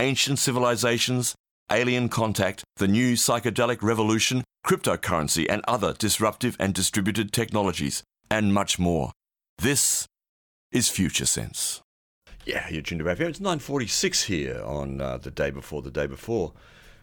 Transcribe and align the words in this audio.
ancient 0.00 0.38
civilizations, 0.38 1.34
alien 1.70 2.08
contact, 2.08 2.64
the 2.76 2.88
new 2.88 3.14
psychedelic 3.14 3.82
revolution, 3.82 4.44
cryptocurrency, 4.64 5.46
and 5.48 5.62
other 5.66 5.92
disruptive 5.92 6.56
and 6.60 6.74
distributed 6.74 7.32
technologies, 7.32 8.02
and 8.30 8.54
much 8.54 8.78
more. 8.78 9.12
This 9.58 10.06
is 10.70 10.88
Future 10.88 11.26
Sense. 11.26 11.80
Yeah, 12.44 12.68
you're 12.70 12.82
tuned 12.82 13.00
to 13.00 13.04
FM. 13.06 13.28
It's 13.28 13.40
9.46 13.40 14.24
here 14.24 14.62
on 14.64 15.00
uh, 15.00 15.18
the 15.18 15.30
day 15.30 15.50
before 15.50 15.82
the 15.82 15.90
day 15.90 16.06
before 16.06 16.52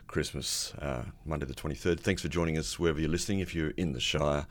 Christmas, 0.08 0.74
uh, 0.76 1.04
Monday 1.26 1.46
the 1.46 1.54
23rd. 1.54 2.00
Thanks 2.00 2.22
for 2.22 2.30
joining 2.30 2.58
us 2.58 2.80
wherever 2.80 3.00
you're 3.00 3.10
listening. 3.10 3.40
If 3.40 3.54
you're 3.54 3.72
in 3.72 3.94
the 3.94 4.00
Shire, 4.00 4.48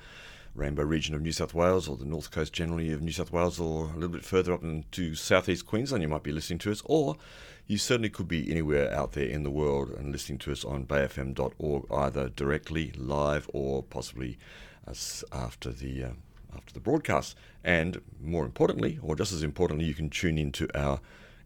Rainbow 0.54 0.84
region 0.84 1.14
of 1.14 1.22
New 1.22 1.32
South 1.32 1.52
Wales 1.52 1.88
or 1.88 1.96
the 1.96 2.04
north 2.04 2.30
coast 2.30 2.52
generally 2.52 2.92
of 2.92 3.02
New 3.02 3.10
South 3.10 3.32
Wales 3.32 3.58
or 3.58 3.86
a 3.86 3.94
little 3.94 4.08
bit 4.08 4.24
further 4.24 4.52
up 4.52 4.62
into 4.62 5.14
southeast 5.16 5.66
Queensland, 5.66 6.02
you 6.02 6.08
might 6.08 6.22
be 6.22 6.30
listening 6.30 6.60
to 6.60 6.70
us. 6.70 6.80
Or 6.84 7.16
you 7.66 7.78
certainly 7.78 8.10
could 8.10 8.28
be 8.28 8.50
anywhere 8.50 8.92
out 8.92 9.12
there 9.12 9.26
in 9.26 9.42
the 9.42 9.50
world 9.50 9.90
and 9.90 10.12
listening 10.12 10.38
to 10.38 10.52
us 10.52 10.64
on 10.64 10.84
bayfm.org, 10.84 11.86
either 11.90 12.28
directly, 12.28 12.92
live, 12.96 13.48
or 13.52 13.82
possibly 13.82 14.38
after 15.32 15.72
the 15.72 16.04
uh, 16.04 16.10
after 16.54 16.74
the 16.74 16.80
broadcast. 16.80 17.36
And 17.64 18.00
more 18.20 18.44
importantly, 18.44 18.98
or 19.02 19.16
just 19.16 19.32
as 19.32 19.42
importantly, 19.42 19.86
you 19.86 19.94
can 19.94 20.10
tune 20.10 20.38
into 20.38 20.68
our 20.78 21.00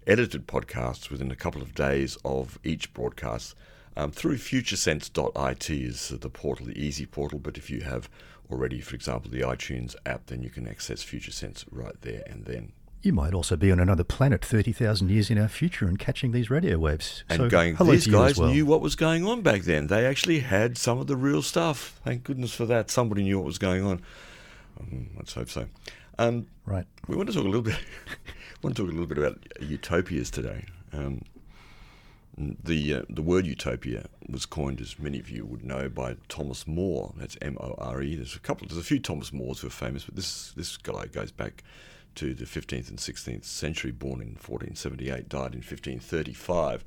edited 0.07 0.47
podcasts 0.49 1.11
within 1.11 1.31
a 1.31 1.37
couple 1.37 1.63
of 1.63 1.75
days 1.75 2.19
of 2.25 2.59
each 2.65 2.93
broadcast 2.95 3.55
um, 3.97 4.11
through 4.11 4.37
futuresense.it 4.37 5.71
is 5.71 6.09
the 6.09 6.31
portal, 6.31 6.67
the 6.67 6.79
easy 6.79 7.07
portal. 7.07 7.39
But 7.39 7.59
if 7.59 7.71
you 7.71 7.83
have 7.83 8.09
already, 8.51 8.81
for 8.81 8.95
example, 8.95 9.31
the 9.31 9.41
iTunes 9.41 9.95
app, 10.07 10.27
then 10.27 10.43
you 10.43 10.51
can 10.51 10.67
access 10.67 11.05
FutureSense 11.05 11.65
right 11.71 12.01
there 12.01 12.23
and 12.27 12.45
then. 12.45 12.73
You 13.01 13.13
might 13.13 13.33
also 13.33 13.57
be 13.57 13.71
on 13.71 13.79
another 13.79 14.03
planet 14.03 14.45
30,000 14.45 15.09
years 15.09 15.31
in 15.31 15.39
our 15.39 15.49
future 15.49 15.87
and 15.87 15.99
catching 15.99 16.33
these 16.33 16.51
radio 16.51 16.79
waves. 16.79 17.23
And 17.29 17.43
so, 17.43 17.49
going, 17.49 17.77
these 17.77 18.09
guys 18.09 18.39
well. 18.39 18.51
knew 18.51 18.67
what 18.67 18.81
was 18.81 18.97
going 18.97 19.25
on 19.25 19.43
back 19.43 19.63
then. 19.63 19.87
They 19.87 20.05
actually 20.05 20.41
had 20.41 20.77
some 20.77 20.99
of 20.99 21.07
the 21.07 21.17
real 21.17 21.43
stuff. 21.43 22.01
Thank 22.05 22.25
goodness 22.25 22.53
for 22.53 22.67
that. 22.67 22.91
Somebody 22.91 23.23
knew 23.23 23.39
what 23.39 23.47
was 23.47 23.59
going 23.59 23.85
on. 23.85 24.03
Um, 24.81 25.11
let's 25.17 25.33
hope 25.35 25.49
so. 25.49 25.67
Um, 26.19 26.47
Right. 26.67 26.87
we 27.07 27.17
want 27.17 27.29
to 27.29 27.35
talk 27.35 27.45
a 27.45 27.47
little 27.47 27.63
bit. 27.63 27.79
want 28.63 28.77
to 28.77 28.83
talk 28.83 28.91
a 28.91 28.95
little 28.95 29.07
bit 29.07 29.19
about 29.19 29.39
utopias 29.61 30.31
today. 30.31 30.65
Um, 30.93 31.23
the 32.37 32.95
uh, 32.95 33.03
the 33.09 33.23
word 33.23 33.47
utopia 33.47 34.07
was 34.29 34.47
coined, 34.47 34.81
as 34.81 34.99
many 34.99 35.19
of 35.19 35.29
you 35.29 35.45
would 35.45 35.65
know, 35.65 35.89
by 35.89 36.17
Thomas 36.29 36.67
More. 36.67 37.13
That's 37.17 37.37
M 37.43 37.57
O 37.61 37.75
R 37.79 38.01
E. 38.03 38.15
There's 38.15 38.37
a 38.37 38.41
couple. 38.41 38.67
There's 38.69 38.79
a 38.79 38.85
few 38.85 39.01
Thomas 39.01 39.33
Mores 39.33 39.61
who 39.61 39.67
are 39.67 39.71
famous, 39.71 40.05
but 40.05 40.15
this 40.15 40.53
this 40.53 40.77
guy 40.77 41.07
goes 41.07 41.33
back 41.33 41.65
to 42.17 42.35
the 42.35 42.45
15th 42.45 42.89
and 42.89 42.99
16th 42.99 43.45
century. 43.45 43.91
Born 43.91 44.21
in 44.21 44.29
1478, 44.29 45.29
died 45.29 45.55
in 45.55 45.61
1535, 45.61 46.85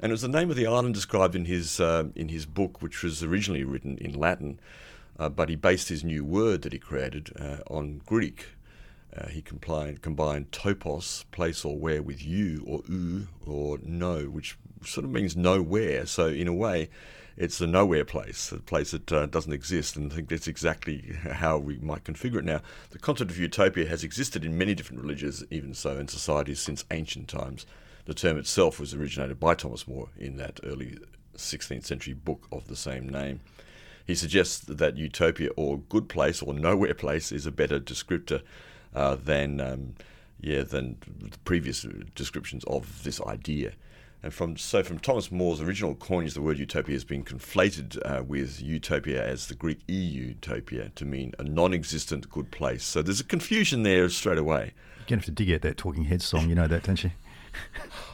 and 0.00 0.10
it 0.10 0.12
was 0.12 0.22
the 0.22 0.28
name 0.28 0.50
of 0.50 0.56
the 0.56 0.66
island 0.66 0.94
described 0.94 1.34
in 1.34 1.44
his 1.44 1.80
uh, 1.80 2.04
in 2.14 2.28
his 2.28 2.46
book, 2.46 2.82
which 2.82 3.02
was 3.02 3.22
originally 3.22 3.64
written 3.64 3.96
in 3.98 4.12
Latin, 4.12 4.58
uh, 5.18 5.28
but 5.28 5.48
he 5.48 5.56
based 5.56 5.88
his 5.88 6.04
new 6.04 6.24
word 6.24 6.62
that 6.62 6.72
he 6.72 6.78
created 6.78 7.32
uh, 7.38 7.58
on 7.68 8.00
Greek. 8.06 8.46
Uh, 9.16 9.28
he 9.28 9.40
combined, 9.40 10.02
combined 10.02 10.50
topos, 10.50 11.24
place 11.30 11.64
or 11.64 11.78
where, 11.78 12.02
with 12.02 12.24
you 12.24 12.64
or 12.66 12.82
u 12.88 13.28
or 13.46 13.78
no, 13.82 14.24
which 14.24 14.58
sort 14.84 15.04
of 15.04 15.12
means 15.12 15.36
nowhere. 15.36 16.04
So 16.04 16.26
in 16.26 16.48
a 16.48 16.52
way, 16.52 16.88
it's 17.36 17.60
a 17.60 17.66
nowhere 17.66 18.04
place, 18.04 18.50
a 18.52 18.58
place 18.58 18.90
that 18.90 19.12
uh, 19.12 19.26
doesn't 19.26 19.52
exist. 19.52 19.96
And 19.96 20.10
I 20.10 20.16
think 20.16 20.28
that's 20.28 20.48
exactly 20.48 21.14
how 21.30 21.58
we 21.58 21.78
might 21.78 22.04
configure 22.04 22.38
it 22.38 22.44
now. 22.44 22.60
The 22.90 22.98
concept 22.98 23.30
of 23.30 23.38
utopia 23.38 23.88
has 23.88 24.02
existed 24.02 24.44
in 24.44 24.58
many 24.58 24.74
different 24.74 25.02
religions, 25.02 25.44
even 25.50 25.74
so 25.74 25.96
in 25.96 26.08
societies 26.08 26.60
since 26.60 26.84
ancient 26.90 27.28
times. 27.28 27.66
The 28.06 28.14
term 28.14 28.36
itself 28.36 28.78
was 28.78 28.94
originated 28.94 29.40
by 29.40 29.54
Thomas 29.54 29.88
More 29.88 30.08
in 30.18 30.36
that 30.36 30.60
early 30.62 30.98
16th 31.36 31.84
century 31.84 32.14
book 32.14 32.46
of 32.52 32.68
the 32.68 32.76
same 32.76 33.08
name. 33.08 33.40
He 34.06 34.14
suggests 34.14 34.60
that 34.60 34.98
utopia 34.98 35.50
or 35.56 35.78
good 35.78 36.08
place 36.08 36.42
or 36.42 36.52
nowhere 36.52 36.94
place 36.94 37.32
is 37.32 37.46
a 37.46 37.50
better 37.50 37.80
descriptor 37.80 38.42
uh, 38.94 39.16
than 39.16 39.60
um, 39.60 39.94
yeah 40.40 40.62
than 40.62 40.96
the 41.18 41.38
previous 41.44 41.86
descriptions 42.14 42.64
of 42.64 43.02
this 43.04 43.20
idea. 43.22 43.72
And 44.22 44.32
from 44.32 44.56
so 44.56 44.82
from 44.82 44.98
Thomas 44.98 45.30
More's 45.30 45.60
original 45.60 45.94
coinage, 45.94 46.32
the 46.32 46.40
word 46.40 46.58
utopia 46.58 46.94
has 46.94 47.04
been 47.04 47.24
conflated 47.24 47.98
uh, 48.04 48.22
with 48.22 48.62
utopia 48.62 49.22
as 49.22 49.48
the 49.48 49.54
Greek 49.54 49.80
e-utopia 49.86 50.90
to 50.94 51.04
mean 51.04 51.34
a 51.38 51.44
non-existent 51.44 52.30
good 52.30 52.50
place. 52.50 52.84
So 52.84 53.02
there's 53.02 53.20
a 53.20 53.24
confusion 53.24 53.82
there 53.82 54.08
straight 54.08 54.38
away. 54.38 54.72
You're 55.00 55.06
going 55.08 55.08
to 55.08 55.16
have 55.16 55.24
to 55.26 55.30
dig 55.30 55.52
out 55.52 55.60
that 55.60 55.76
Talking 55.76 56.04
Heads 56.04 56.24
song. 56.24 56.48
You 56.48 56.54
know 56.54 56.66
that, 56.66 56.84
don't 56.84 57.04
you? 57.04 57.10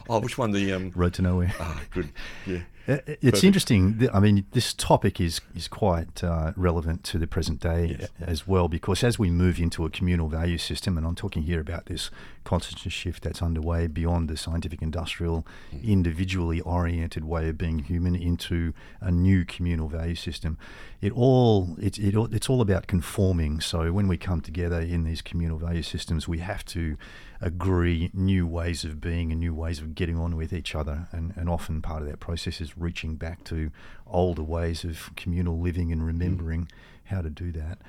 Oh, 0.09 0.19
which 0.19 0.37
one? 0.37 0.51
The 0.51 0.73
um, 0.73 0.91
Road 0.93 1.13
to 1.15 1.21
Nowhere. 1.21 1.53
ah, 1.59 1.81
good, 1.91 2.09
yeah. 2.45 2.59
Uh, 2.87 2.93
It's 3.05 3.21
Perfect. 3.21 3.43
interesting. 3.43 4.09
I 4.13 4.19
mean, 4.19 4.45
this 4.51 4.73
topic 4.73 5.19
is 5.21 5.41
is 5.55 5.67
quite 5.67 6.23
uh, 6.23 6.51
relevant 6.55 7.03
to 7.11 7.19
the 7.19 7.27
present 7.27 7.59
day 7.61 7.97
Yes. 7.99 8.09
as 8.19 8.47
well, 8.47 8.67
because 8.67 9.03
as 9.03 9.19
we 9.19 9.29
move 9.29 9.59
into 9.59 9.85
a 9.85 9.89
communal 9.89 10.27
value 10.29 10.57
system, 10.57 10.97
and 10.97 11.05
I'm 11.05 11.15
talking 11.15 11.43
here 11.43 11.59
about 11.61 11.85
this 11.85 12.09
consciousness 12.43 12.93
shift 12.93 13.23
that's 13.23 13.41
underway 13.41 13.87
beyond 13.87 14.29
the 14.29 14.35
scientific, 14.37 14.81
industrial, 14.81 15.45
Mm. 15.71 15.83
individually 15.83 16.59
oriented 16.61 17.23
way 17.23 17.49
of 17.49 17.57
being 17.57 17.79
human 17.79 18.15
into 18.15 18.73
a 18.99 19.11
new 19.11 19.45
communal 19.45 19.87
value 19.87 20.15
system. 20.15 20.57
It 21.01 21.11
all 21.15 21.77
it's 21.79 21.99
it, 21.99 22.15
it's 22.33 22.49
all 22.49 22.61
about 22.61 22.87
conforming. 22.87 23.61
So 23.61 23.91
when 23.93 24.07
we 24.07 24.17
come 24.17 24.41
together 24.41 24.81
in 24.81 25.03
these 25.03 25.21
communal 25.21 25.59
value 25.59 25.83
systems, 25.83 26.27
we 26.27 26.39
have 26.39 26.63
to 26.65 26.97
agree 27.41 28.11
new 28.13 28.45
ways 28.45 28.83
of 28.83 29.01
being 29.01 29.31
and 29.31 29.39
new 29.39 29.53
ways 29.53 29.79
of 29.79 29.95
getting 29.95 30.17
on 30.17 30.35
with 30.35 30.53
each 30.53 30.75
other. 30.75 31.07
And, 31.11 31.33
and 31.35 31.49
often 31.49 31.81
part 31.81 32.01
of 32.03 32.07
that 32.07 32.19
process 32.19 32.61
is 32.61 32.77
reaching 32.77 33.15
back 33.15 33.43
to 33.45 33.71
older 34.05 34.43
ways 34.43 34.83
of 34.83 35.09
communal 35.15 35.59
living 35.59 35.91
and 35.91 36.05
remembering 36.05 36.69
how 37.05 37.21
to 37.21 37.29
do 37.29 37.51
that. 37.53 37.79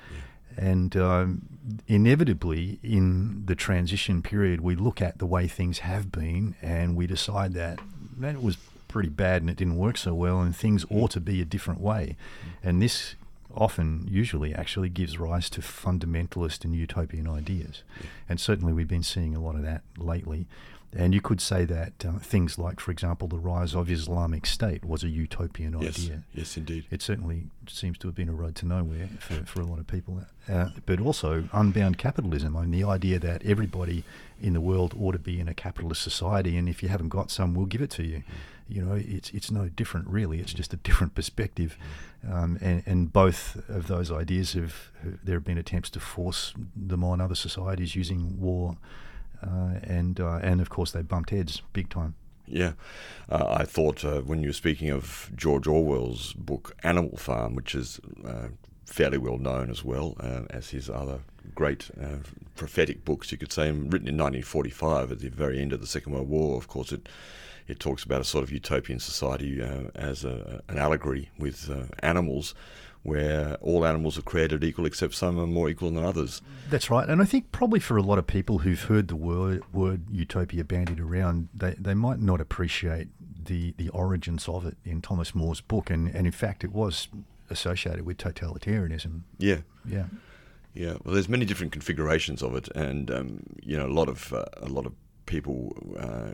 And 0.57 0.95
um, 0.97 1.41
inevitably, 1.87 2.79
in 2.83 3.45
the 3.45 3.55
transition 3.55 4.21
period, 4.21 4.61
we 4.61 4.75
look 4.75 5.01
at 5.01 5.17
the 5.17 5.25
way 5.25 5.47
things 5.47 5.79
have 5.79 6.11
been 6.11 6.55
and 6.61 6.95
we 6.95 7.07
decide 7.07 7.53
that 7.53 7.79
that 8.17 8.41
was 8.41 8.57
pretty 8.87 9.09
bad 9.09 9.41
and 9.41 9.49
it 9.49 9.57
didn't 9.57 9.77
work 9.77 9.97
so 9.97 10.13
well, 10.13 10.41
and 10.41 10.55
things 10.55 10.85
ought 10.91 11.09
to 11.11 11.19
be 11.19 11.41
a 11.41 11.45
different 11.45 11.81
way. 11.81 12.15
And 12.61 12.81
this 12.81 13.15
often, 13.55 14.07
usually, 14.09 14.53
actually 14.53 14.89
gives 14.89 15.17
rise 15.17 15.49
to 15.51 15.61
fundamentalist 15.61 16.63
and 16.65 16.75
utopian 16.75 17.27
ideas. 17.27 17.83
And 18.29 18.39
certainly, 18.39 18.73
we've 18.73 18.87
been 18.87 19.03
seeing 19.03 19.35
a 19.35 19.39
lot 19.41 19.55
of 19.55 19.61
that 19.63 19.81
lately. 19.97 20.47
And 20.95 21.11
you 21.15 21.21
could 21.21 21.41
say 21.41 21.65
that 21.65 22.05
uh, 22.05 22.19
things 22.19 22.59
like, 22.59 22.79
for 22.79 22.91
example, 22.91 23.27
the 23.27 23.39
rise 23.39 23.73
of 23.73 23.89
Islamic 23.89 24.45
State 24.45 24.85
was 24.85 25.03
a 25.03 25.09
utopian 25.09 25.75
Yes, 25.81 25.97
idea. 25.97 26.23
yes, 26.35 26.55
indeed. 26.55 26.85
It 26.91 27.01
certainly 27.01 27.45
seems 27.67 27.97
to 27.97 28.07
have 28.07 28.13
been 28.13 28.29
a 28.29 28.33
road 28.33 28.53
to 28.57 28.67
nowhere 28.67 29.09
for, 29.19 29.43
for 29.43 29.61
a 29.61 29.65
lot 29.65 29.79
of 29.79 29.87
people. 29.87 30.21
Uh, 30.47 30.69
but 30.85 30.99
also 30.99 31.49
unbound 31.51 31.97
capitalism. 31.97 32.55
I 32.55 32.61
mean, 32.67 32.79
the 32.79 32.87
idea 32.87 33.17
that 33.17 33.43
everybody 33.43 34.03
in 34.39 34.53
the 34.53 34.61
world 34.61 34.93
ought 34.99 35.13
to 35.13 35.19
be 35.19 35.39
in 35.39 35.47
a 35.47 35.55
capitalist 35.55 36.03
society, 36.03 36.57
and 36.57 36.69
if 36.69 36.83
you 36.83 36.89
haven't 36.89 37.09
got 37.09 37.31
some, 37.31 37.55
we'll 37.55 37.65
give 37.65 37.81
it 37.81 37.89
to 37.91 38.03
you. 38.03 38.21
You 38.67 38.83
know, 38.83 38.93
it's 38.95 39.29
it's 39.31 39.51
no 39.51 39.69
different, 39.69 40.07
really. 40.07 40.39
It's 40.39 40.53
just 40.53 40.73
a 40.73 40.77
different 40.77 41.15
perspective. 41.15 41.77
Um, 42.29 42.57
and, 42.61 42.83
and 42.85 43.11
both 43.11 43.69
of 43.69 43.87
those 43.87 44.11
ideas 44.11 44.53
have, 44.53 44.91
there 45.23 45.35
have 45.35 45.43
been 45.43 45.57
attempts 45.57 45.89
to 45.91 45.99
force 45.99 46.53
them 46.75 47.03
on 47.03 47.19
other 47.19 47.35
societies 47.35 47.95
using 47.95 48.39
war. 48.39 48.77
Uh, 49.41 49.79
and 49.83 50.19
uh, 50.21 50.39
and 50.41 50.61
of 50.61 50.69
course 50.69 50.91
they 50.91 51.01
bumped 51.01 51.31
heads 51.31 51.61
big 51.73 51.89
time. 51.89 52.15
Yeah, 52.47 52.73
uh, 53.29 53.45
I 53.49 53.63
thought 53.63 54.03
uh, 54.03 54.21
when 54.21 54.41
you 54.41 54.49
were 54.49 54.53
speaking 54.53 54.89
of 54.89 55.29
George 55.35 55.67
Orwell's 55.67 56.33
book 56.33 56.75
Animal 56.83 57.17
Farm, 57.17 57.55
which 57.55 57.73
is 57.73 57.99
uh, 58.25 58.49
fairly 58.85 59.17
well 59.17 59.37
known 59.37 59.69
as 59.69 59.83
well 59.83 60.15
uh, 60.19 60.41
as 60.49 60.69
his 60.69 60.89
other 60.89 61.19
great 61.55 61.89
uh, 62.01 62.17
prophetic 62.55 63.05
books, 63.05 63.31
you 63.31 63.37
could 63.37 63.51
say, 63.51 63.71
written 63.71 64.07
in 64.07 64.17
1945 64.17 65.11
at 65.11 65.19
the 65.19 65.29
very 65.29 65.59
end 65.59 65.73
of 65.73 65.81
the 65.81 65.87
Second 65.87 66.13
World 66.13 66.29
War. 66.29 66.57
Of 66.57 66.67
course, 66.67 66.91
it 66.91 67.07
it 67.67 67.79
talks 67.79 68.03
about 68.03 68.21
a 68.21 68.23
sort 68.23 68.43
of 68.43 68.51
utopian 68.51 68.99
society 68.99 69.61
uh, 69.61 69.83
as 69.95 70.23
a, 70.23 70.61
an 70.67 70.77
allegory 70.77 71.29
with 71.37 71.69
uh, 71.69 71.85
animals. 71.99 72.55
Where 73.05 73.55
all 73.55 73.85
animals 73.85 74.17
are 74.17 74.21
created 74.21 74.63
equal, 74.63 74.85
except 74.85 75.13
some 75.13 75.37
are 75.37 75.45
more 75.45 75.69
equal 75.69 75.89
than 75.91 76.05
others. 76.05 76.41
That's 76.69 76.89
right, 76.89 77.09
and 77.09 77.21
I 77.21 77.25
think 77.25 77.51
probably 77.51 77.81
for 77.81 77.97
a 77.97 78.01
lot 78.01 78.17
of 78.17 78.25
people 78.25 78.59
who've 78.59 78.81
heard 78.81 79.09
the 79.09 79.17
word 79.17 79.61
word 79.73 80.03
utopia 80.09 80.63
bandied 80.63 81.01
around, 81.01 81.49
they 81.53 81.75
they 81.77 81.95
might 81.95 82.19
not 82.19 82.39
appreciate 82.39 83.09
the 83.45 83.73
the 83.77 83.89
origins 83.89 84.47
of 84.47 84.65
it 84.65 84.77
in 84.85 85.01
Thomas 85.01 85.35
More's 85.35 85.59
book, 85.59 85.89
and 85.89 86.07
and 86.15 86.25
in 86.25 86.31
fact, 86.31 86.63
it 86.63 86.71
was 86.71 87.09
associated 87.49 88.05
with 88.05 88.17
totalitarianism. 88.17 89.23
Yeah. 89.37 89.61
Yeah. 89.85 90.05
Yeah, 90.73 90.95
well, 91.03 91.13
there's 91.13 91.29
many 91.29 91.45
different 91.45 91.71
configurations 91.71 92.41
of 92.41 92.55
it, 92.55 92.67
and 92.69 93.11
um, 93.11 93.43
you 93.61 93.77
know, 93.77 93.85
a 93.85 93.93
lot 93.93 94.09
of 94.09 94.33
uh, 94.33 94.45
a 94.57 94.69
lot 94.69 94.85
of 94.85 94.93
people 95.25 95.75
uh, 95.99 96.31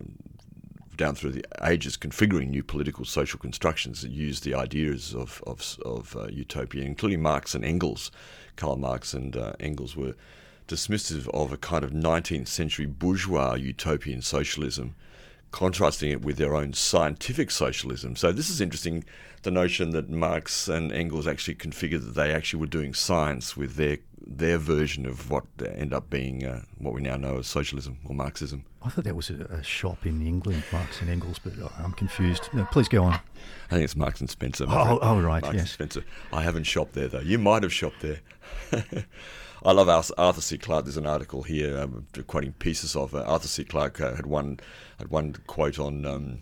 down 1.00 1.16
through 1.16 1.32
the 1.32 1.46
ages 1.64 1.98
configuring 1.98 2.50
new 2.50 2.62
political 2.62 3.06
social 3.06 3.40
constructions 3.40 4.02
that 4.02 4.12
use 4.12 4.42
the 4.42 4.54
ideas 4.54 5.16
of 5.16 5.42
of, 5.48 5.80
of 5.84 6.16
uh, 6.16 6.28
utopia, 6.28 6.84
including 6.84 7.22
Marx 7.22 7.56
and 7.56 7.66
Engels. 7.66 8.12
Karl 8.58 8.76
Marx 8.76 9.14
and 9.14 9.36
uh, 9.36 9.54
Engels 9.60 9.96
were 9.96 10.14
dismissive 10.68 11.28
of 11.30 11.54
a 11.54 11.58
kind 11.58 11.84
of 11.84 11.92
19th 11.92 12.50
century 12.50 12.86
bourgeois 12.86 13.56
utopian 13.56 14.22
socialism, 14.22 14.94
contrasting 15.52 16.12
it 16.12 16.22
with 16.22 16.36
their 16.36 16.54
own 16.54 16.74
scientific 16.74 17.50
socialism. 17.50 18.16
So 18.18 18.32
this 18.34 18.50
is 18.50 18.62
interesting. 18.62 19.06
The 19.44 19.52
notion 19.52 19.92
that 19.92 20.10
Marx 20.10 20.68
and 20.68 20.92
Engels 20.92 21.26
actually 21.26 21.56
configured 21.56 22.04
that 22.04 22.16
they 22.16 22.34
actually 22.34 22.60
were 22.60 22.68
doing 22.68 22.94
science 22.94 23.56
with 23.56 23.76
their 23.76 24.00
their 24.30 24.60
version 24.60 25.06
of 25.06 25.32
what 25.32 25.44
ended 25.60 25.94
up 25.94 26.10
being 26.10 26.46
uh, 26.46 26.62
what 26.78 26.94
we 26.94 27.02
now 27.02 27.18
know 27.18 27.40
as 27.40 27.48
socialism 27.48 27.98
or 28.06 28.14
Marxism. 28.14 28.64
I 28.84 28.90
thought 28.90 29.04
that 29.06 29.16
was 29.16 29.30
a, 29.30 29.46
a 29.46 29.64
shop 29.64 30.06
in 30.06 30.26
England, 30.26 30.64
Marx 30.72 31.02
and 31.02 31.10
Engels, 31.10 31.40
but 31.40 31.54
I'm 31.80 31.94
confused. 31.94 32.50
No, 32.54 32.66
please 32.72 32.88
go 32.88 33.04
on. 33.04 33.14
I 33.14 33.72
think 33.72 33.84
it's 33.84 33.96
Marks 33.96 34.22
and 34.22 34.30
Spencer. 34.30 34.66
Oh, 34.68 35.00
oh, 35.02 35.20
right, 35.20 35.42
Marks 35.42 35.56
yes. 35.56 35.62
and 35.62 35.70
Spencer. 35.70 36.04
I 36.32 36.44
haven't 36.44 36.66
shopped 36.66 36.94
there 36.94 37.08
though. 37.08 37.22
You 37.22 37.40
might 37.40 37.64
have 37.64 37.74
shopped 37.74 38.02
there. 38.02 38.20
I 39.64 39.72
love 39.74 39.90
Arthur 40.18 40.42
C. 40.42 40.58
Clarke. 40.58 40.86
There's 40.86 40.96
an 40.96 41.08
article 41.08 41.44
here 41.44 41.80
um, 41.80 42.06
quoting 42.28 42.54
pieces 42.54 42.96
of 42.96 43.14
uh, 43.14 43.24
Arthur 43.24 43.48
C. 43.48 43.64
Clarke 43.66 44.00
uh, 44.00 44.16
had 44.16 44.26
one 44.26 44.60
had 45.00 45.10
one 45.10 45.34
quote 45.48 45.80
on. 45.80 46.06
Um, 46.06 46.42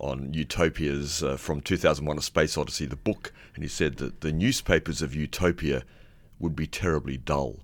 on 0.00 0.34
utopias 0.34 1.22
uh, 1.22 1.36
from 1.36 1.60
2001: 1.60 2.18
A 2.18 2.20
Space 2.20 2.58
Odyssey, 2.58 2.84
the 2.84 2.96
book, 2.96 3.32
and 3.54 3.62
he 3.62 3.68
said 3.68 3.96
that 3.98 4.22
the 4.22 4.32
newspapers 4.32 5.00
of 5.00 5.14
utopia 5.14 5.84
would 6.44 6.54
be 6.54 6.68
terribly 6.68 7.16
dull. 7.16 7.56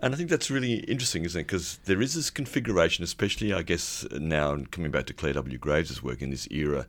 and 0.00 0.12
I 0.12 0.16
think 0.16 0.30
that's 0.30 0.50
really 0.50 0.78
interesting, 0.80 1.24
isn't 1.24 1.40
it? 1.40 1.46
Because 1.46 1.78
there 1.84 2.02
is 2.02 2.14
this 2.14 2.30
configuration, 2.30 3.04
especially, 3.04 3.52
I 3.52 3.62
guess, 3.62 4.04
now 4.10 4.64
coming 4.70 4.90
back 4.90 5.06
to 5.06 5.12
Clare 5.12 5.34
W. 5.34 5.58
Graves' 5.58 6.02
work 6.02 6.22
in 6.22 6.30
this 6.30 6.48
era, 6.50 6.86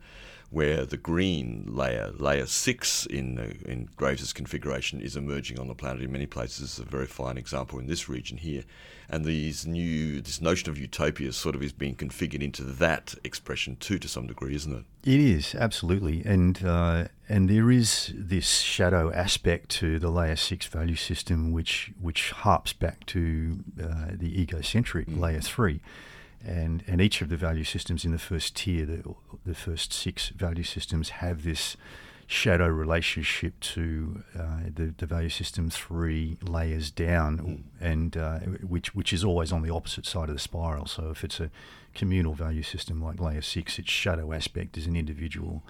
where 0.50 0.84
the 0.84 0.96
green 0.96 1.64
layer, 1.68 2.10
layer 2.18 2.44
six 2.46 3.06
in 3.06 3.36
the, 3.36 3.56
in 3.70 3.88
Graves' 3.96 4.32
configuration, 4.32 5.00
is 5.00 5.16
emerging 5.16 5.60
on 5.60 5.68
the 5.68 5.74
planet 5.74 6.02
in 6.02 6.10
many 6.10 6.26
places. 6.26 6.78
A 6.78 6.84
very 6.84 7.06
fine 7.06 7.38
example 7.38 7.78
in 7.78 7.86
this 7.86 8.08
region 8.08 8.36
here, 8.36 8.64
and 9.08 9.24
these 9.24 9.64
new 9.64 10.20
this 10.20 10.40
notion 10.40 10.68
of 10.68 10.76
utopia 10.76 11.32
sort 11.32 11.54
of 11.54 11.62
is 11.62 11.72
being 11.72 11.94
configured 11.94 12.42
into 12.42 12.64
that 12.64 13.14
expression 13.22 13.76
too, 13.76 13.98
to 13.98 14.08
some 14.08 14.26
degree, 14.26 14.54
isn't 14.56 14.74
it? 14.74 14.84
It 15.04 15.20
is 15.20 15.54
absolutely, 15.54 16.22
and 16.24 16.62
uh, 16.64 17.04
and 17.28 17.48
there 17.48 17.70
is 17.70 18.12
this 18.16 18.58
shadow 18.58 19.12
aspect 19.12 19.68
to 19.80 20.00
the 20.00 20.10
layer 20.10 20.36
six 20.36 20.66
value 20.66 20.96
system, 20.96 21.52
which 21.52 21.92
which 22.00 22.32
harps 22.32 22.72
back 22.72 23.06
to 23.06 23.60
uh, 23.80 24.06
the 24.14 24.40
egocentric 24.40 25.06
Mm. 25.06 25.20
layer 25.20 25.40
three 25.40 25.80
and 26.44 26.82
and 26.86 27.00
each 27.00 27.22
of 27.22 27.28
the 27.28 27.36
value 27.36 27.64
systems 27.64 28.04
in 28.04 28.12
the 28.12 28.18
first 28.18 28.56
tier, 28.56 28.86
the, 28.86 29.14
the 29.44 29.54
first 29.54 29.92
six 29.92 30.28
value 30.30 30.64
systems 30.64 31.10
have 31.10 31.42
this 31.42 31.76
shadow 32.26 32.68
relationship 32.68 33.58
to 33.58 34.22
uh, 34.38 34.60
the, 34.72 34.94
the 34.98 35.06
value 35.06 35.28
system 35.28 35.68
three 35.68 36.38
layers 36.42 36.90
down, 36.90 37.64
and 37.80 38.16
uh, 38.16 38.38
which 38.66 38.94
which 38.94 39.12
is 39.12 39.24
always 39.24 39.52
on 39.52 39.62
the 39.62 39.70
opposite 39.70 40.06
side 40.06 40.28
of 40.28 40.34
the 40.34 40.40
spiral. 40.40 40.86
So 40.86 41.10
if 41.10 41.24
it's 41.24 41.40
a 41.40 41.50
communal 41.94 42.34
value 42.34 42.62
system 42.62 43.02
like 43.02 43.20
layer 43.20 43.42
six, 43.42 43.78
its 43.78 43.90
shadow 43.90 44.32
aspect 44.32 44.78
is 44.78 44.86
an 44.86 44.96
individual 44.96 45.62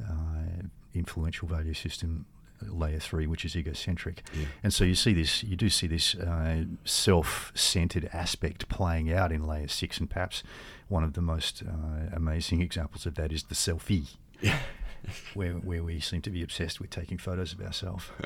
uh, 0.00 0.62
influential 0.94 1.48
value 1.48 1.74
system 1.74 2.26
layer 2.68 2.98
three, 2.98 3.26
which 3.26 3.44
is 3.44 3.56
egocentric. 3.56 4.22
Yeah. 4.32 4.46
And 4.62 4.72
so 4.72 4.84
you 4.84 4.94
see 4.94 5.12
this, 5.12 5.42
you 5.42 5.56
do 5.56 5.68
see 5.68 5.86
this 5.86 6.14
uh, 6.14 6.64
self-centered 6.84 8.08
aspect 8.12 8.68
playing 8.68 9.12
out 9.12 9.32
in 9.32 9.46
layer 9.46 9.68
six, 9.68 9.98
and 9.98 10.08
perhaps 10.08 10.42
one 10.88 11.04
of 11.04 11.14
the 11.14 11.22
most 11.22 11.62
uh, 11.66 12.14
amazing 12.14 12.60
examples 12.60 13.06
of 13.06 13.14
that 13.14 13.32
is 13.32 13.44
the 13.44 13.54
selfie, 13.54 14.16
Yeah. 14.40 14.58
where 15.34 15.52
where 15.54 15.82
we 15.82 16.00
seem 16.00 16.22
to 16.22 16.30
be 16.30 16.42
obsessed 16.42 16.80
with 16.80 16.90
taking 16.90 17.18
photos 17.18 17.52
of 17.52 17.60
ourselves. 17.60 18.04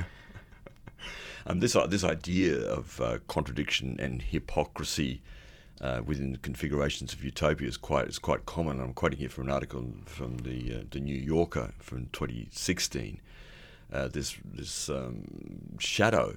Um, 1.47 1.61
this 1.61 1.75
uh, 1.77 1.87
this 1.87 2.05
idea 2.05 2.59
of 2.59 3.01
uh, 3.01 3.19
contradiction 3.27 3.97
and 3.99 4.21
hypocrisy 4.21 5.23
uh, 5.81 6.03
within 6.05 6.33
the 6.33 6.39
configurations 6.39 7.13
of 7.13 7.25
utopia 7.25 7.69
is 7.69 7.77
quite 7.77 8.09
is 8.09 8.19
quite 8.19 8.45
common. 8.45 8.81
I'm 8.81 8.93
quoting 8.93 9.19
here 9.21 9.29
from 9.29 9.45
an 9.45 9.51
article 9.55 9.87
from 10.05 10.39
the 10.39 10.75
uh, 10.75 10.83
the 10.91 11.01
New 11.01 11.15
Yorker 11.17 11.73
from 11.79 12.09
2016. 12.13 13.21
Uh, 13.93 14.09
this 14.09 14.37
this 14.45 14.89
um, 14.89 15.25
shadow 15.79 16.37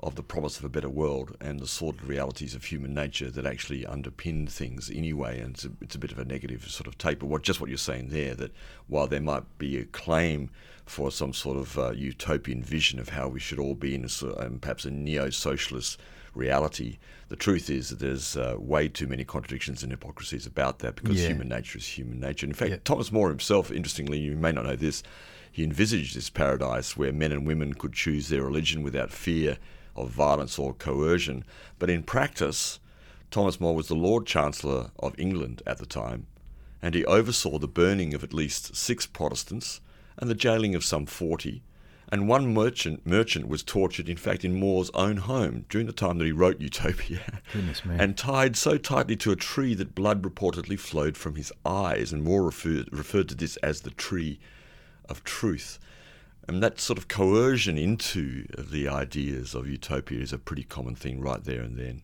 of 0.00 0.14
the 0.14 0.22
promise 0.22 0.58
of 0.58 0.64
a 0.64 0.68
better 0.68 0.88
world 0.90 1.34
and 1.40 1.58
the 1.58 1.66
sordid 1.66 2.02
realities 2.04 2.54
of 2.54 2.64
human 2.64 2.92
nature 2.92 3.30
that 3.30 3.46
actually 3.46 3.82
underpin 3.84 4.48
things 4.48 4.90
anyway. 4.90 5.40
And 5.40 5.54
it's 5.54 5.64
a, 5.64 5.70
it's 5.80 5.94
a 5.94 5.98
bit 5.98 6.12
of 6.12 6.18
a 6.18 6.24
negative 6.24 6.68
sort 6.70 6.86
of 6.86 6.98
take. 6.98 7.18
But 7.18 7.26
what 7.26 7.42
just 7.42 7.60
what 7.60 7.70
you're 7.70 7.78
saying 7.78 8.08
there 8.10 8.34
that 8.34 8.52
while 8.88 9.06
there 9.06 9.20
might 9.22 9.44
be 9.58 9.78
a 9.78 9.84
claim 9.84 10.50
for 10.84 11.10
some 11.10 11.32
sort 11.32 11.56
of 11.56 11.78
uh, 11.78 11.90
utopian 11.92 12.62
vision 12.62 12.98
of 13.00 13.08
how 13.10 13.28
we 13.28 13.40
should 13.40 13.58
all 13.58 13.74
be 13.74 13.94
in 13.94 14.04
a, 14.04 14.46
um, 14.46 14.58
perhaps 14.60 14.84
a 14.84 14.90
neo-socialist 14.90 15.98
reality, 16.34 16.98
the 17.28 17.36
truth 17.36 17.70
is 17.70 17.88
that 17.88 17.98
there's 17.98 18.36
uh, 18.36 18.54
way 18.58 18.88
too 18.88 19.06
many 19.06 19.24
contradictions 19.24 19.82
and 19.82 19.90
hypocrisies 19.92 20.46
about 20.46 20.78
that 20.80 20.94
because 20.96 21.20
Yeah. 21.20 21.28
human 21.28 21.48
nature 21.48 21.78
is 21.78 21.86
human 21.86 22.20
nature. 22.20 22.46
In 22.46 22.52
fact, 22.52 22.70
Yeah. 22.70 22.76
Thomas 22.84 23.10
More 23.10 23.30
himself, 23.30 23.70
interestingly, 23.72 24.18
you 24.20 24.36
may 24.36 24.52
not 24.52 24.66
know 24.66 24.76
this, 24.76 25.02
he 25.56 25.64
envisaged 25.64 26.14
this 26.14 26.28
paradise 26.28 26.98
where 26.98 27.14
men 27.14 27.32
and 27.32 27.46
women 27.46 27.72
could 27.72 27.94
choose 27.94 28.28
their 28.28 28.42
religion 28.42 28.82
without 28.82 29.10
fear 29.10 29.56
of 29.96 30.10
violence 30.10 30.58
or 30.58 30.74
coercion. 30.74 31.42
But 31.78 31.88
in 31.88 32.02
practice, 32.02 32.78
Thomas 33.30 33.58
More 33.58 33.74
was 33.74 33.88
the 33.88 33.94
Lord 33.94 34.26
Chancellor 34.26 34.90
of 34.98 35.18
England 35.18 35.62
at 35.66 35.78
the 35.78 35.86
time, 35.86 36.26
and 36.82 36.94
he 36.94 37.06
oversaw 37.06 37.58
the 37.58 37.66
burning 37.66 38.12
of 38.12 38.22
at 38.22 38.34
least 38.34 38.76
six 38.76 39.06
Protestants 39.06 39.80
and 40.18 40.28
the 40.28 40.34
jailing 40.34 40.74
of 40.74 40.84
some 40.84 41.06
40. 41.06 41.62
And 42.12 42.28
one 42.28 42.52
merchant 42.52 43.06
merchant 43.06 43.48
was 43.48 43.62
tortured, 43.62 44.10
in 44.10 44.18
fact, 44.18 44.44
in 44.44 44.60
More's 44.60 44.90
own 44.92 45.16
home 45.16 45.64
during 45.70 45.86
the 45.86 45.92
time 45.94 46.18
that 46.18 46.26
he 46.26 46.32
wrote 46.32 46.60
Utopia, 46.60 47.40
and 47.98 48.18
tied 48.18 48.56
so 48.56 48.76
tightly 48.76 49.16
to 49.16 49.32
a 49.32 49.36
tree 49.36 49.72
that 49.72 49.94
blood 49.94 50.20
reportedly 50.20 50.78
flowed 50.78 51.16
from 51.16 51.36
his 51.36 51.50
eyes. 51.64 52.12
And 52.12 52.22
More 52.22 52.44
referred, 52.44 52.90
referred 52.92 53.30
to 53.30 53.34
this 53.34 53.56
as 53.62 53.80
the 53.80 53.90
tree 53.90 54.38
of 55.08 55.24
truth. 55.24 55.78
And 56.48 56.62
that 56.62 56.78
sort 56.80 56.96
of 56.98 57.08
coercion 57.08 57.76
into 57.76 58.46
the 58.56 58.88
ideas 58.88 59.54
of 59.54 59.66
utopia 59.68 60.20
is 60.20 60.32
a 60.32 60.38
pretty 60.38 60.62
common 60.62 60.94
thing 60.94 61.20
right 61.20 61.42
there 61.42 61.60
and 61.62 61.76
then. 61.76 62.02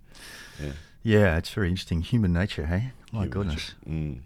Yeah. 0.60 0.72
yeah, 1.02 1.36
it's 1.36 1.50
very 1.50 1.68
interesting. 1.68 2.00
Human 2.02 2.32
nature, 2.32 2.66
hey? 2.66 2.92
My 3.12 3.20
Human 3.20 3.30
goodness. 3.30 3.74
Mm. 3.88 4.20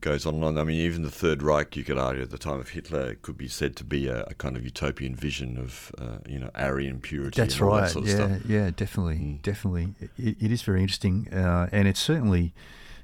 Goes 0.00 0.26
on 0.26 0.34
and 0.34 0.44
on. 0.44 0.58
I 0.58 0.64
mean, 0.64 0.78
even 0.80 1.02
the 1.02 1.10
Third 1.10 1.42
Reich, 1.42 1.74
you 1.76 1.82
could 1.82 1.98
argue, 1.98 2.22
at 2.22 2.30
the 2.30 2.38
time 2.38 2.60
of 2.60 2.68
Hitler, 2.68 3.14
could 3.16 3.36
be 3.36 3.48
said 3.48 3.74
to 3.76 3.84
be 3.84 4.06
a, 4.06 4.22
a 4.24 4.34
kind 4.34 4.56
of 4.56 4.62
utopian 4.64 5.16
vision 5.16 5.58
of, 5.58 5.90
uh, 5.98 6.18
you 6.28 6.38
know, 6.38 6.50
Aryan 6.54 7.00
purity. 7.00 7.40
That's 7.40 7.54
and 7.54 7.62
all 7.64 7.70
right. 7.70 7.80
That 7.80 7.90
sort 7.90 8.04
of 8.04 8.10
yeah, 8.10 8.14
stuff. 8.14 8.40
yeah, 8.48 8.70
definitely, 8.76 9.16
Mm. 9.16 9.42
definitely. 9.42 9.94
It, 10.18 10.36
it 10.40 10.52
is 10.52 10.62
very 10.62 10.82
interesting, 10.82 11.26
uh, 11.32 11.68
and 11.72 11.88
it's 11.88 11.98
certainly, 12.00 12.52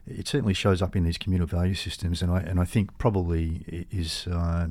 it 0.07 0.29
certainly 0.29 0.55
shows 0.55 0.83
up 0.83 0.95
in 0.97 1.05
these 1.05 1.19
communal 1.19 1.47
value 1.47 1.75
systems, 1.75 2.23
and 2.23 2.31
I 2.31 2.41
and 2.41 2.61
I 2.61 2.65
think 2.65 2.97
probably 2.99 3.87
is. 3.91 4.27
Uh, 4.27 4.69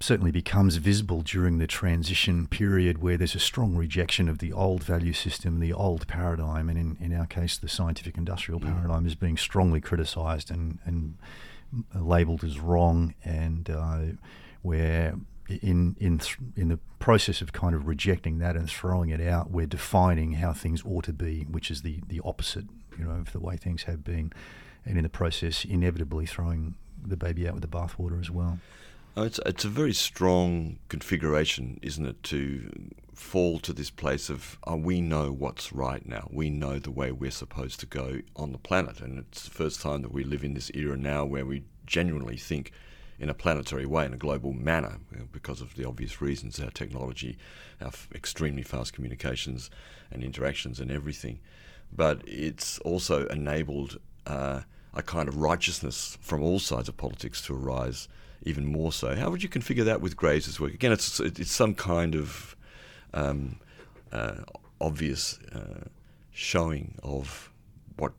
certainly 0.00 0.30
becomes 0.30 0.76
visible 0.76 1.22
during 1.22 1.58
the 1.58 1.66
transition 1.66 2.46
period 2.46 2.98
where 3.02 3.16
there's 3.16 3.34
a 3.34 3.40
strong 3.40 3.74
rejection 3.74 4.28
of 4.28 4.38
the 4.38 4.52
old 4.52 4.84
value 4.84 5.14
system, 5.14 5.58
the 5.60 5.72
old 5.72 6.06
paradigm, 6.06 6.68
and 6.68 6.78
in, 6.78 6.96
in 7.00 7.18
our 7.18 7.26
case, 7.26 7.56
the 7.56 7.68
scientific 7.68 8.16
industrial 8.16 8.60
Mm. 8.60 8.74
paradigm 8.74 9.06
is 9.06 9.14
being 9.16 9.36
strongly 9.36 9.80
criticised 9.80 10.50
and, 10.50 10.78
and 10.84 11.14
labelled 11.94 12.44
as 12.44 12.60
wrong, 12.60 13.14
and 13.24 13.70
uh, 13.70 14.00
where 14.62 15.14
in 15.48 15.96
in 15.98 16.18
th- 16.18 16.36
in 16.54 16.68
the 16.68 16.78
process 16.98 17.40
of 17.40 17.52
kind 17.52 17.74
of 17.74 17.88
rejecting 17.88 18.38
that 18.38 18.54
and 18.56 18.68
throwing 18.70 19.08
it 19.08 19.20
out, 19.22 19.50
we're 19.50 19.66
defining 19.66 20.34
how 20.34 20.52
things 20.52 20.82
ought 20.84 21.04
to 21.04 21.12
be, 21.14 21.44
which 21.50 21.70
is 21.70 21.82
the 21.82 22.00
the 22.06 22.20
opposite, 22.24 22.66
you 22.98 23.04
know, 23.04 23.12
of 23.12 23.32
the 23.32 23.40
way 23.40 23.56
things 23.56 23.84
have 23.84 24.04
been, 24.04 24.32
and 24.84 24.96
in 24.96 25.02
the 25.02 25.08
process, 25.08 25.64
inevitably 25.64 26.26
throwing 26.26 26.74
the 27.06 27.16
baby 27.16 27.46
out 27.46 27.54
with 27.54 27.62
the 27.62 27.68
bathwater 27.68 28.20
as 28.20 28.30
well. 28.30 28.58
Oh, 29.16 29.24
it's, 29.24 29.40
it's 29.44 29.64
a 29.64 29.68
very 29.68 29.92
strong 29.94 30.78
configuration, 30.88 31.80
isn't 31.82 32.06
it, 32.06 32.22
to 32.24 32.70
fall 33.14 33.58
to 33.58 33.72
this 33.72 33.90
place 33.90 34.30
of 34.30 34.58
oh, 34.64 34.76
we 34.76 35.00
know 35.00 35.32
what's 35.32 35.72
right 35.72 36.06
now. 36.06 36.28
We 36.30 36.50
know 36.50 36.78
the 36.78 36.92
way 36.92 37.10
we're 37.10 37.32
supposed 37.32 37.80
to 37.80 37.86
go 37.86 38.20
on 38.36 38.52
the 38.52 38.58
planet. 38.58 39.00
And 39.00 39.18
it's 39.18 39.44
the 39.44 39.50
first 39.50 39.82
time 39.82 40.02
that 40.02 40.12
we 40.12 40.22
live 40.22 40.44
in 40.44 40.54
this 40.54 40.70
era 40.72 40.96
now 40.96 41.24
where 41.24 41.44
we 41.44 41.64
genuinely 41.84 42.36
think 42.36 42.70
in 43.18 43.28
a 43.28 43.34
planetary 43.34 43.86
way, 43.86 44.06
in 44.06 44.14
a 44.14 44.16
global 44.16 44.52
manner, 44.52 44.98
because 45.32 45.60
of 45.60 45.74
the 45.74 45.84
obvious 45.84 46.20
reasons 46.20 46.60
our 46.60 46.70
technology, 46.70 47.36
our 47.80 47.88
f- 47.88 48.08
extremely 48.14 48.62
fast 48.62 48.92
communications 48.92 49.68
and 50.12 50.22
interactions 50.22 50.78
and 50.78 50.92
everything. 50.92 51.40
But 51.92 52.22
it's 52.26 52.78
also 52.80 53.26
enabled. 53.26 53.98
Uh, 54.26 54.62
a 54.94 55.02
kind 55.02 55.28
of 55.28 55.36
righteousness 55.36 56.18
from 56.20 56.42
all 56.42 56.58
sides 56.58 56.88
of 56.88 56.96
politics 56.96 57.40
to 57.42 57.54
arise 57.54 58.08
even 58.42 58.66
more 58.66 58.92
so. 58.92 59.14
How 59.14 59.30
would 59.30 59.42
you 59.42 59.48
configure 59.48 59.84
that 59.84 60.00
with 60.00 60.16
Graves' 60.16 60.58
work? 60.60 60.74
Again, 60.74 60.92
it's 60.92 61.20
it's 61.20 61.52
some 61.52 61.74
kind 61.74 62.14
of 62.14 62.56
um, 63.14 63.60
uh, 64.12 64.42
obvious 64.80 65.38
uh, 65.54 65.84
showing 66.30 66.94
of 67.02 67.50
what 67.96 68.12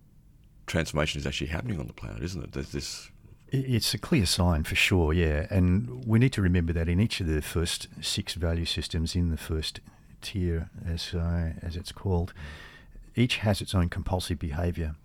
transformation 0.68 1.20
is 1.20 1.28
actually 1.28 1.48
happening 1.48 1.80
on 1.80 1.88
the 1.88 1.94
planet, 1.94 2.24
isn't 2.24 2.44
it? 2.44 2.52
There's 2.54 2.72
this. 2.72 3.12
It's 3.52 3.96
a 3.96 3.98
clear 3.98 4.28
sign 4.28 4.64
for 4.64 4.76
sure, 4.76 5.12
yeah. 5.12 5.48
And 5.50 6.06
we 6.06 6.20
need 6.20 6.34
to 6.34 6.42
remember 6.42 6.72
that 6.74 6.88
in 6.88 7.00
each 7.00 7.20
of 7.20 7.28
the 7.28 7.42
first 7.42 7.88
six 8.00 8.36
value 8.36 8.66
systems 8.66 9.16
in 9.16 9.32
the 9.32 9.38
first 9.38 9.80
tier, 10.22 10.70
as 10.86 11.14
uh, 11.16 11.54
as 11.62 11.76
it's 11.76 11.92
called, 11.92 12.34
each 13.20 13.38
has 13.38 13.62
its 13.62 13.76
own 13.76 13.90
compulsive 13.90 14.40
behaviour. 14.40 14.96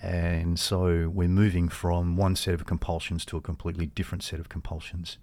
And 0.00 0.58
so 0.58 1.10
we're 1.14 1.28
moving 1.28 1.68
from 1.68 2.16
one 2.16 2.34
set 2.34 2.54
of 2.54 2.66
compulsions 2.66 3.24
to 3.26 3.36
a 3.36 3.40
completely 3.40 3.86
different 3.86 4.24
set 4.24 4.40
of 4.40 4.48
compulsions. 4.48 5.18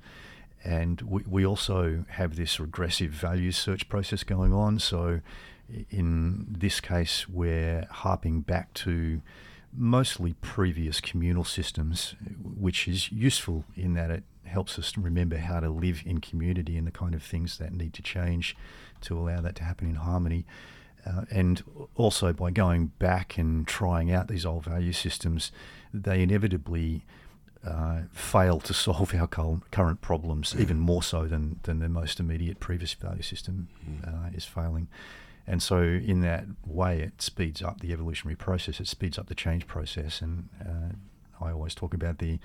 And 0.63 1.01
we, 1.01 1.23
we 1.27 1.45
also 1.45 2.05
have 2.09 2.35
this 2.35 2.59
regressive 2.59 3.11
values 3.11 3.57
search 3.57 3.89
process 3.89 4.23
going 4.23 4.53
on. 4.53 4.79
So 4.79 5.21
in 5.89 6.47
this 6.49 6.79
case, 6.79 7.27
we're 7.27 7.87
harping 7.91 8.41
back 8.41 8.73
to 8.75 9.21
mostly 9.73 10.33
previous 10.41 10.99
communal 11.01 11.43
systems, 11.43 12.15
which 12.41 12.87
is 12.87 13.11
useful 13.11 13.65
in 13.75 13.93
that 13.93 14.09
it 14.09 14.23
helps 14.45 14.79
us 14.79 14.97
remember 14.97 15.37
how 15.37 15.59
to 15.59 15.69
live 15.69 16.01
in 16.05 16.19
community 16.19 16.75
and 16.77 16.87
the 16.87 16.91
kind 16.91 17.13
of 17.13 17.21
things 17.21 17.57
that 17.59 17.71
need 17.71 17.93
to 17.93 18.01
change 18.01 18.55
to 19.01 19.17
allow 19.17 19.41
that 19.41 19.55
to 19.55 19.63
happen 19.63 19.87
in 19.87 19.95
harmony. 19.95 20.45
Uh, 21.05 21.23
and 21.31 21.63
also 21.95 22.33
by 22.33 22.51
going 22.51 22.87
back 22.99 23.37
and 23.37 23.67
trying 23.67 24.11
out 24.11 24.27
these 24.27 24.45
old 24.45 24.65
value 24.65 24.91
systems, 24.91 25.51
they 25.93 26.21
inevitably 26.21 27.05
uh, 27.65 28.01
fail 28.11 28.59
to 28.59 28.73
solve 28.73 29.13
our 29.13 29.27
current 29.27 30.01
problems, 30.01 30.55
even 30.57 30.79
more 30.79 31.03
so 31.03 31.25
than, 31.25 31.59
than 31.63 31.79
the 31.79 31.89
most 31.89 32.19
immediate 32.19 32.59
previous 32.59 32.93
value 32.93 33.21
system 33.21 33.67
mm. 33.89 34.07
uh, 34.07 34.29
is 34.33 34.45
failing. 34.45 34.87
And 35.47 35.63
so, 35.63 35.81
in 35.81 36.21
that 36.21 36.45
way, 36.65 37.01
it 37.01 37.21
speeds 37.21 37.61
up 37.61 37.81
the 37.81 37.91
evolutionary 37.91 38.35
process. 38.35 38.79
It 38.79 38.87
speeds 38.87 39.17
up 39.17 39.27
the 39.27 39.35
change 39.35 39.65
process. 39.65 40.21
And 40.21 40.47
uh, 40.63 41.43
I 41.43 41.51
always 41.51 41.73
talk 41.73 41.93
about 41.93 42.19
the 42.19 42.39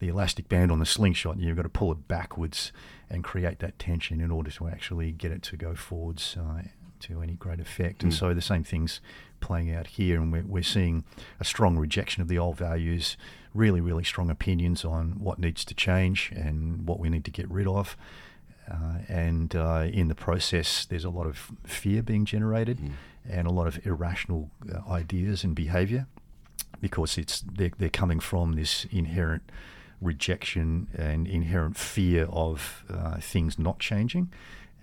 the 0.00 0.08
elastic 0.08 0.48
band 0.48 0.72
on 0.72 0.78
the 0.78 0.86
slingshot. 0.86 1.38
You've 1.38 1.56
got 1.56 1.62
to 1.62 1.68
pull 1.68 1.92
it 1.92 2.08
backwards 2.08 2.72
and 3.10 3.22
create 3.22 3.58
that 3.60 3.78
tension 3.78 4.20
in 4.20 4.30
order 4.30 4.50
to 4.50 4.66
actually 4.66 5.12
get 5.12 5.30
it 5.30 5.42
to 5.42 5.56
go 5.56 5.74
forwards 5.74 6.36
uh, 6.40 6.62
to 7.00 7.22
any 7.22 7.34
great 7.34 7.60
effect. 7.60 8.00
Mm. 8.00 8.04
And 8.04 8.14
so 8.14 8.34
the 8.34 8.42
same 8.42 8.64
thing's 8.64 9.00
playing 9.40 9.74
out 9.74 9.86
here, 9.86 10.20
and 10.20 10.32
we're, 10.32 10.44
we're 10.46 10.62
seeing 10.62 11.04
a 11.38 11.44
strong 11.44 11.76
rejection 11.76 12.22
of 12.22 12.28
the 12.28 12.38
old 12.38 12.56
values, 12.56 13.16
really, 13.54 13.80
really 13.80 14.04
strong 14.04 14.30
opinions 14.30 14.84
on 14.84 15.12
what 15.18 15.38
needs 15.38 15.64
to 15.64 15.74
change 15.74 16.30
and 16.34 16.86
what 16.86 17.00
we 17.00 17.08
need 17.08 17.24
to 17.24 17.30
get 17.30 17.50
rid 17.50 17.66
of. 17.66 17.96
Uh, 18.70 18.98
and 19.08 19.56
uh, 19.56 19.88
in 19.92 20.08
the 20.08 20.14
process, 20.14 20.84
there's 20.84 21.04
a 21.04 21.10
lot 21.10 21.26
of 21.26 21.50
fear 21.64 22.02
being 22.02 22.24
generated 22.24 22.78
mm. 22.78 22.92
and 23.28 23.48
a 23.48 23.50
lot 23.50 23.66
of 23.66 23.84
irrational 23.84 24.50
uh, 24.72 24.88
ideas 24.88 25.42
and 25.42 25.56
behavior 25.56 26.06
because 26.80 27.18
it's 27.18 27.40
they're, 27.40 27.72
they're 27.78 27.88
coming 27.88 28.20
from 28.20 28.52
this 28.52 28.86
inherent 28.90 29.42
rejection 30.00 30.86
and 30.96 31.26
inherent 31.26 31.76
fear 31.76 32.26
of 32.30 32.84
uh, 32.88 33.18
things 33.18 33.58
not 33.58 33.78
changing 33.78 34.32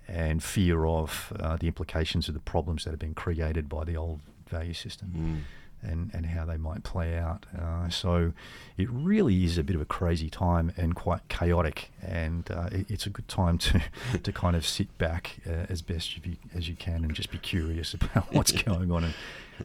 and 0.08 0.44
fear 0.44 0.86
of 0.86 1.34
uh, 1.40 1.58
the 1.58 1.68
implications 1.68 2.28
of 2.28 2.34
the 2.34 2.40
problems 2.40 2.84
that 2.84 2.92
have 2.92 3.00
been 3.00 3.14
created 3.14 3.68
by 3.68 3.84
the 3.84 3.96
old 3.96 4.22
value 4.50 4.74
system. 4.74 5.14
Mm. 5.16 5.54
And, 5.84 6.10
and 6.12 6.26
how 6.26 6.44
they 6.44 6.58
might 6.58 6.82
play 6.82 7.20
out. 7.20 7.46
Uh, 7.56 7.88
so 7.88 8.34
it 8.78 8.90
really 8.90 9.44
is 9.44 9.60
a 9.60 9.64
bit 9.64 9.76
of 9.76 9.82
a 9.82 9.86
crazy 9.86 10.28
time 10.28 10.74
and 10.76 10.96
quite 10.96 11.28
chaotic. 11.30 11.92
And 12.02 12.50
uh, 12.50 12.70
it, 12.72 12.90
it's 12.90 13.06
a 13.06 13.12
good 13.12 13.28
time 13.28 13.60
to, 13.60 13.84
to 14.24 14.32
kind 14.32 14.56
of 14.56 14.66
sit 14.66 14.98
back 14.98 15.38
uh, 15.46 15.68
as 15.70 15.84
best 15.84 16.18
you, 16.18 16.38
as 16.56 16.68
you 16.68 16.76
can 16.76 17.04
and 17.04 17.14
just 17.14 17.30
be 17.30 17.38
curious 17.38 17.94
about 17.94 18.34
what's 18.34 18.52
going 18.52 18.92
on 18.92 19.04
and 19.04 19.14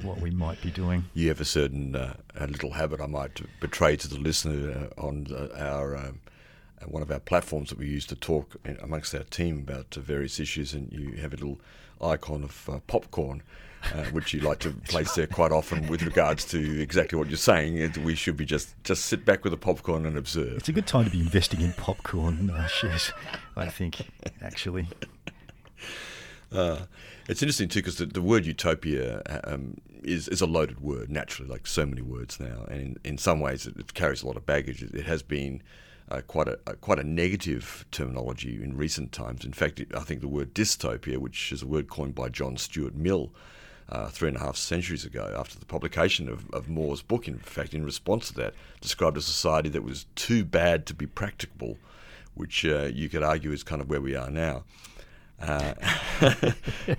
what 0.03 0.21
we 0.21 0.31
might 0.31 0.61
be 0.61 0.71
doing. 0.71 1.05
You 1.15 1.29
have 1.29 1.41
a 1.41 1.47
certain 1.47 1.97
uh, 1.97 2.15
a 2.37 2.47
little 2.47 2.73
habit 2.73 3.01
I 3.01 3.07
might 3.07 3.41
betray 3.61 3.97
to 3.97 4.09
the 4.09 4.19
listener 4.19 4.91
uh, 4.99 5.01
on 5.01 5.27
our 5.57 5.97
um, 5.97 6.21
one 6.87 7.03
of 7.03 7.11
our 7.11 7.21
platforms 7.21 7.71
that 7.71 7.79
we 7.79 7.87
use 7.87 8.07
to 8.07 8.17
talk 8.17 8.57
amongst 8.81 9.15
our 9.15 9.25
team 9.25 9.59
about 9.59 9.95
various 9.95 10.41
issues, 10.41 10.75
and 10.75 10.93
you 10.93 11.21
have 11.21 11.33
a 11.33 11.37
little 11.37 11.61
icon 12.01 12.43
of 12.45 12.69
uh, 12.69 12.81
popcorn. 12.87 13.43
Uh, 13.97 14.05
which 14.13 14.33
you 14.33 14.39
like 14.39 14.61
to 14.61 14.71
place 14.89 15.13
there 15.17 15.27
quite 15.27 15.51
often 15.51 15.89
with 15.89 16.05
regards 16.05 16.45
to 16.45 16.81
exactly 16.81 17.19
what 17.19 17.27
you're 17.27 17.37
saying. 17.37 17.93
We 18.05 18.15
should 18.15 18.37
be 18.37 18.45
just, 18.45 18.77
just 18.85 19.07
sit 19.07 19.25
back 19.25 19.43
with 19.43 19.53
a 19.53 19.57
popcorn 19.57 20.07
and 20.07 20.17
observe. 20.17 20.59
It's 20.59 20.69
a 20.69 20.73
good 20.73 20.87
time 20.87 21.05
to 21.05 21.11
be 21.11 21.19
investing 21.19 21.61
in 21.61 21.73
popcorn 21.73 22.49
uh, 22.55 22.69
shares, 22.69 23.13
I 23.57 23.67
think, 23.67 24.07
actually. 24.41 24.87
Uh, 26.53 26.81
it's 27.29 27.43
interesting 27.43 27.69
too 27.69 27.81
because 27.81 27.97
the, 27.97 28.07
the, 28.07 28.21
word 28.21 28.45
utopia 28.45 29.23
um, 29.45 29.79
is, 30.03 30.29
is 30.29 30.41
a 30.41 30.47
loaded 30.47 30.81
word, 30.81 31.11
naturally, 31.11 31.49
like 31.49 31.67
so 31.67 31.87
many 31.87 32.03
words 32.03 32.39
now. 32.39 32.67
And 32.69 32.81
in, 32.81 32.97
in 33.05 33.19
some 33.19 33.41
ways, 33.41 33.67
it, 33.67 33.77
it 33.79 33.95
carries 33.95 34.23
a 34.23 34.27
lot 34.27 34.37
of 34.37 34.45
baggage. 34.45 34.83
It, 34.83 34.95
it 34.95 35.07
has 35.07 35.23
been 35.23 35.63
uh, 36.13 36.21
quite 36.23 36.49
a, 36.49 36.59
a, 36.67 36.75
quite 36.75 36.99
a 36.99 37.05
negative 37.05 37.87
terminology 37.91 38.63
in 38.63 38.77
recent 38.77 39.13
times. 39.13 39.45
In 39.45 39.53
fact, 39.53 39.81
I 39.95 40.01
think 40.01 40.21
the 40.21 40.29
word 40.29 40.55
dystopia, 40.55 41.17
which 41.17 41.53
is 41.53 41.63
a 41.63 41.67
word 41.67 41.89
coined 41.89 42.15
by 42.15 42.29
John 42.29 42.57
Stuart 42.57 42.95
Mill. 42.95 43.33
Uh, 43.89 44.07
three 44.07 44.29
and 44.29 44.39
a 44.39 44.41
half 44.41 44.57
centuries 44.57 45.05
ago, 45.05 45.35
after 45.37 45.59
the 45.59 45.67
publication 45.67 46.27
of, 46.27 46.49
of 46.51 46.67
More's 46.67 47.03
book, 47.03 47.29
in 47.29 47.37
fact, 47.37 47.75
in 47.75 47.85
response 47.85 48.29
to 48.29 48.35
that, 48.35 48.55
described 48.81 49.19
a 49.19 49.21
society 49.21 49.69
that 49.69 49.83
was 49.83 50.07
too 50.15 50.47
bad 50.47 50.87
to 50.87 50.95
be 50.95 51.05
practicable, 51.05 51.77
which 52.35 52.65
uh, 52.65 52.85
you 52.85 53.11
could 53.11 53.23
argue 53.23 53.53
is 53.53 53.63
kind 53.63 53.83
of 53.83 53.91
where 53.91 54.01
we 54.01 54.15
are 54.17 54.31
now. 54.31 54.65
Uh, 55.43 55.75
uh, 56.23 56.95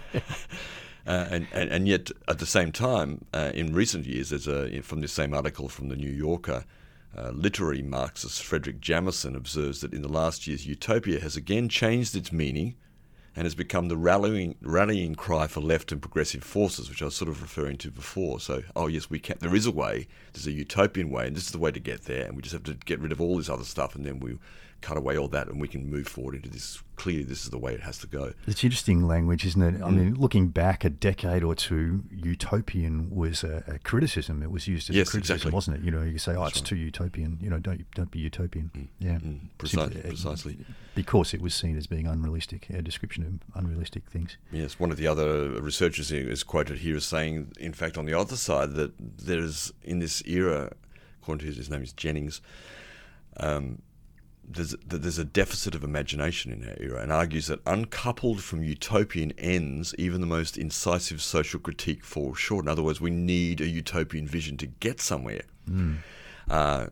and, 1.08 1.48
and, 1.52 1.72
and, 1.72 1.88
yet, 1.88 2.12
at 2.28 2.38
the 2.38 2.46
same 2.46 2.72
time, 2.72 3.26
uh, 3.34 3.52
in 3.56 3.74
recent 3.74 4.06
years, 4.06 4.30
there's 4.30 4.48
a, 4.48 4.82
from 4.82 5.02
this 5.02 5.14
same 5.14 5.34
article 5.34 5.70
from 5.70 5.90
the 5.90 5.96
New 5.96 6.12
Yorker, 6.12 6.64
uh, 7.18 7.30
literary 7.32 7.82
Marxist 7.82 8.42
Fredric 8.42 8.80
Jameson 8.80 9.36
observes 9.36 9.82
that 9.82 9.94
in 9.94 10.02
the 10.02 10.08
last 10.08 10.48
years, 10.48 10.66
utopia 10.66 11.20
has 11.20 11.36
again 11.36 11.70
changed 11.70 12.16
its 12.16 12.32
meaning 12.32 12.76
and 13.36 13.46
has 13.46 13.56
become 13.56 13.88
the 13.88 13.98
rallying 13.98 14.56
rallying 14.62 15.16
cry 15.16 15.48
for 15.48 15.62
left 15.62 15.92
and 15.92 16.02
progressive 16.02 16.44
forces, 16.44 16.90
which 16.90 17.02
I 17.02 17.06
was 17.06 17.16
sort 17.16 17.30
of 17.30 17.42
referring 17.42 17.78
to 17.78 17.92
before. 17.92 18.40
So, 18.40 18.64
oh 18.76 18.88
yes, 18.88 19.10
we 19.10 19.20
can. 19.20 19.38
There 19.40 19.56
is 19.56 19.66
a 19.66 19.72
way. 19.72 20.08
There's 20.34 20.48
a 20.48 20.52
utopian 20.52 21.10
way, 21.10 21.28
and 21.28 21.36
this 21.36 21.46
is 21.46 21.52
the 21.52 21.60
way 21.60 21.72
to 21.72 21.80
get 21.80 22.04
there. 22.06 22.26
And 22.26 22.36
we 22.36 22.42
just 22.42 22.54
have 22.54 22.64
to 22.64 22.74
get 22.74 23.00
rid 23.00 23.12
of 23.12 23.22
all 23.22 23.38
this 23.38 23.50
other 23.50 23.64
stuff, 23.64 23.96
and 23.96 24.06
then 24.06 24.20
we 24.20 24.38
cut 24.84 24.98
away 24.98 25.18
all 25.18 25.30
that 25.30 25.48
and 25.48 25.60
we 25.62 25.68
can 25.68 25.90
move 25.90 26.08
forward 26.08 26.36
into 26.36 26.50
this. 26.50 26.84
Clearly, 26.96 27.24
this 27.24 27.44
is 27.44 27.50
the 27.50 27.58
way 27.58 27.74
it 27.74 27.80
has 27.80 27.98
to 28.00 28.08
go. 28.08 28.34
It's 28.46 28.64
interesting 28.64 29.08
language, 29.08 29.46
isn't 29.46 29.62
it? 29.62 29.82
I 29.82 29.90
mm. 29.90 29.96
mean, 29.96 30.14
looking 30.16 30.50
back 30.50 30.84
a 30.84 30.90
decade 30.90 31.44
or 31.44 31.56
two, 31.56 32.04
utopian 32.12 33.10
was 33.10 33.44
a, 33.44 33.64
a 33.66 33.80
criticism. 33.80 34.44
It 34.44 34.52
was 34.52 34.68
used 34.68 34.90
as 34.90 34.96
yes, 34.96 35.08
a 35.08 35.12
criticism, 35.12 35.36
exactly. 35.36 35.52
wasn't 35.52 35.78
it? 35.78 35.84
You 35.84 35.92
know, 35.92 36.04
you 36.04 36.20
say, 36.20 36.36
"Oh, 36.36 36.44
That's 36.44 36.60
it's 36.60 36.62
right. 36.62 36.70
too 36.70 36.76
utopian." 36.76 37.40
You 37.42 37.50
know, 37.50 37.58
don't 37.58 37.90
don't 37.96 38.12
be 38.12 38.20
utopian. 38.20 38.70
Mm. 38.76 38.88
Yeah, 39.00 39.18
mm. 39.18 39.40
Precisely, 39.58 39.94
Simply, 39.94 40.10
precisely. 40.10 40.58
Because 40.94 41.34
it 41.34 41.42
was 41.42 41.56
seen 41.56 41.78
as 41.78 41.88
being 41.88 42.06
unrealistic, 42.06 42.70
a 42.70 42.82
description 42.82 43.24
of 43.26 43.60
unrealistic 43.60 44.04
things. 44.06 44.38
Yes, 44.52 44.80
one 44.80 44.92
of 44.92 44.98
the 44.98 45.08
other 45.08 45.50
researchers 45.62 46.12
is 46.12 46.44
quoted 46.44 46.80
here 46.80 46.98
as 46.98 47.06
saying, 47.06 47.54
in 47.60 47.74
fact, 47.74 47.98
on 47.98 48.06
the 48.06 48.14
other 48.14 48.36
side, 48.36 48.74
that 48.74 48.94
there's 49.00 49.74
in 49.82 49.98
this 50.00 50.22
era, 50.28 50.74
according 51.22 51.40
to 51.40 51.46
his, 51.48 51.58
his 51.58 51.70
name 51.70 51.82
is 51.82 51.94
Jennings. 51.94 52.42
Um, 53.38 53.82
there's, 54.48 54.76
there's 54.86 55.18
a 55.18 55.26
deficit 55.26 55.76
of 55.76 55.84
imagination 55.84 56.52
in 56.52 56.68
our 56.68 56.76
era 56.80 57.02
and 57.02 57.12
argues 57.12 57.48
that 57.48 57.60
uncoupled 57.66 58.44
from 58.44 58.64
utopian 58.64 59.32
ends, 59.38 59.96
even 59.98 60.22
the 60.22 60.28
most 60.28 60.58
incisive 60.58 61.22
social 61.22 61.60
critique 61.60 62.04
falls 62.04 62.38
short. 62.38 62.66
In 62.66 62.70
other 62.70 62.84
words, 62.84 63.02
we 63.02 63.12
need 63.12 63.62
a 63.62 63.68
utopian 63.68 64.28
vision 64.28 64.58
to 64.58 64.68
get 64.68 65.00
somewhere. 65.02 65.44
Mm. 65.70 65.98
Uh, 66.50 66.88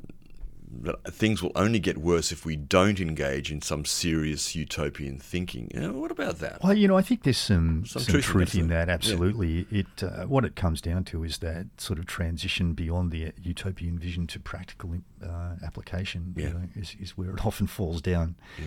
that 0.79 1.13
things 1.13 1.43
will 1.43 1.51
only 1.55 1.79
get 1.79 1.97
worse 1.97 2.31
if 2.31 2.45
we 2.45 2.55
don't 2.55 2.99
engage 2.99 3.51
in 3.51 3.61
some 3.61 3.85
serious 3.85 4.55
utopian 4.55 5.19
thinking. 5.19 5.69
You 5.73 5.81
know, 5.81 5.91
what 5.93 6.11
about 6.11 6.39
that? 6.39 6.63
Well, 6.63 6.73
you 6.73 6.87
know, 6.87 6.97
I 6.97 7.01
think 7.01 7.23
there's 7.23 7.37
some, 7.37 7.85
some, 7.85 8.01
some 8.01 8.13
truth, 8.13 8.25
truth 8.25 8.55
in 8.55 8.67
that. 8.69 8.89
Absolutely, 8.89 9.67
yeah. 9.69 9.81
it 9.81 10.03
uh, 10.03 10.25
what 10.25 10.45
it 10.45 10.55
comes 10.55 10.81
down 10.81 11.03
to 11.05 11.23
is 11.23 11.39
that 11.39 11.67
sort 11.77 11.99
of 11.99 12.05
transition 12.05 12.73
beyond 12.73 13.11
the 13.11 13.31
utopian 13.41 13.99
vision 13.99 14.27
to 14.27 14.39
practical 14.39 14.95
uh, 15.23 15.55
application. 15.63 16.33
Yeah. 16.35 16.47
You 16.47 16.53
know, 16.53 16.61
is, 16.75 16.95
is 16.99 17.17
where 17.17 17.31
it 17.31 17.45
often 17.45 17.67
falls 17.67 18.01
down. 18.01 18.35
Yeah. 18.57 18.65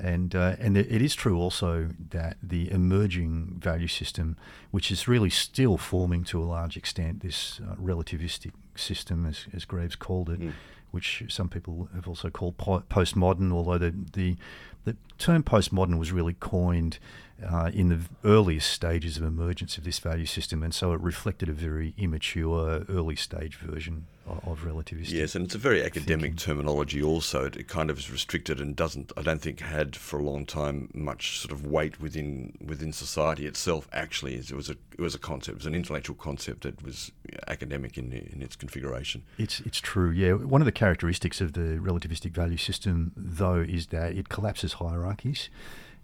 And 0.00 0.36
uh, 0.36 0.54
and 0.60 0.76
it 0.76 1.02
is 1.02 1.16
true 1.16 1.36
also 1.40 1.88
that 2.10 2.36
the 2.40 2.70
emerging 2.70 3.56
value 3.58 3.88
system, 3.88 4.36
which 4.70 4.92
is 4.92 5.08
really 5.08 5.30
still 5.30 5.76
forming 5.76 6.22
to 6.24 6.40
a 6.40 6.46
large 6.46 6.76
extent 6.76 7.20
this 7.20 7.60
uh, 7.68 7.74
relativistic 7.74 8.52
system, 8.76 9.26
as, 9.26 9.46
as 9.52 9.64
Graves 9.64 9.96
called 9.96 10.30
it, 10.30 10.40
mm 10.40 10.52
which 10.90 11.24
some 11.28 11.48
people 11.48 11.88
have 11.94 12.08
also 12.08 12.30
called 12.30 12.56
po- 12.56 12.84
postmodern, 12.90 13.52
although 13.52 13.78
the, 13.78 13.94
the, 14.12 14.36
the 14.84 14.96
term 15.18 15.42
postmodern 15.42 15.98
was 15.98 16.12
really 16.12 16.34
coined 16.34 16.98
uh, 17.46 17.70
in 17.72 17.88
the 17.88 18.00
earliest 18.24 18.70
stages 18.70 19.16
of 19.16 19.22
emergence 19.22 19.78
of 19.78 19.84
this 19.84 19.98
value 19.98 20.26
system, 20.26 20.62
and 20.62 20.74
so 20.74 20.92
it 20.92 21.00
reflected 21.00 21.48
a 21.48 21.52
very 21.52 21.94
immature, 21.96 22.84
early 22.88 23.16
stage 23.16 23.56
version 23.56 24.06
of 24.44 24.64
relativism. 24.64 25.16
Yes, 25.16 25.34
and 25.34 25.44
it's 25.44 25.54
a 25.54 25.58
very 25.58 25.82
academic 25.82 26.32
thinking. 26.32 26.36
terminology. 26.36 27.02
Also, 27.02 27.46
it 27.46 27.68
kind 27.68 27.90
of 27.90 27.98
is 27.98 28.10
restricted 28.10 28.60
and 28.60 28.76
doesn't. 28.76 29.12
I 29.16 29.22
don't 29.22 29.40
think 29.40 29.60
had 29.60 29.96
for 29.96 30.18
a 30.18 30.22
long 30.22 30.44
time 30.44 30.90
much 30.94 31.38
sort 31.38 31.52
of 31.52 31.66
weight 31.66 32.00
within 32.00 32.56
within 32.64 32.92
society 32.92 33.46
itself. 33.46 33.88
Actually, 33.92 34.34
it 34.34 34.52
was 34.52 34.68
a 34.68 34.76
it 34.92 35.00
was 35.00 35.14
a 35.14 35.18
concept. 35.18 35.54
It 35.54 35.58
was 35.58 35.66
an 35.66 35.74
intellectual 35.74 36.16
concept 36.16 36.62
that 36.62 36.82
was 36.82 37.12
academic 37.46 37.96
in 37.96 38.12
in 38.12 38.42
its 38.42 38.56
configuration. 38.56 39.22
It's 39.38 39.60
it's 39.60 39.80
true. 39.80 40.10
Yeah, 40.10 40.32
one 40.32 40.60
of 40.60 40.66
the 40.66 40.72
characteristics 40.72 41.40
of 41.40 41.52
the 41.54 41.78
relativistic 41.80 42.32
value 42.32 42.58
system, 42.58 43.12
though, 43.16 43.60
is 43.60 43.86
that 43.88 44.12
it 44.12 44.28
collapses 44.28 44.74
hierarchies, 45.08 45.48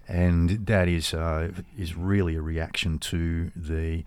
and 0.08 0.66
that 0.66 0.88
is 0.88 1.14
uh, 1.14 1.50
is 1.78 1.94
really 1.96 2.37
a 2.37 2.42
reaction 2.42 2.99
to 2.99 3.50
the 3.54 4.04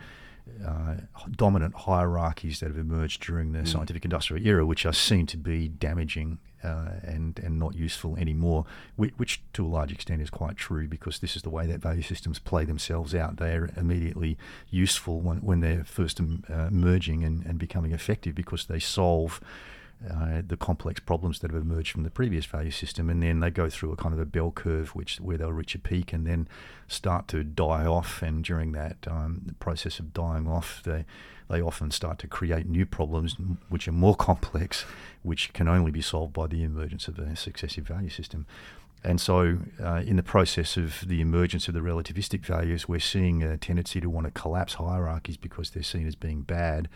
uh, 0.65 0.95
dominant 1.31 1.75
hierarchies 1.75 2.59
that 2.59 2.67
have 2.67 2.77
emerged 2.77 3.21
during 3.21 3.51
the 3.51 3.59
mm. 3.59 3.67
scientific 3.67 4.03
industrial 4.05 4.45
era, 4.45 4.65
which 4.65 4.85
are 4.85 4.93
seen 4.93 5.25
to 5.27 5.37
be 5.37 5.67
damaging 5.67 6.39
uh, 6.63 6.91
and 7.03 7.39
and 7.43 7.59
not 7.59 7.75
useful 7.75 8.15
anymore, 8.17 8.65
which, 8.95 9.13
which, 9.17 9.41
to 9.53 9.65
a 9.65 9.67
large 9.67 9.91
extent 9.91 10.21
is 10.21 10.29
quite 10.29 10.57
true 10.57 10.87
because 10.87 11.19
this 11.19 11.35
is 11.35 11.41
the 11.43 11.49
way 11.49 11.67
that 11.67 11.79
value 11.79 12.01
systems 12.01 12.39
play 12.39 12.65
themselves 12.65 13.13
out. 13.13 13.37
They 13.37 13.53
are 13.55 13.69
immediately 13.77 14.37
useful 14.69 15.19
when, 15.19 15.37
when 15.39 15.59
they're 15.59 15.83
first 15.83 16.19
um, 16.19 16.43
uh, 16.49 16.67
emerging 16.67 17.23
and, 17.23 17.45
and 17.45 17.59
becoming 17.59 17.91
effective 17.91 18.33
because 18.33 18.65
they 18.65 18.79
solve 18.79 19.39
uh, 20.09 20.41
the 20.45 20.57
complex 20.57 20.99
problems 20.99 21.39
that 21.39 21.51
have 21.51 21.61
emerged 21.61 21.91
from 21.91 22.03
the 22.03 22.09
previous 22.09 22.45
value 22.45 22.71
system, 22.71 23.09
and 23.09 23.23
then 23.23 23.39
they 23.39 23.49
go 23.49 23.69
through 23.69 23.91
a 23.91 23.95
kind 23.95 24.13
of 24.13 24.19
a 24.19 24.25
bell 24.25 24.51
curve, 24.51 24.89
which 24.95 25.17
where 25.17 25.37
they'll 25.37 25.51
reach 25.51 25.73
a 25.73 25.79
peak 25.79 26.13
and 26.13 26.27
then 26.27 26.47
start 26.87 27.27
to 27.29 27.43
die 27.43 27.85
off. 27.85 28.21
And 28.21 28.43
during 28.43 28.73
that 28.73 28.97
um, 29.07 29.55
process 29.59 29.99
of 29.99 30.13
dying 30.13 30.47
off, 30.47 30.81
they 30.83 31.05
they 31.49 31.61
often 31.61 31.91
start 31.91 32.19
to 32.19 32.27
create 32.27 32.67
new 32.67 32.85
problems 32.85 33.37
which 33.69 33.87
are 33.87 33.93
more 33.93 34.15
complex, 34.29 34.85
which 35.23 35.53
can 35.53 35.67
only 35.67 35.91
be 35.91 36.01
solved 36.01 36.33
by 36.33 36.47
the 36.47 36.63
emergence 36.63 37.07
of 37.07 37.17
a 37.17 37.35
successive 37.35 37.87
value 37.87 38.09
system. 38.09 38.45
And 39.03 39.21
so, 39.21 39.59
uh, 39.81 40.01
in 40.05 40.15
the 40.15 40.23
process 40.23 40.75
of 40.75 41.07
the 41.07 41.21
emergence 41.21 41.67
of 41.67 41.73
the 41.73 41.79
relativistic 41.81 42.45
values, 42.45 42.87
we're 42.87 42.99
seeing 42.99 43.43
a 43.43 43.57
tendency 43.57 44.01
to 44.01 44.09
want 44.09 44.25
to 44.25 44.31
collapse 44.31 44.75
hierarchies 44.75 45.37
because 45.37 45.69
they're 45.69 45.83
seen 45.83 46.07
as 46.07 46.15
being 46.15 46.41
bad. 46.41 46.89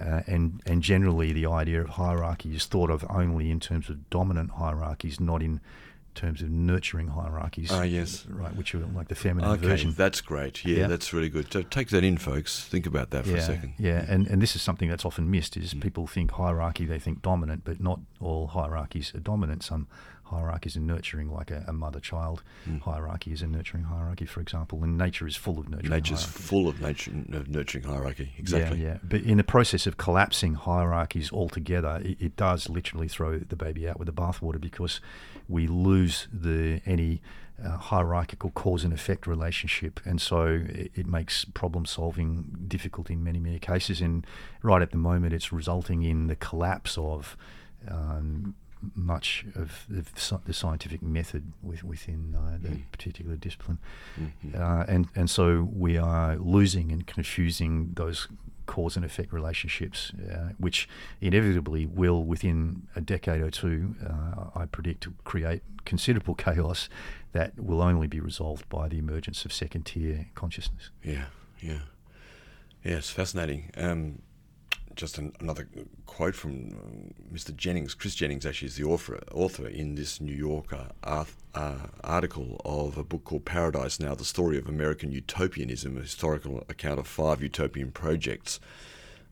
Uh, 0.00 0.22
and 0.26 0.62
and 0.64 0.82
generally, 0.82 1.32
the 1.32 1.46
idea 1.46 1.80
of 1.80 1.90
hierarchy 1.90 2.54
is 2.54 2.64
thought 2.66 2.90
of 2.90 3.04
only 3.10 3.50
in 3.50 3.60
terms 3.60 3.90
of 3.90 4.08
dominant 4.08 4.52
hierarchies, 4.52 5.20
not 5.20 5.42
in 5.42 5.60
terms 6.14 6.42
of 6.42 6.50
nurturing 6.50 7.08
hierarchies. 7.08 7.70
Ah, 7.70 7.82
yes, 7.82 8.26
right, 8.28 8.54
which 8.56 8.74
are 8.74 8.78
like 8.78 9.08
the 9.08 9.14
feminine 9.14 9.50
okay, 9.50 9.66
version. 9.66 9.94
that's 9.96 10.20
great. 10.20 10.64
Yeah, 10.64 10.78
yeah, 10.78 10.86
that's 10.86 11.12
really 11.12 11.28
good. 11.28 11.52
So 11.52 11.62
take 11.62 11.88
that 11.88 12.04
in, 12.04 12.18
folks. 12.18 12.64
Think 12.64 12.86
about 12.86 13.10
that 13.10 13.24
for 13.24 13.32
yeah, 13.32 13.36
a 13.38 13.42
second. 13.42 13.74
Yeah, 13.78 14.04
and 14.08 14.26
and 14.26 14.40
this 14.40 14.56
is 14.56 14.62
something 14.62 14.88
that's 14.88 15.04
often 15.04 15.30
missed: 15.30 15.56
is 15.56 15.74
mm. 15.74 15.80
people 15.80 16.06
think 16.06 16.32
hierarchy, 16.32 16.84
they 16.84 16.98
think 16.98 17.22
dominant, 17.22 17.62
but 17.64 17.80
not 17.80 18.00
all 18.20 18.48
hierarchies 18.48 19.14
are 19.14 19.20
dominant. 19.20 19.62
Some 19.62 19.86
hierarchies 20.30 20.76
are 20.76 20.80
nurturing, 20.80 21.30
like 21.30 21.50
a, 21.50 21.64
a 21.66 21.72
mother-child 21.72 22.42
mm. 22.68 22.80
hierarchy 22.80 23.32
is 23.32 23.42
a 23.42 23.46
nurturing 23.46 23.84
hierarchy, 23.84 24.26
for 24.26 24.40
example. 24.40 24.82
And 24.82 24.96
nature 24.96 25.26
is 25.26 25.36
full 25.36 25.58
of 25.58 25.68
nurturing. 25.68 25.90
Nature's 25.90 26.22
hierarchy. 26.22 26.42
full 26.42 26.68
of 26.68 26.80
nature, 26.80 27.12
of 27.32 27.48
nurturing 27.48 27.84
hierarchy. 27.84 28.32
Exactly. 28.38 28.82
Yeah, 28.82 28.88
yeah. 28.88 28.98
But 29.02 29.22
in 29.22 29.36
the 29.36 29.44
process 29.44 29.86
of 29.86 29.96
collapsing 29.96 30.54
hierarchies 30.54 31.32
altogether, 31.32 32.00
it, 32.04 32.16
it 32.20 32.36
does 32.36 32.68
literally 32.68 33.08
throw 33.08 33.38
the 33.38 33.56
baby 33.56 33.88
out 33.88 33.98
with 33.98 34.06
the 34.06 34.12
bathwater 34.12 34.60
because 34.60 35.00
we 35.48 35.66
lose 35.66 36.28
the 36.32 36.80
any 36.86 37.20
uh, 37.64 37.76
hierarchical 37.76 38.50
cause 38.50 38.84
and 38.84 38.92
effect 38.92 39.26
relationship, 39.26 40.00
and 40.04 40.20
so 40.20 40.64
it, 40.66 40.90
it, 40.94 41.06
makes 41.06 41.44
problem 41.44 41.84
solving 41.84 42.64
difficult 42.66 43.10
in 43.10 43.22
many 43.22 43.38
many 43.38 43.58
cases. 43.58 44.00
And 44.00 44.26
right 44.62 44.80
at 44.80 44.92
the 44.92 44.96
moment, 44.96 45.34
it's 45.34 45.52
resulting 45.52 46.02
in 46.02 46.28
the 46.28 46.36
collapse 46.36 46.96
of 46.96 47.36
um, 47.88 48.54
much 48.94 49.44
of 49.54 49.86
the, 49.88 50.04
the 50.44 50.52
scientific 50.52 51.02
method 51.02 51.52
with, 51.62 51.84
within 51.84 52.36
uh, 52.36 52.58
the 52.60 52.68
mm. 52.68 52.82
particular 52.92 53.36
discipline, 53.36 53.78
mm-hmm. 54.18 54.60
uh, 54.60 54.84
and 54.88 55.08
and 55.14 55.28
so 55.28 55.68
we 55.72 55.96
are 55.96 56.36
losing 56.36 56.92
and 56.92 57.06
confusing 57.06 57.90
those 57.94 58.28
cause 58.70 58.94
and 58.94 59.04
effect 59.04 59.32
relationships, 59.32 60.12
uh, 60.32 60.50
which 60.58 60.88
inevitably 61.20 61.86
will, 61.86 62.22
within 62.22 62.86
a 62.94 63.00
decade 63.00 63.40
or 63.40 63.50
two, 63.50 63.96
uh, 64.08 64.44
I 64.54 64.66
predict, 64.66 65.08
create 65.24 65.62
considerable 65.84 66.36
chaos 66.36 66.88
that 67.32 67.58
will 67.58 67.82
only 67.82 68.06
be 68.06 68.20
resolved 68.20 68.68
by 68.68 68.88
the 68.88 68.98
emergence 68.98 69.44
of 69.44 69.52
second 69.52 69.86
tier 69.86 70.28
consciousness. 70.36 70.90
Yeah, 71.02 71.24
yeah, 71.60 71.80
yeah. 72.84 72.98
It's 72.98 73.10
fascinating. 73.10 73.72
Um, 73.76 74.22
just 74.94 75.18
an, 75.18 75.32
another 75.40 75.68
quote 76.06 76.34
from 76.34 76.70
uh, 76.70 77.34
Mr. 77.34 77.54
Jennings. 77.54 77.94
Chris 77.94 78.14
Jennings 78.14 78.44
actually 78.44 78.68
is 78.68 78.76
the 78.76 78.84
author, 78.84 79.20
author 79.32 79.66
in 79.68 79.94
this 79.94 80.20
New 80.20 80.34
Yorker 80.34 80.88
uh, 81.02 81.24
article 82.04 82.60
of 82.64 82.98
a 82.98 83.04
book 83.04 83.24
called 83.24 83.44
Paradise 83.44 84.00
Now: 84.00 84.14
The 84.14 84.24
Story 84.24 84.58
of 84.58 84.68
American 84.68 85.12
Utopianism, 85.12 85.96
a 85.96 86.00
historical 86.00 86.64
account 86.68 86.98
of 86.98 87.06
five 87.06 87.42
utopian 87.42 87.92
projects 87.92 88.60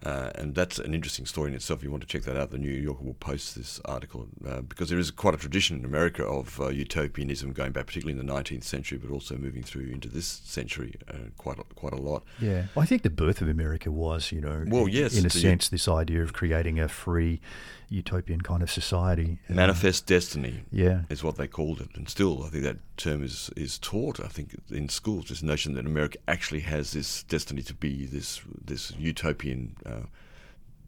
uh, 0.05 0.31
and 0.37 0.55
that's 0.55 0.79
an 0.79 0.95
interesting 0.95 1.27
story 1.27 1.51
in 1.51 1.55
itself. 1.57 1.81
If 1.81 1.85
you 1.85 1.91
want 1.91 2.03
to 2.03 2.07
check 2.07 2.23
that 2.23 2.37
out, 2.37 2.51
the 2.51 2.59
New 2.59 2.71
Yorker 2.71 3.05
will 3.05 3.15
post 3.15 3.57
this 3.57 3.81
article 3.85 4.29
uh, 4.47 4.61
because 4.61 4.91
there 4.91 4.99
is 4.99 5.11
quite 5.11 5.35
a 5.35 5.37
tradition 5.37 5.79
in 5.79 5.85
America 5.85 6.25
of 6.25 6.61
uh, 6.61 6.69
utopianism 6.69 7.53
going 7.53 7.73
back, 7.73 7.87
particularly 7.87 8.19
in 8.19 8.25
the 8.25 8.33
19th 8.33 8.63
century, 8.65 8.99
but 8.99 9.13
also 9.13 9.37
moving 9.37 9.63
through 9.63 9.87
into 9.87 10.09
this 10.09 10.27
century 10.27 10.95
uh, 11.09 11.31
quite 11.37 11.59
a, 11.59 11.65
quite 11.75 11.93
a 11.93 12.01
lot. 12.01 12.23
Yeah, 12.41 12.65
I 12.77 12.87
think 12.87 13.03
the 13.03 13.11
birth 13.11 13.41
of 13.43 13.49
America 13.49 13.91
was, 13.91 14.31
you 14.31 14.41
know, 14.41 14.65
well, 14.69 14.89
yes, 14.89 15.17
in 15.17 15.27
a 15.27 15.31
sense, 15.31 15.69
this 15.69 15.89
idea 15.89 16.23
of 16.23 16.33
creating 16.33 16.79
a 16.79 16.89
free 16.89 17.41
utopian 17.89 18.43
kind 18.43 18.63
of 18.63 18.71
society. 18.71 19.39
Manifest 19.49 20.07
destiny, 20.07 20.63
yeah, 20.71 21.03
is 21.11 21.25
what 21.25 21.37
they 21.37 21.49
called 21.49 21.81
it, 21.81 21.89
and 21.95 22.09
still, 22.09 22.45
I 22.45 22.51
think 22.51 22.63
that 22.65 22.77
term 22.99 23.25
is 23.25 23.51
is 23.57 23.79
taught. 23.79 24.21
I 24.21 24.29
think 24.29 24.57
in 24.71 24.89
schools, 24.89 25.29
this 25.29 25.43
notion 25.43 25.75
that 25.75 25.87
America 25.87 26.19
actually 26.27 26.61
has 26.61 26.93
this 26.93 27.23
destiny 27.23 27.63
to 27.63 27.75
be 27.75 28.07
this 28.07 28.43
this 28.65 28.93
utopian, 28.99 29.77
uh, 29.87 30.07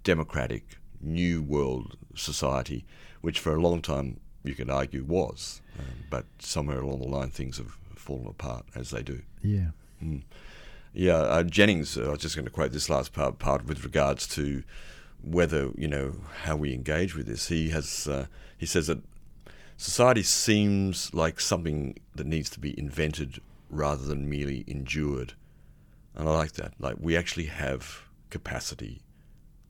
democratic, 0.05 0.79
new 1.01 1.43
world 1.43 1.97
society, 2.15 2.85
which 3.21 3.39
for 3.39 3.55
a 3.55 3.61
long 3.61 3.81
time 3.81 4.21
you 4.43 4.55
could 4.55 4.71
argue 4.71 5.05
was, 5.05 5.61
um, 5.79 6.05
but 6.11 6.25
somewhere 6.39 6.81
along 6.81 7.01
the 7.01 7.09
line 7.09 7.31
things 7.31 7.59
have 7.59 7.77
fallen 7.95 8.27
apart 8.27 8.65
as 8.75 8.91
they 8.91 9.03
do. 9.03 9.23
Yeah. 9.43 9.71
Mm. 10.03 10.23
Yeah, 10.93 11.19
uh, 11.19 11.43
Jennings. 11.45 11.97
Uh, 11.97 12.07
I 12.07 12.11
was 12.11 12.19
just 12.21 12.35
going 12.35 12.47
to 12.47 12.51
quote 12.51 12.73
this 12.73 12.91
last 12.91 13.13
part, 13.13 13.39
part 13.39 13.67
with 13.67 13.85
regards 13.85 14.27
to 14.29 14.65
whether 15.23 15.71
you 15.77 15.87
know 15.87 16.17
how 16.45 16.57
we 16.57 16.73
engage 16.73 17.15
with 17.15 17.27
this. 17.27 17.49
He 17.49 17.69
has 17.71 18.09
uh, 18.09 18.27
he 18.59 18.67
says 18.67 18.89
that 18.89 18.99
society 19.81 20.23
seems 20.23 21.13
like 21.15 21.41
something 21.41 21.99
that 22.15 22.27
needs 22.27 22.51
to 22.51 22.61
be 22.61 22.79
invented 22.79 23.41
rather 23.71 24.05
than 24.05 24.29
merely 24.29 24.63
endured, 24.67 25.33
and 26.15 26.29
I 26.29 26.33
like 26.33 26.53
that. 26.53 26.75
Like 26.79 26.97
we 27.01 27.17
actually 27.17 27.47
have 27.47 28.03
capacity 28.29 29.01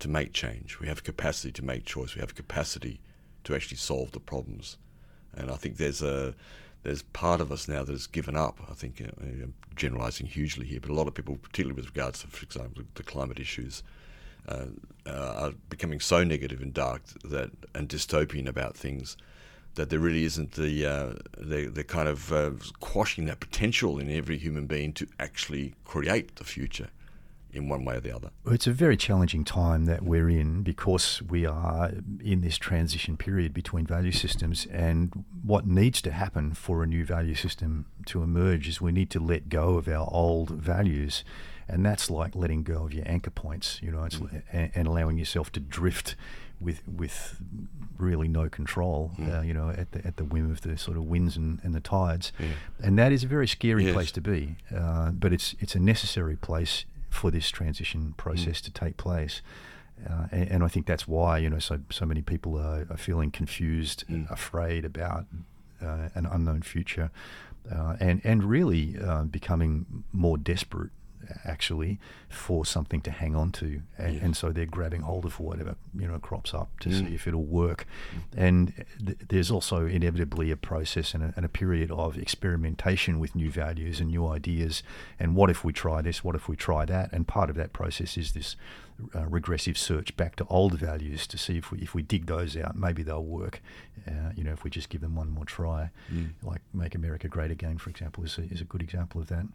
to 0.01 0.09
make 0.09 0.33
change. 0.33 0.81
We 0.81 0.89
have 0.89 1.05
capacity 1.05 1.53
to 1.53 1.65
make 1.65 1.85
choice. 1.85 2.17
We 2.17 2.21
have 2.21 2.35
capacity 2.35 3.01
to 3.45 3.55
actually 3.55 3.77
solve 3.77 4.11
the 4.11 4.19
problems, 4.19 4.79
and 5.33 5.49
I 5.49 5.55
think 5.55 5.77
there's 5.77 6.03
a 6.03 6.35
there's 6.83 7.03
part 7.03 7.41
of 7.41 7.53
us 7.53 7.69
now 7.69 7.85
that 7.85 7.93
has 7.93 8.09
given 8.09 8.37
up. 8.37 8.59
I 8.69 8.75
think 8.75 9.01
uh, 9.01 9.13
I'm 9.23 9.55
generalising 9.77 10.27
hugely 10.27 10.67
here, 10.67 10.81
but 10.81 10.91
a 10.91 10.95
lot 10.95 11.07
of 11.07 11.15
people, 11.15 11.37
particularly 11.37 11.77
with 11.77 11.87
regards 11.87 12.23
to, 12.23 12.27
for 12.27 12.43
example, 12.43 12.83
the 12.95 13.05
climate 13.05 13.39
issues, 13.39 13.85
uh, 14.49 14.67
uh, 15.07 15.35
are 15.37 15.53
becoming 15.69 16.01
so 16.01 16.25
negative 16.25 16.63
and 16.63 16.75
dark 16.75 17.03
that 17.23 17.51
and 17.77 17.89
dystopian 17.89 18.49
about 18.49 18.77
things 18.77 19.17
that 19.75 19.91
there 19.91 19.99
really 19.99 20.25
isn't 20.25 20.53
the 20.53 20.87
uh, 20.87 21.13
the, 21.39 21.67
the 21.67 21.85
kind 21.85 22.09
of 22.09 22.33
uh, 22.33 22.51
quashing 22.81 23.27
that 23.27 23.41
potential 23.41 23.99
in 23.99 24.11
every 24.11 24.39
human 24.39 24.67
being 24.67 24.93
to 24.95 25.07
actually 25.19 25.75
create 25.85 26.37
the 26.37 26.45
future 26.45 26.89
in 27.53 27.69
one 27.69 27.85
way 27.85 27.97
or 27.97 28.01
the 28.01 28.15
other. 28.15 28.31
It's 28.47 28.67
a 28.67 28.73
very 28.73 28.97
challenging 28.97 29.45
time 29.45 29.87
that 29.87 30.03
we're 30.03 30.29
in 30.29 30.63
because 30.63 31.21
we 31.23 31.47
are 31.47 31.91
in 32.23 32.43
this 32.43 32.57
transition 32.57 33.17
period 33.17 33.53
between 33.53 33.87
value 33.87 34.13
systems. 34.13 34.67
And 34.67 35.25
what 35.43 35.67
needs 35.67 36.01
to 36.03 36.13
happen 36.13 36.55
for 36.55 36.83
a 36.83 36.87
new 36.87 37.05
value 37.05 37.35
system 37.35 37.87
to 38.07 38.23
emerge 38.23 38.69
is 38.69 38.81
we 38.81 38.93
need 38.93 39.11
to 39.11 39.21
let 39.21 39.49
go 39.49 39.77
of 39.77 39.89
our 39.89 40.09
old 40.13 40.51
values 40.51 41.25
and 41.71 41.87
that's 41.87 42.11
like 42.11 42.35
letting 42.35 42.65
go 42.65 42.85
of 42.85 42.93
your 42.93 43.05
anchor 43.07 43.31
points, 43.31 43.81
you 43.81 43.93
know, 43.93 43.99
mm. 43.99 44.43
and, 44.53 44.73
and, 44.75 44.89
allowing 44.89 45.19
yourself 45.19 45.53
to 45.53 45.61
drift 45.61 46.17
with 46.61 46.87
with 46.87 47.41
really 47.99 48.29
no 48.29 48.49
control, 48.49 49.13
mm. 49.19 49.39
uh, 49.39 49.43
you 49.43 49.55
know, 49.55 49.71
at 49.71 49.93
the 49.93 50.07
at 50.07 50.17
the 50.17 50.25
whim 50.25 50.51
of 50.51 50.61
the 50.61 50.77
sort 50.77 50.97
of 50.97 51.05
winds 51.05 51.37
and, 51.37 51.61
and 51.63 51.75
the 51.75 51.81
tides, 51.81 52.33
yeah. 52.39 52.49
and 52.83 52.99
that 52.99 53.13
is 53.13 53.25
a 53.25 53.27
very 53.27 53.49
scary 53.49 53.85
yes. 53.85 53.95
place 53.95 54.13
to 54.13 54.21
be. 54.21 54.57
Uh, 54.75 55.11
but 55.11 55.33
it's 55.33 55.55
it's 55.61 55.75
a 55.75 55.81
necessary 55.81 56.37
place 56.37 56.85
for 57.09 57.31
this 57.31 57.51
transition 57.51 58.15
process 58.17 58.61
mm. 58.61 58.65
to 58.65 58.73
take 58.73 58.97
place. 58.97 59.43
Uh, 60.09 60.29
and, 60.33 60.49
and, 60.51 60.65
I 60.65 60.69
think 60.69 60.87
that's 60.87 61.07
why 61.07 61.37
you 61.39 61.51
know 61.51 61.59
so 61.59 61.81
so 61.91 62.07
many 62.07 62.23
people 62.23 62.59
are, 62.59 62.87
are 62.89 62.97
feeling 62.97 63.31
confused, 63.31 64.05
mm. 64.09 64.31
afraid 64.31 64.85
about 64.85 65.27
uh, 65.83 66.09
an 66.15 66.27
unknown 66.27 66.63
future, 66.63 67.11
uh, 67.71 67.97
and 68.01 68.21
and 68.25 68.45
really 68.45 68.97
uh, 68.99 69.25
becoming 69.25 70.05
more 70.13 70.39
desperate 70.39 70.91
actually 71.45 71.99
for 72.29 72.65
something 72.65 73.01
to 73.03 73.11
hang 73.11 73.35
on 73.37 73.51
to, 73.53 73.83
and, 73.99 74.15
Yeah. 74.17 74.25
and 74.25 74.37
so 74.37 74.51
they're 74.53 74.67
grabbing 74.67 75.03
hold 75.03 75.25
of 75.25 75.39
whatever 75.41 75.77
you 75.99 76.07
know 76.07 76.19
crops 76.19 76.53
up 76.55 76.69
to 76.81 76.93
see 76.93 77.05
Mm. 77.05 77.15
if 77.15 77.27
it'll 77.27 77.45
work. 77.45 77.87
And 78.37 78.73
th- 79.05 79.19
there's 79.29 79.51
also 79.51 79.87
inevitably 79.87 80.51
a 80.51 80.57
process 80.57 81.15
and 81.15 81.23
a, 81.25 81.33
and 81.37 81.45
a 81.45 81.49
period 81.49 81.91
of 81.91 82.17
experimentation 82.17 83.19
with 83.19 83.35
new 83.35 83.51
values 83.51 84.01
and 84.01 84.11
new 84.11 84.27
ideas. 84.27 84.83
And 85.19 85.35
what 85.35 85.51
if 85.51 85.65
we 85.65 85.73
try 85.73 86.03
this? 86.03 86.23
What 86.25 86.35
if 86.35 86.49
we 86.49 86.57
try 86.57 86.85
that? 86.87 87.13
And 87.13 87.27
part 87.27 87.51
of 87.51 87.57
that 87.57 87.73
process 87.73 88.17
is 88.17 88.33
this 88.33 88.57
uh, 89.15 89.25
regressive 89.27 89.79
search 89.79 90.15
back 90.17 90.37
to 90.37 90.45
old 90.49 90.75
values 90.79 91.27
to 91.27 91.39
see 91.39 91.57
if 91.57 91.71
we 91.73 91.79
if 91.81 91.95
we 91.95 92.03
dig 92.03 92.27
those 92.27 92.55
out, 92.57 92.77
maybe 92.77 93.03
they'll 93.03 93.25
work. 93.25 93.63
Uh, 94.07 94.33
you 94.37 94.45
know, 94.45 94.53
if 94.53 94.63
we 94.63 94.69
just 94.71 94.91
give 94.91 95.01
them 95.01 95.15
one 95.15 95.31
more 95.31 95.45
try, 95.47 95.91
Mm. 96.13 96.31
like 96.43 96.61
"Make 96.75 96.95
America 96.95 97.27
Great 97.29 97.51
Again," 97.51 97.79
for 97.79 97.89
example, 97.91 98.25
is 98.25 98.37
a, 98.39 98.43
is 98.43 98.61
a 98.61 98.65
good 98.65 98.83
example 98.83 99.21
of 99.23 99.29
that. 99.29 99.47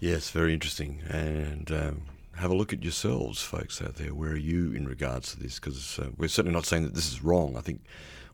Yes, 0.00 0.30
very 0.30 0.54
interesting. 0.54 1.02
And 1.08 1.70
um, 1.72 2.02
have 2.36 2.52
a 2.52 2.54
look 2.54 2.72
at 2.72 2.84
yourselves, 2.84 3.42
folks 3.42 3.82
out 3.82 3.96
there. 3.96 4.14
Where 4.14 4.30
are 4.30 4.36
you 4.36 4.72
in 4.72 4.86
regards 4.86 5.32
to 5.32 5.40
this? 5.40 5.58
Because 5.58 5.98
uh, 5.98 6.10
we're 6.16 6.28
certainly 6.28 6.54
not 6.54 6.66
saying 6.66 6.84
that 6.84 6.94
this 6.94 7.10
is 7.10 7.24
wrong. 7.24 7.56
I 7.56 7.60
think 7.60 7.80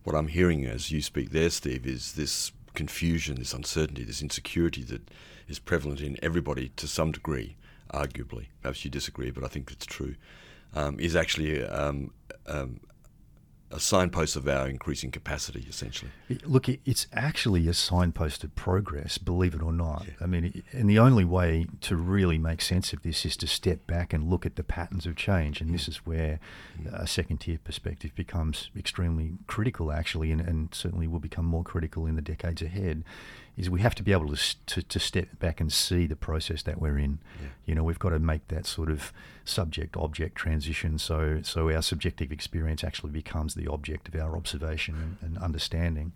what 0.03 0.15
I'm 0.15 0.29
hearing 0.29 0.67
as 0.67 0.91
you 0.91 1.01
speak 1.01 1.31
there, 1.31 1.49
Steve, 1.49 1.87
is 1.87 2.13
this 2.13 2.53
confusion, 2.75 3.37
this 3.37 3.55
uncertainty, 3.55 4.05
this 4.05 4.21
insecurity 4.21 4.83
that 4.85 5.11
is 5.49 5.59
prevalent 5.59 6.03
in 6.03 6.19
everybody 6.23 6.69
to 6.77 6.87
some 6.87 7.13
degree, 7.13 7.57
arguably. 7.95 8.49
Perhaps 8.61 8.85
you 8.85 8.91
disagree, 8.91 9.31
but 9.31 9.43
I 9.43 9.49
think 9.49 9.71
it's 9.71 9.87
true. 9.87 10.17
Um, 10.75 11.01
is 11.01 11.17
actually 11.17 11.65
um, 11.65 12.11
um, 12.47 12.81
a 13.71 13.81
signpost 13.81 14.37
of 14.37 14.47
our 14.47 14.69
increasing 14.69 15.11
capacity, 15.11 15.67
essentially. 15.69 16.11
Look, 16.45 16.69
it's 16.69 17.07
actually 17.13 17.67
a 17.67 17.75
signpost 17.75 18.45
of 18.45 18.55
progress, 18.55 19.19
believe 19.19 19.55
it 19.55 19.63
or 19.63 19.73
not. 19.73 20.07
I 20.21 20.27
mean, 20.27 20.63
and 20.73 20.89
the 20.89 20.99
only 20.99 21.25
way 21.25 21.67
to 21.83 21.97
really 21.97 22.39
make 22.39 22.63
sense 22.63 22.93
of 22.93 23.03
this 23.03 23.25
is 23.25 23.37
to 23.39 23.47
step 23.47 23.87
back 23.87 24.13
and 24.13 24.31
look 24.31 24.47
at 24.47 24.57
the 24.57 24.63
patterns 24.63 25.07
of 25.07 25.17
change. 25.17 25.61
And 25.61 25.75
this 25.75 25.87
mm. 25.87 25.89
is 25.89 25.97
where 26.07 26.39
mm. 26.81 26.93
a 26.93 27.07
second 27.07 27.39
tier 27.39 27.59
perspective 27.63 28.15
becomes 28.15 28.71
extremely 28.77 29.33
critical, 29.47 29.91
actually, 29.91 30.31
and, 30.31 30.41
and 30.41 30.73
certainly 30.73 31.09
will 31.09 31.21
become 31.21 31.45
more 31.45 31.65
critical 31.65 32.07
in 32.07 32.15
the 32.15 32.23
decades 32.23 32.63
ahead. 32.63 33.03
Is 33.57 33.71
we 33.71 33.81
have 33.81 33.95
to 33.95 34.03
be 34.03 34.13
able 34.13 34.35
to, 34.35 34.57
to, 34.67 34.83
to 34.83 34.99
step 34.99 35.39
back 35.39 35.61
and 35.61 35.73
see 35.73 36.07
the 36.07 36.17
process 36.17 36.63
that 36.65 36.81
we're 36.81 36.99
in. 36.99 37.19
Yeah. 37.41 37.49
You 37.67 37.75
know, 37.77 37.85
we've 37.85 37.99
got 37.99 38.11
to 38.11 38.19
make 38.19 38.49
that 38.49 38.67
sort 38.67 38.91
of 38.91 39.13
subject 39.45 39.97
object 39.97 40.35
transition 40.37 40.99
so 40.99 41.41
so 41.43 41.71
our 41.71 41.83
subjective 41.83 42.33
experience 42.33 42.83
actually 42.83 43.11
becomes 43.11 43.55
the 43.55 43.69
object 43.69 44.09
of 44.09 44.15
our 44.17 44.37
observation 44.37 45.17
and, 45.21 45.37
and 45.37 45.39
understanding. 45.39 46.13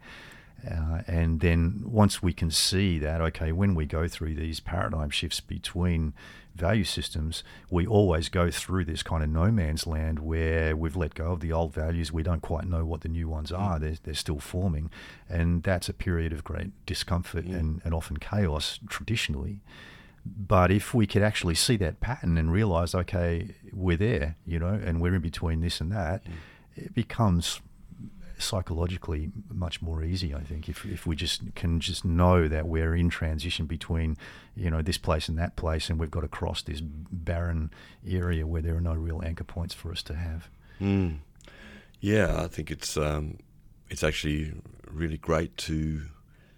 Uh, 0.66 1.02
and 1.06 1.40
then 1.40 1.82
once 1.84 2.22
we 2.22 2.32
can 2.32 2.50
see 2.50 2.98
that, 2.98 3.20
okay, 3.20 3.52
when 3.52 3.74
we 3.74 3.86
go 3.86 4.08
through 4.08 4.34
these 4.34 4.58
paradigm 4.60 5.10
shifts 5.10 5.40
between 5.40 6.12
value 6.56 6.82
systems, 6.82 7.44
we 7.70 7.86
always 7.86 8.28
go 8.28 8.50
through 8.50 8.84
this 8.84 9.04
kind 9.04 9.22
of 9.22 9.30
no 9.30 9.52
man's 9.52 9.86
land 9.86 10.18
where 10.18 10.76
we've 10.76 10.96
let 10.96 11.14
go 11.14 11.30
of 11.32 11.38
the 11.40 11.52
old 11.52 11.72
values. 11.72 12.12
We 12.12 12.24
don't 12.24 12.42
quite 12.42 12.64
know 12.64 12.84
what 12.84 13.02
the 13.02 13.08
new 13.08 13.28
ones 13.28 13.52
are. 13.52 13.78
They're, 13.78 13.94
they're 14.02 14.14
still 14.14 14.40
forming. 14.40 14.90
And 15.28 15.62
that's 15.62 15.88
a 15.88 15.92
period 15.92 16.32
of 16.32 16.42
great 16.42 16.72
discomfort 16.86 17.44
Yeah. 17.46 17.56
and, 17.58 17.80
and 17.84 17.94
often 17.94 18.16
chaos 18.16 18.80
traditionally. 18.88 19.60
But 20.26 20.72
if 20.72 20.92
we 20.92 21.06
could 21.06 21.22
actually 21.22 21.54
see 21.54 21.76
that 21.76 22.00
pattern 22.00 22.36
and 22.36 22.50
realize, 22.52 22.94
okay, 22.94 23.54
we're 23.72 23.96
there, 23.96 24.36
you 24.44 24.58
know, 24.58 24.78
and 24.84 25.00
we're 25.00 25.14
in 25.14 25.22
between 25.22 25.60
this 25.60 25.80
and 25.80 25.92
that, 25.92 26.22
it 26.76 26.92
becomes 26.94 27.60
psychologically 28.38 29.30
much 29.52 29.82
more 29.82 30.02
easy, 30.02 30.34
I 30.34 30.40
think, 30.40 30.68
if, 30.68 30.84
if 30.84 31.06
we 31.06 31.16
just 31.16 31.54
can 31.54 31.80
just 31.80 32.04
know 32.04 32.48
that 32.48 32.66
we're 32.66 32.94
in 32.94 33.10
transition 33.10 33.66
between, 33.66 34.16
you 34.56 34.70
know, 34.70 34.82
this 34.82 34.98
place 34.98 35.28
and 35.28 35.38
that 35.38 35.56
place, 35.56 35.90
and 35.90 35.98
we've 35.98 36.10
got 36.10 36.20
to 36.20 36.28
cross 36.28 36.62
this 36.62 36.80
barren 36.80 37.70
area 38.08 38.46
where 38.46 38.62
there 38.62 38.76
are 38.76 38.80
no 38.80 38.94
real 38.94 39.20
anchor 39.24 39.44
points 39.44 39.74
for 39.74 39.90
us 39.90 40.02
to 40.04 40.14
have. 40.14 40.48
Mm. 40.80 41.18
Yeah, 42.00 42.42
I 42.42 42.46
think 42.46 42.70
it's 42.70 42.96
um, 42.96 43.38
it's 43.90 44.04
actually 44.04 44.52
really 44.90 45.18
great 45.18 45.56
to 45.56 46.02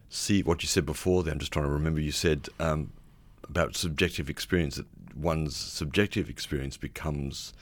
see 0.09 0.43
what 0.43 0.63
you 0.63 0.69
said 0.69 0.85
before. 0.85 1.23
There, 1.23 1.33
I'm 1.33 1.39
just 1.39 1.53
trying 1.53 1.65
to 1.65 1.71
remember. 1.71 2.01
You 2.01 2.13
said 2.13 2.49
um, 2.59 2.93
about 3.45 3.77
subjective 3.77 4.29
experience 4.29 4.77
that 4.77 4.87
one's 5.17 5.57
subjective 5.57 6.29
experience 6.29 6.77
becomes 6.77 7.53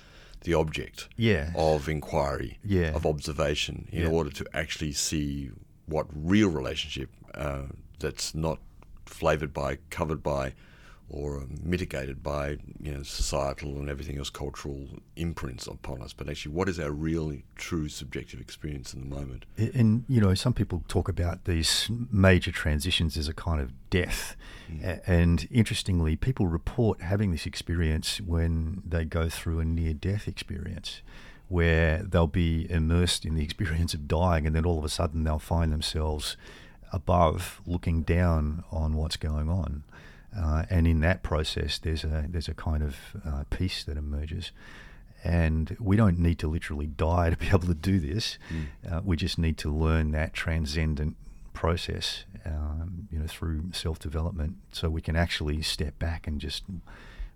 the 0.43 0.55
object 0.55 1.09
Yeah. 1.17 1.53
of 1.55 1.89
inquiry, 1.89 2.59
Yeah. 2.65 2.95
of 2.95 3.05
observation, 3.07 3.89
in 3.93 4.03
Yeah. 4.03 4.09
order 4.09 4.31
to 4.31 4.47
actually 4.55 4.93
see 4.93 5.51
what 5.87 6.07
real 6.13 6.49
relationship 6.49 7.11
uh, 7.35 7.65
that's 7.99 8.35
not 8.35 8.59
flavoured 9.07 9.53
by, 9.53 9.79
covered 9.91 10.23
by, 10.23 10.55
or 11.11 11.47
mitigated 11.63 12.23
by 12.23 12.59
you 12.81 12.93
know 12.93 13.03
societal 13.03 13.79
and 13.79 13.89
everything 13.89 14.19
else, 14.19 14.29
cultural 14.31 14.89
imprints 15.17 15.67
upon 15.67 16.03
us. 16.03 16.13
But 16.13 16.29
actually, 16.29 16.55
what 16.55 16.69
is 16.69 16.79
our 16.79 16.91
real, 16.91 17.33
true 17.57 17.89
subjective 17.89 18.41
experience 18.41 18.93
in 18.93 19.01
the 19.01 19.07
moment? 19.15 19.47
And 19.57 20.05
you 20.09 20.21
know, 20.21 20.35
some 20.35 20.53
people 20.53 20.85
talk 20.89 21.09
about 21.09 21.45
these 21.47 21.91
major 22.11 22.53
transitions 22.53 23.17
as 23.17 23.27
a 23.29 23.35
kind 23.35 23.61
of 23.61 23.73
death. 23.91 24.37
Hmm. 24.69 24.85
A- 24.85 25.11
And 25.11 25.49
interestingly, 25.51 26.15
people 26.17 26.47
report 26.47 27.01
having 27.01 27.31
this 27.33 27.47
experience 27.47 28.21
when 28.21 28.83
they 28.87 29.05
go 29.05 29.29
through 29.31 29.61
a 29.61 29.65
near-death 29.65 30.29
experience, 30.29 31.01
where 31.49 32.03
they'll 32.03 32.27
be 32.27 32.71
immersed 32.71 33.25
in 33.25 33.35
the 33.35 33.43
experience 33.49 33.95
of 33.95 34.07
dying, 34.09 34.47
and 34.47 34.55
then 34.55 34.67
all 34.67 34.79
of 34.79 34.85
a 34.85 34.89
sudden 34.91 35.25
they'll 35.25 35.39
find 35.39 35.73
themselves 35.73 36.37
above, 36.93 37.61
looking 37.67 38.03
down 38.03 38.65
on 38.71 38.95
what's 38.95 39.17
going 39.17 39.49
on. 39.49 39.85
Uh, 40.39 40.65
and 40.71 40.87
in 40.87 41.01
that 41.01 41.23
process, 41.23 41.79
there's 41.79 42.05
a 42.05 42.27
there's 42.29 42.49
a 42.49 42.55
kind 42.55 42.83
of 42.83 42.97
uh, 43.27 43.45
peace 43.51 43.83
that 43.85 43.97
emerges. 43.97 44.53
And 45.25 45.77
we 45.81 45.97
don't 45.97 46.19
need 46.19 46.39
to 46.41 46.49
literally 46.49 46.87
die 46.87 47.31
to 47.35 47.37
be 47.37 47.49
able 47.49 47.61
to 47.61 47.75
do 47.75 47.99
this. 47.99 48.39
Uh, 48.89 49.01
we 49.05 49.17
just 49.17 49.39
need 49.39 49.59
to 49.59 49.71
learn 49.71 50.13
that 50.13 50.33
transcendent 50.33 51.17
process, 51.55 52.25
um, 52.47 53.09
you 53.11 53.19
know, 53.19 53.27
through 53.27 53.73
self-development, 53.73 54.57
so 54.71 54.89
we 54.89 55.01
can 55.01 55.17
actually 55.17 55.61
step 55.61 55.99
back 55.99 56.29
and 56.29 56.41
just 56.41 56.63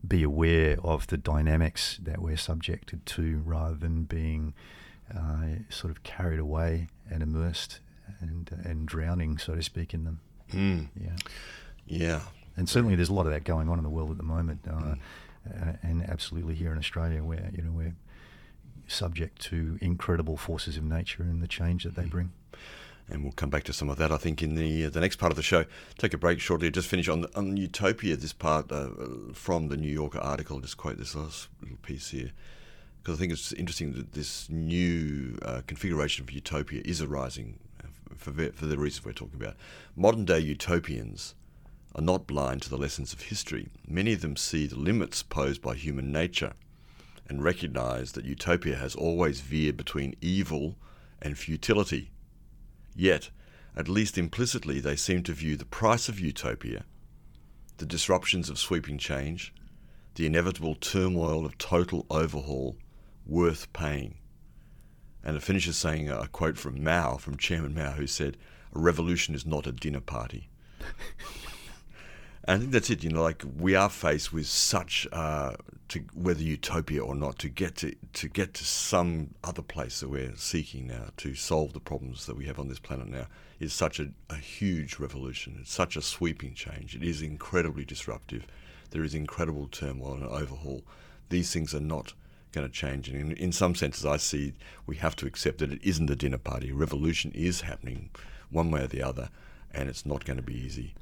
be 0.06 0.22
aware 0.22 0.76
of 0.84 1.08
the 1.08 1.16
dynamics 1.16 1.98
that 2.02 2.22
we're 2.22 2.36
subjected 2.36 3.04
to, 3.06 3.42
rather 3.44 3.74
than 3.74 4.04
being 4.04 4.54
uh, 5.12 5.46
sort 5.68 5.90
of 5.90 6.04
carried 6.04 6.38
away 6.38 6.86
and 7.10 7.22
immersed 7.22 7.80
and 8.20 8.50
and 8.64 8.86
drowning, 8.86 9.38
so 9.38 9.56
to 9.56 9.62
speak, 9.62 9.92
in 9.92 10.04
them. 10.04 10.20
Mm. 10.52 10.88
Yeah. 10.94 11.16
Yeah, 11.84 12.20
And 12.56 12.68
certainly, 12.68 12.94
there's 12.96 13.08
a 13.08 13.14
lot 13.14 13.26
of 13.26 13.32
that 13.32 13.44
going 13.44 13.68
on 13.68 13.78
in 13.78 13.84
the 13.84 13.90
world 13.90 14.10
at 14.10 14.16
the 14.16 14.22
moment, 14.22 14.60
uh, 14.68 14.94
uh, 15.48 15.72
and 15.82 16.02
absolutely 16.08 16.54
here 16.54 16.72
in 16.72 16.78
Australia, 16.78 17.24
where 17.24 17.50
you 17.56 17.62
know 17.62 17.72
we're 17.72 17.94
subject 18.86 19.40
to 19.40 19.78
incredible 19.80 20.36
forces 20.36 20.76
of 20.76 20.84
nature 20.84 21.22
and 21.22 21.42
the 21.42 21.48
change 21.48 21.84
that 21.84 21.94
they 21.94 22.04
bring. 22.04 22.32
and 23.08 23.22
we'll 23.22 23.32
come 23.32 23.50
back 23.50 23.64
to 23.64 23.72
some 23.72 23.88
of 23.88 23.96
that. 23.98 24.12
I 24.12 24.16
think 24.16 24.42
in 24.42 24.54
the 24.54 24.86
uh, 24.86 24.90
the 24.90 25.00
next 25.00 25.16
part 25.16 25.32
of 25.32 25.36
the 25.36 25.42
show. 25.42 25.64
Take 25.98 26.14
a 26.14 26.18
break 26.18 26.40
shortly. 26.40 26.70
Just 26.70 26.88
finish 26.88 27.08
on 27.08 27.22
the, 27.22 27.36
on 27.36 27.56
Utopia. 27.56 28.16
This 28.16 28.32
part 28.32 28.70
uh, 28.70 28.90
from 29.32 29.68
the 29.68 29.76
New 29.76 29.92
Yorker 29.92 30.20
article. 30.20 30.60
Just 30.60 30.76
quote 30.76 30.98
this 30.98 31.14
last 31.14 31.48
little 31.60 31.78
piece 31.78 32.10
here 32.10 32.32
because 33.02 33.18
I 33.18 33.20
think 33.20 33.32
it's 33.32 33.52
interesting 33.52 33.92
that 33.94 34.12
this 34.12 34.48
new 34.48 35.38
uh, 35.42 35.62
configuration 35.66 36.24
of 36.24 36.30
utopia 36.30 36.82
is 36.84 37.02
arising 37.02 37.58
uh, 37.82 37.88
for 38.16 38.30
for 38.52 38.66
the 38.66 38.78
reasons 38.78 39.04
we're 39.04 39.12
talking 39.12 39.40
about. 39.40 39.56
Modern 39.96 40.24
day 40.24 40.38
utopians 40.38 41.34
are 41.94 42.02
not 42.02 42.26
blind 42.26 42.62
to 42.62 42.70
the 42.70 42.78
lessons 42.78 43.12
of 43.12 43.22
history. 43.22 43.68
Many 43.86 44.14
of 44.14 44.20
them 44.22 44.36
see 44.36 44.66
the 44.66 44.78
limits 44.78 45.22
posed 45.22 45.60
by 45.60 45.74
human 45.74 46.10
nature 46.10 46.54
and 47.28 47.42
recognize 47.42 48.12
that 48.12 48.24
utopia 48.24 48.76
has 48.76 48.94
always 48.94 49.40
veered 49.40 49.76
between 49.76 50.14
evil 50.20 50.76
and 51.20 51.38
futility. 51.38 52.10
Yet, 52.94 53.30
at 53.76 53.88
least 53.88 54.18
implicitly, 54.18 54.80
they 54.80 54.96
seem 54.96 55.22
to 55.24 55.32
view 55.32 55.56
the 55.56 55.64
price 55.64 56.08
of 56.08 56.20
utopia, 56.20 56.84
the 57.78 57.86
disruptions 57.86 58.50
of 58.50 58.58
sweeping 58.58 58.98
change, 58.98 59.54
the 60.14 60.26
inevitable 60.26 60.74
turmoil 60.74 61.46
of 61.46 61.56
total 61.56 62.04
overhaul, 62.10 62.76
worth 63.26 63.72
paying. 63.72 64.16
And 65.24 65.36
it 65.36 65.42
finishes 65.42 65.76
saying 65.76 66.10
a 66.10 66.26
quote 66.26 66.58
from 66.58 66.82
Mao, 66.82 67.16
from 67.16 67.36
Chairman 67.36 67.74
Mao, 67.74 67.92
who 67.92 68.06
said, 68.06 68.36
A 68.74 68.78
revolution 68.78 69.34
is 69.34 69.46
not 69.46 69.66
a 69.66 69.72
dinner 69.72 70.00
party. 70.00 70.48
And 72.44 72.56
I 72.56 72.58
think 72.58 72.72
that's 72.72 72.90
it. 72.90 73.04
You 73.04 73.10
know, 73.10 73.22
like 73.22 73.44
we 73.58 73.74
are 73.74 73.88
faced 73.88 74.32
with 74.32 74.46
such, 74.46 75.06
uh, 75.12 75.54
to 75.88 76.00
whether 76.14 76.42
utopia 76.42 77.02
or 77.02 77.14
not, 77.14 77.38
to 77.40 77.48
get 77.48 77.76
to 77.76 77.94
to 78.14 78.28
get 78.28 78.54
to 78.54 78.64
some 78.64 79.34
other 79.44 79.62
place 79.62 80.00
that 80.00 80.08
we're 80.08 80.34
seeking 80.36 80.88
now 80.88 81.08
to 81.18 81.34
solve 81.34 81.72
the 81.72 81.80
problems 81.80 82.26
that 82.26 82.36
we 82.36 82.46
have 82.46 82.58
on 82.58 82.68
this 82.68 82.80
planet 82.80 83.08
now 83.08 83.26
is 83.60 83.72
such 83.72 84.00
a, 84.00 84.08
a 84.28 84.36
huge 84.36 84.98
revolution. 84.98 85.58
It's 85.60 85.72
such 85.72 85.96
a 85.96 86.02
sweeping 86.02 86.54
change. 86.54 86.96
It 86.96 87.04
is 87.04 87.22
incredibly 87.22 87.84
disruptive. 87.84 88.44
There 88.90 89.04
is 89.04 89.14
incredible 89.14 89.68
turmoil 89.68 90.14
and 90.14 90.24
overhaul. 90.24 90.82
These 91.28 91.52
things 91.52 91.74
are 91.74 91.80
not 91.80 92.12
going 92.50 92.66
to 92.66 92.72
change. 92.72 93.08
And 93.08 93.18
in, 93.18 93.32
in 93.36 93.52
some 93.52 93.74
senses, 93.74 94.04
I 94.04 94.16
see 94.16 94.52
we 94.86 94.96
have 94.96 95.16
to 95.16 95.26
accept 95.26 95.58
that 95.58 95.72
it 95.72 95.80
isn't 95.82 96.10
a 96.10 96.16
dinner 96.16 96.38
party. 96.38 96.72
Revolution 96.72 97.30
is 97.34 97.62
happening 97.62 98.10
one 98.50 98.70
way 98.70 98.82
or 98.82 98.86
the 98.88 99.02
other, 99.02 99.30
and 99.72 99.88
it's 99.88 100.04
not 100.04 100.24
going 100.24 100.36
to 100.36 100.42
be 100.42 100.54
easy. 100.54 100.94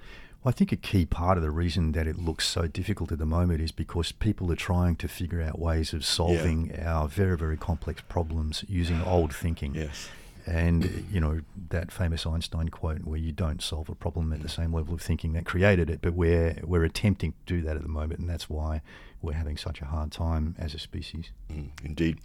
Well, 0.42 0.50
I 0.50 0.56
think 0.56 0.72
a 0.72 0.76
key 0.76 1.04
part 1.04 1.36
of 1.36 1.42
the 1.42 1.50
reason 1.50 1.92
that 1.92 2.06
it 2.06 2.18
looks 2.18 2.48
so 2.48 2.66
difficult 2.66 3.12
at 3.12 3.18
the 3.18 3.26
moment 3.26 3.60
is 3.60 3.72
because 3.72 4.10
people 4.10 4.50
are 4.50 4.56
trying 4.56 4.96
to 4.96 5.08
figure 5.08 5.42
out 5.42 5.58
ways 5.58 5.92
of 5.92 6.02
solving 6.02 6.74
our 6.80 7.08
very, 7.08 7.36
very 7.36 7.58
complex 7.58 8.00
problems 8.08 8.64
using 8.66 9.02
old 9.02 9.34
thinking. 9.34 9.74
Yes. 9.74 10.08
And, 10.46 11.06
you 11.12 11.20
know, 11.20 11.42
that 11.68 11.92
famous 11.92 12.24
Einstein 12.24 12.70
quote 12.70 13.04
where 13.04 13.18
you 13.18 13.32
don't 13.32 13.60
solve 13.60 13.90
a 13.90 13.94
problem 13.94 14.32
at 14.32 14.40
the 14.40 14.48
same 14.48 14.72
level 14.72 14.94
of 14.94 15.02
thinking 15.02 15.34
that 15.34 15.44
created 15.44 15.90
it, 15.90 16.00
but 16.00 16.14
we're, 16.14 16.56
we're 16.64 16.84
attempting 16.84 17.32
to 17.32 17.38
do 17.44 17.60
that 17.60 17.76
at 17.76 17.82
the 17.82 17.88
moment, 17.88 18.20
and 18.20 18.28
that's 18.28 18.48
why 18.48 18.80
we're 19.20 19.34
having 19.34 19.58
such 19.58 19.82
a 19.82 19.84
hard 19.84 20.10
time 20.10 20.54
as 20.58 20.72
a 20.72 20.78
species. 20.78 21.32
Mm, 21.52 21.68
indeed. 21.84 22.18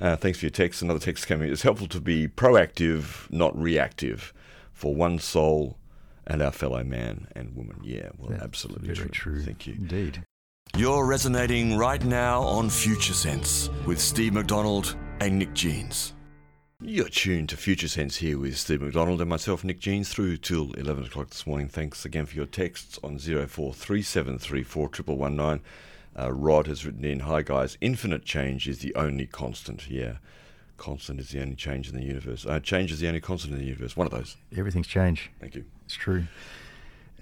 Uh, 0.00 0.16
thanks 0.16 0.40
for 0.40 0.46
your 0.46 0.50
text. 0.50 0.82
Another 0.82 0.98
text 0.98 1.28
coming. 1.28 1.52
It's 1.52 1.62
helpful 1.62 1.86
to 1.86 2.00
be 2.00 2.26
proactive, 2.26 3.30
not 3.30 3.56
reactive, 3.56 4.34
for 4.72 4.92
one 4.92 5.20
soul 5.20 5.78
and 6.26 6.42
our 6.42 6.52
fellow 6.52 6.82
man 6.84 7.28
and 7.34 7.54
woman. 7.54 7.80
Yeah, 7.82 8.10
well, 8.18 8.30
That's 8.30 8.42
absolutely 8.42 8.92
very 8.92 9.08
true. 9.10 9.34
true. 9.34 9.42
Thank 9.42 9.66
you. 9.66 9.74
Indeed. 9.74 10.22
You're 10.76 11.06
resonating 11.06 11.76
right 11.76 12.02
now 12.04 12.42
on 12.42 12.68
Future 12.70 13.12
Sense 13.14 13.70
with 13.86 14.00
Steve 14.00 14.32
McDonald 14.32 14.96
and 15.20 15.38
Nick 15.38 15.54
Jeans. 15.54 16.14
You're 16.80 17.08
tuned 17.08 17.48
to 17.50 17.56
Future 17.56 17.86
Sense 17.88 18.16
here 18.16 18.36
with 18.38 18.56
Steve 18.58 18.82
McDonald 18.82 19.20
and 19.20 19.30
myself, 19.30 19.62
Nick 19.64 19.78
Jeans, 19.78 20.12
through 20.12 20.38
till 20.38 20.72
11 20.72 21.04
o'clock 21.04 21.28
this 21.30 21.46
morning. 21.46 21.68
Thanks 21.68 22.04
again 22.04 22.26
for 22.26 22.34
your 22.34 22.46
texts 22.46 22.98
on 23.04 23.18
0437341119. 23.18 25.60
Uh, 26.18 26.32
Rod 26.32 26.66
has 26.68 26.84
written 26.86 27.04
in, 27.04 27.20
Hi 27.20 27.42
guys, 27.42 27.76
infinite 27.80 28.24
change 28.24 28.66
is 28.68 28.78
the 28.80 28.94
only 28.94 29.26
constant. 29.26 29.88
Yeah, 29.90 30.14
constant 30.76 31.20
is 31.20 31.30
the 31.30 31.40
only 31.40 31.56
change 31.56 31.88
in 31.88 31.96
the 31.96 32.04
universe. 32.04 32.46
Uh, 32.46 32.60
change 32.60 32.92
is 32.92 33.00
the 33.00 33.08
only 33.08 33.20
constant 33.20 33.52
in 33.52 33.58
the 33.58 33.66
universe. 33.66 33.96
One 33.96 34.06
of 34.06 34.12
those. 34.12 34.36
Everything's 34.56 34.86
changed. 34.86 35.28
Thank 35.40 35.54
you. 35.54 35.64
It's 35.84 35.94
true. 35.94 36.24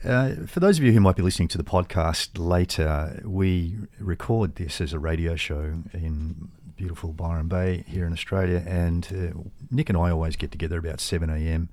Uh, 0.04 0.34
for 0.46 0.58
those 0.58 0.78
of 0.78 0.84
you 0.84 0.92
who 0.92 1.00
might 1.00 1.14
be 1.14 1.22
listening 1.22 1.48
to 1.48 1.58
the 1.58 1.64
podcast 1.64 2.30
later, 2.34 3.20
we 3.24 3.76
record 4.00 4.56
this 4.56 4.80
as 4.80 4.92
a 4.92 4.98
radio 4.98 5.36
show 5.36 5.74
in 5.92 6.48
beautiful 6.76 7.12
Byron 7.12 7.46
Bay 7.46 7.84
here 7.86 8.04
in 8.04 8.12
Australia. 8.12 8.64
And 8.66 9.06
uh, 9.36 9.40
Nick 9.70 9.88
and 9.88 9.96
I 9.96 10.10
always 10.10 10.34
get 10.34 10.50
together 10.50 10.78
about 10.78 11.00
7 11.00 11.30
a.m. 11.30 11.68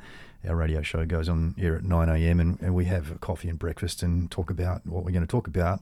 Our 0.48 0.56
radio 0.56 0.84
show 0.84 1.06
goes 1.06 1.28
on 1.28 1.56
here 1.58 1.76
at 1.76 1.84
9 1.84 2.10
a.m. 2.10 2.40
And, 2.40 2.62
and 2.62 2.76
we 2.76 2.86
have 2.86 3.10
a 3.12 3.16
coffee 3.16 3.50
and 3.50 3.58
breakfast 3.58 4.04
and 4.04 4.30
talk 4.30 4.52
about 4.52 4.86
what 4.86 5.04
we're 5.04 5.12
going 5.12 5.26
to 5.26 5.28
talk 5.28 5.48
about. 5.48 5.82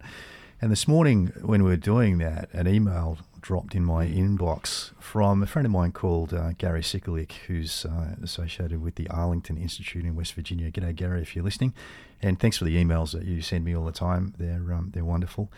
And 0.61 0.71
this 0.71 0.87
morning, 0.87 1.33
when 1.41 1.63
we 1.63 1.69
were 1.69 1.75
doing 1.75 2.17
that, 2.19 2.49
an 2.53 2.67
email 2.67 3.17
dropped 3.47 3.73
in 3.75 3.85
my 3.85 4.05
inbox 4.05 4.91
from 4.99 5.41
a 5.41 5.47
friend 5.47 5.65
of 5.65 5.71
mine 5.71 5.93
called 5.93 6.33
uh, 6.33 6.51
Gary 6.57 6.81
Sikalik, 6.81 7.31
who's 7.47 7.85
uh, 7.85 8.15
associated 8.21 8.81
with 8.81 8.95
the 8.95 9.07
Arlington 9.09 9.55
Institute 9.57 10.03
in 10.03 10.17
West 10.17 10.33
Virginia. 10.33 10.69
G'day, 10.69 10.93
Gary, 10.93 11.21
if 11.21 11.33
you're 11.33 11.45
listening. 11.45 11.73
And 12.21 12.37
thanks 12.37 12.57
for 12.57 12.65
the 12.65 12.75
emails 12.75 13.13
that 13.13 13.23
you 13.23 13.41
send 13.41 13.63
me 13.63 13.73
all 13.73 13.85
the 13.85 13.93
time. 13.93 14.33
They're 14.37 14.73
um, 14.73 14.91
they're 14.93 15.05
wonderful. 15.05 15.49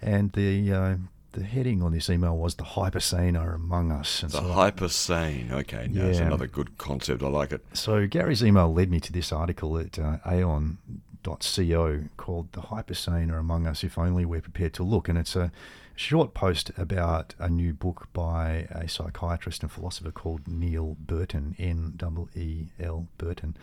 And 0.00 0.30
the 0.34 0.72
uh, 0.72 0.96
the 1.32 1.42
heading 1.42 1.82
on 1.82 1.90
this 1.92 2.08
email 2.08 2.36
was 2.36 2.54
the 2.54 2.62
hypersane 2.64 3.36
are 3.36 3.54
among 3.54 3.90
us. 3.90 4.22
And 4.22 4.30
The 4.30 4.38
so 4.38 4.44
hypersane. 4.44 5.50
Okay, 5.50 5.88
no, 5.90 6.10
Yeah. 6.10 6.22
another 6.22 6.46
good 6.46 6.78
concept. 6.78 7.24
I 7.24 7.28
like 7.28 7.50
it. 7.50 7.62
so 7.72 8.06
Gary's 8.06 8.44
email 8.44 8.72
led 8.72 8.88
me 8.88 9.00
to 9.00 9.12
this 9.12 9.32
article 9.32 9.76
at 9.78 9.98
uh, 9.98 10.18
aeon.co 10.30 12.04
called 12.16 12.52
"The 12.52 12.60
Hypersane 12.60 13.32
Are 13.32 13.38
Among 13.38 13.66
Us 13.66 13.82
If 13.82 13.98
Only 13.98 14.24
We're 14.24 14.40
Prepared 14.42 14.74
to 14.74 14.84
Look," 14.84 15.08
and 15.08 15.18
it's 15.18 15.34
a 15.34 15.50
short 15.94 16.34
post 16.34 16.70
about 16.76 17.34
a 17.38 17.48
new 17.48 17.72
book 17.72 18.08
by 18.12 18.66
a 18.70 18.88
psychiatrist 18.88 19.62
and 19.62 19.70
philosopher 19.70 20.10
called 20.10 20.46
Neel 20.48 20.96
Burton, 20.98 21.54
N 21.58 21.98
E 22.34 22.40
E 22.40 22.66
L 22.80 23.08
Burton. 23.18 23.56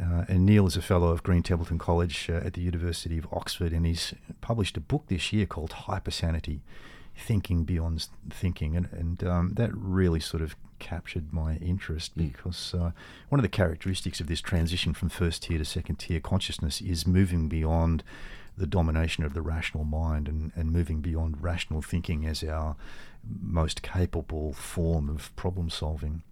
Uh, 0.00 0.24
and 0.28 0.46
Neel 0.46 0.66
is 0.66 0.76
a 0.76 0.82
fellow 0.82 1.08
of 1.08 1.22
Green 1.22 1.42
Templeton 1.42 1.78
College 1.78 2.30
uh, 2.30 2.34
at 2.34 2.54
the 2.54 2.62
University 2.62 3.18
of 3.18 3.26
Oxford, 3.32 3.72
and 3.72 3.84
he's 3.84 4.14
published 4.40 4.76
a 4.76 4.80
book 4.80 5.04
this 5.08 5.32
year 5.32 5.44
called 5.44 5.70
Hypersanity 5.70 6.60
Thinking 7.14 7.64
Beyond 7.64 8.06
Thinking. 8.30 8.76
And, 8.76 8.88
and 8.92 9.24
um, 9.24 9.52
that 9.54 9.70
really 9.74 10.20
sort 10.20 10.42
of 10.42 10.56
captured 10.78 11.32
my 11.32 11.56
interest 11.56 12.16
because 12.16 12.74
uh, 12.74 12.92
one 13.28 13.38
of 13.38 13.42
the 13.42 13.48
characteristics 13.48 14.20
of 14.20 14.26
this 14.26 14.40
transition 14.40 14.94
from 14.94 15.10
first 15.10 15.42
tier 15.42 15.58
to 15.58 15.64
second 15.64 15.96
tier 15.96 16.20
consciousness 16.20 16.80
is 16.80 17.06
moving 17.06 17.48
beyond 17.48 18.02
the 18.56 18.66
domination 18.66 19.24
of 19.24 19.34
the 19.34 19.42
rational 19.42 19.84
mind 19.84 20.28
and, 20.28 20.52
and 20.54 20.72
moving 20.72 21.00
beyond 21.00 21.42
rational 21.42 21.82
thinking 21.82 22.26
as 22.26 22.42
our 22.42 22.76
most 23.40 23.82
capable 23.82 24.52
form 24.52 25.08
of 25.08 25.34
problem 25.36 25.70
solving. 25.70 26.22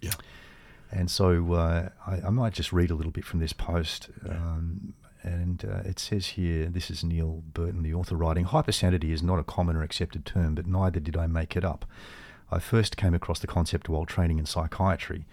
Yeah. 0.00 0.14
And 0.90 1.10
so 1.10 1.54
uh, 1.54 1.88
I, 2.06 2.26
I 2.26 2.30
might 2.30 2.52
just 2.52 2.72
read 2.72 2.90
a 2.90 2.94
little 2.94 3.12
bit 3.12 3.24
from 3.24 3.40
this 3.40 3.52
post. 3.52 4.10
Um, 4.28 4.94
and 5.22 5.64
uh, 5.64 5.88
it 5.88 5.98
says 5.98 6.26
here 6.28 6.66
this 6.66 6.90
is 6.90 7.04
Neel 7.04 7.42
Burton, 7.54 7.82
the 7.82 7.94
author, 7.94 8.16
writing 8.16 8.46
Hypersanity 8.46 9.12
is 9.12 9.22
not 9.22 9.38
a 9.38 9.44
common 9.44 9.76
or 9.76 9.82
accepted 9.82 10.26
term, 10.26 10.54
but 10.54 10.66
neither 10.66 11.00
did 11.00 11.16
I 11.16 11.26
make 11.26 11.56
it 11.56 11.64
up. 11.64 11.84
I 12.50 12.58
first 12.58 12.96
came 12.96 13.14
across 13.14 13.38
the 13.38 13.46
concept 13.46 13.88
while 13.88 14.04
training 14.04 14.38
in 14.38 14.46
psychiatry 14.46 15.24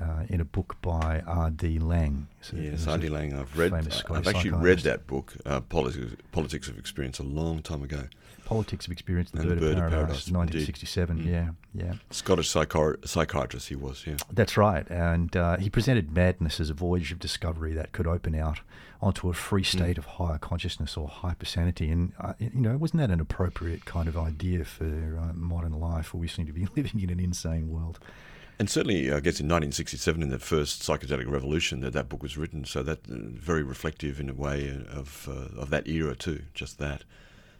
uh, 0.00 0.24
in 0.28 0.40
a 0.40 0.44
book 0.44 0.76
by 0.82 1.22
R.D. 1.26 1.78
Laing. 1.78 2.28
So 2.40 2.56
Yes, 2.56 2.86
R.D. 2.86 3.08
Laing. 3.08 3.34
I've 3.34 3.56
read. 3.56 3.72
I've 3.72 4.28
actually 4.28 4.50
read 4.50 4.80
that 4.80 5.06
book, 5.06 5.34
uh, 5.46 5.60
Politics, 5.60 6.16
Politics 6.32 6.68
of 6.68 6.78
Experience, 6.78 7.18
a 7.18 7.22
long 7.24 7.62
time 7.62 7.82
ago. 7.82 8.04
Politics 8.44 8.86
of 8.86 8.92
Experience, 8.92 9.30
The 9.30 9.40
And 9.40 9.48
Bird, 9.48 9.56
the 9.56 9.60
Bird 9.60 9.72
of 9.78 9.84
of 9.84 9.90
Paradise, 9.90 10.28
Paradise, 10.28 10.28
indeed. 10.28 10.36
1967. 10.36 11.18
Mm. 11.18 11.26
Yeah, 11.26 11.48
yeah. 11.86 11.94
Scottish 12.10 12.52
psychi- 12.52 13.08
psychiatrist 13.08 13.68
he 13.68 13.74
was. 13.74 14.04
Yeah. 14.06 14.16
That's 14.30 14.56
right. 14.58 14.86
And 14.90 15.34
uh, 15.34 15.56
he 15.56 15.70
presented 15.70 16.12
madness 16.14 16.60
as 16.60 16.68
a 16.68 16.74
voyage 16.74 17.10
of 17.10 17.18
discovery 17.18 17.72
that 17.72 17.92
could 17.92 18.06
open 18.06 18.34
out 18.34 18.60
onto 19.00 19.28
a 19.30 19.32
free 19.34 19.62
state 19.64 19.96
of 19.98 20.04
higher 20.04 20.38
consciousness 20.38 20.96
or 20.96 21.08
hypersanity. 21.08 21.90
And, 21.90 22.12
uh, 22.20 22.34
you 22.38 22.50
know, 22.54 22.76
wasn't 22.76 23.00
that 23.00 23.10
an 23.10 23.20
appropriate 23.20 23.84
kind 23.86 24.08
of 24.08 24.16
idea 24.16 24.64
for 24.64 24.84
uh, 25.18 25.32
modern 25.34 25.72
life 25.72 26.12
where 26.12 26.20
we 26.20 26.28
seem 26.28 26.44
to 26.46 26.52
be 26.52 26.66
living 26.76 27.00
in 27.00 27.08
an 27.10 27.20
insane 27.20 27.68
world? 27.70 27.98
And 28.58 28.70
certainly, 28.70 29.08
I 29.08 29.18
guess 29.20 29.40
in 29.40 29.46
1967, 29.48 30.22
in 30.22 30.28
the 30.28 30.38
first 30.38 30.82
psychedelic 30.82 31.28
revolution, 31.28 31.80
that 31.80 31.92
that 31.92 32.08
book 32.08 32.22
was 32.22 32.36
written. 32.36 32.64
So 32.64 32.82
that 32.84 32.98
uh, 33.10 33.14
very 33.34 33.62
reflective 33.64 34.20
in 34.20 34.30
a 34.30 34.34
way 34.34 34.68
of 34.90 35.28
uh, 35.28 35.60
of 35.60 35.70
that 35.70 35.88
era 35.88 36.14
too. 36.14 36.42
Just 36.54 36.78
that 36.78 37.02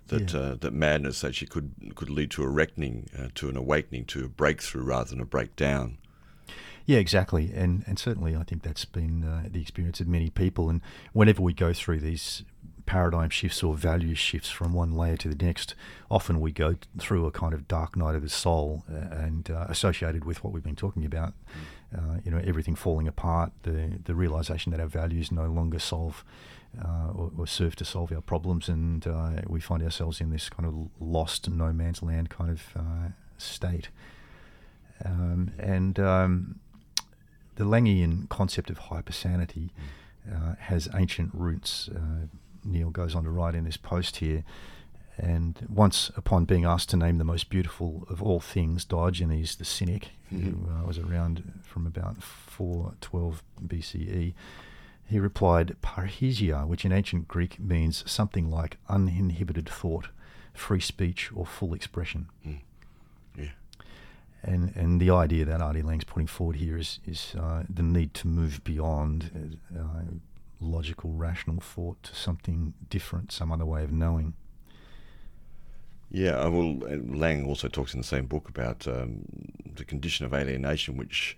that 0.08 0.32
Yeah. 0.32 0.40
uh, 0.40 0.54
that 0.56 0.72
madness 0.72 1.24
actually 1.24 1.48
could 1.48 1.72
could 1.96 2.10
lead 2.10 2.30
to 2.32 2.44
a 2.44 2.48
reckoning, 2.48 3.08
uh, 3.18 3.28
to 3.36 3.48
an 3.48 3.56
awakening, 3.56 4.04
to 4.06 4.24
a 4.24 4.28
breakthrough 4.28 4.84
rather 4.84 5.10
than 5.10 5.20
a 5.20 5.24
breakdown. 5.24 5.98
Yeah, 6.86 6.98
exactly, 6.98 7.50
and 7.54 7.82
and 7.86 7.98
certainly 7.98 8.36
I 8.36 8.42
think 8.44 8.62
that's 8.62 8.84
been 8.84 9.24
uh, 9.24 9.48
the 9.50 9.60
experience 9.60 10.00
of 10.00 10.06
many 10.06 10.30
people. 10.30 10.68
And 10.70 10.80
whenever 11.12 11.42
we 11.42 11.54
go 11.54 11.72
through 11.72 12.00
these 12.00 12.44
paradigm 12.86 13.30
shifts 13.30 13.62
or 13.62 13.74
value 13.74 14.14
shifts 14.14 14.50
from 14.50 14.72
one 14.72 14.92
layer 14.92 15.16
to 15.16 15.28
the 15.28 15.44
next, 15.44 15.74
often 16.10 16.40
we 16.40 16.52
go 16.52 16.76
through 16.98 17.26
a 17.26 17.30
kind 17.30 17.54
of 17.54 17.66
dark 17.66 17.96
night 17.96 18.14
of 18.14 18.22
the 18.22 18.28
soul, 18.28 18.84
uh, 18.92 19.14
and 19.14 19.50
uh, 19.50 19.66
associated 19.68 20.24
with 20.24 20.42
what 20.44 20.52
we've 20.52 20.64
been 20.64 20.76
talking 20.76 21.04
about, 21.04 21.32
uh, 21.96 22.18
you 22.24 22.30
know, 22.30 22.40
everything 22.44 22.74
falling 22.74 23.08
apart, 23.08 23.52
the 23.62 23.98
the 24.04 24.14
realization 24.14 24.72
that 24.72 24.80
our 24.80 24.86
values 24.86 25.30
no 25.32 25.46
longer 25.46 25.78
solve. 25.78 26.24
Uh, 26.76 27.12
or, 27.14 27.30
or 27.38 27.46
serve 27.46 27.76
to 27.76 27.84
solve 27.84 28.10
our 28.10 28.20
problems, 28.20 28.68
and 28.68 29.06
uh, 29.06 29.30
we 29.46 29.60
find 29.60 29.80
ourselves 29.80 30.20
in 30.20 30.30
this 30.30 30.48
kind 30.48 30.66
of 30.66 30.74
lost 30.98 31.48
no 31.48 31.72
man's 31.72 32.02
land 32.02 32.30
kind 32.30 32.50
of 32.50 32.62
uh, 32.74 33.08
state. 33.38 33.90
Um, 35.04 35.52
and 35.56 36.00
um, 36.00 36.58
the 37.54 37.64
Laingian 37.64 38.28
concept 38.28 38.70
of 38.70 38.78
hypersanity 38.80 39.70
uh, 40.28 40.54
has 40.58 40.88
ancient 40.94 41.30
roots. 41.32 41.88
Uh, 41.94 42.26
Neel 42.64 42.90
goes 42.90 43.14
on 43.14 43.24
to 43.24 43.30
write 43.30 43.54
in 43.54 43.64
this 43.64 43.76
post 43.76 44.16
here. 44.16 44.44
And 45.16 45.66
once 45.68 46.10
upon 46.16 46.44
being 46.44 46.64
asked 46.64 46.90
to 46.90 46.96
name 46.96 47.18
the 47.18 47.24
most 47.24 47.48
beautiful 47.48 48.04
of 48.10 48.22
all 48.22 48.40
things, 48.40 48.84
Diogenes 48.84 49.56
the 49.56 49.64
Cynic, 49.64 50.10
who 50.30 50.68
uh, 50.68 50.84
was 50.84 50.98
around 50.98 51.60
from 51.62 51.86
about 51.86 52.22
412 52.22 53.42
BCE, 53.64 54.34
he 55.06 55.18
replied, 55.20 55.76
Parrhesia, 55.82 56.66
which 56.66 56.84
in 56.84 56.92
ancient 56.92 57.28
Greek 57.28 57.60
means 57.60 58.10
something 58.10 58.50
like 58.50 58.78
uninhibited 58.88 59.68
thought, 59.68 60.08
free 60.52 60.80
speech, 60.80 61.30
or 61.34 61.46
full 61.46 61.74
expression. 61.74 62.26
Yeah. 63.36 63.50
And 64.42 64.72
and 64.74 65.00
the 65.00 65.10
idea 65.10 65.44
that 65.44 65.60
R.D. 65.60 65.82
Laing's 65.82 66.04
putting 66.04 66.26
forward 66.26 66.56
here 66.56 66.76
is 66.76 67.00
is 67.06 67.34
uh, 67.38 67.64
the 67.68 67.82
need 67.82 68.14
to 68.14 68.28
move 68.28 68.62
beyond 68.64 69.58
uh, 69.76 70.02
logical, 70.60 71.10
rational 71.12 71.60
thought 71.60 72.02
to 72.04 72.14
something 72.14 72.74
different, 72.88 73.32
some 73.32 73.52
other 73.52 73.66
way 73.66 73.84
of 73.84 73.92
knowing. 73.92 74.34
Yeah, 76.10 76.38
uh, 76.38 76.50
well, 76.50 76.76
Laing 76.76 77.44
also 77.44 77.68
talks 77.68 77.92
in 77.92 78.00
the 78.00 78.06
same 78.06 78.26
book 78.26 78.48
about 78.48 78.86
um, 78.86 79.24
the 79.74 79.84
condition 79.84 80.24
of 80.24 80.32
alienation, 80.32 80.96
which 80.96 81.36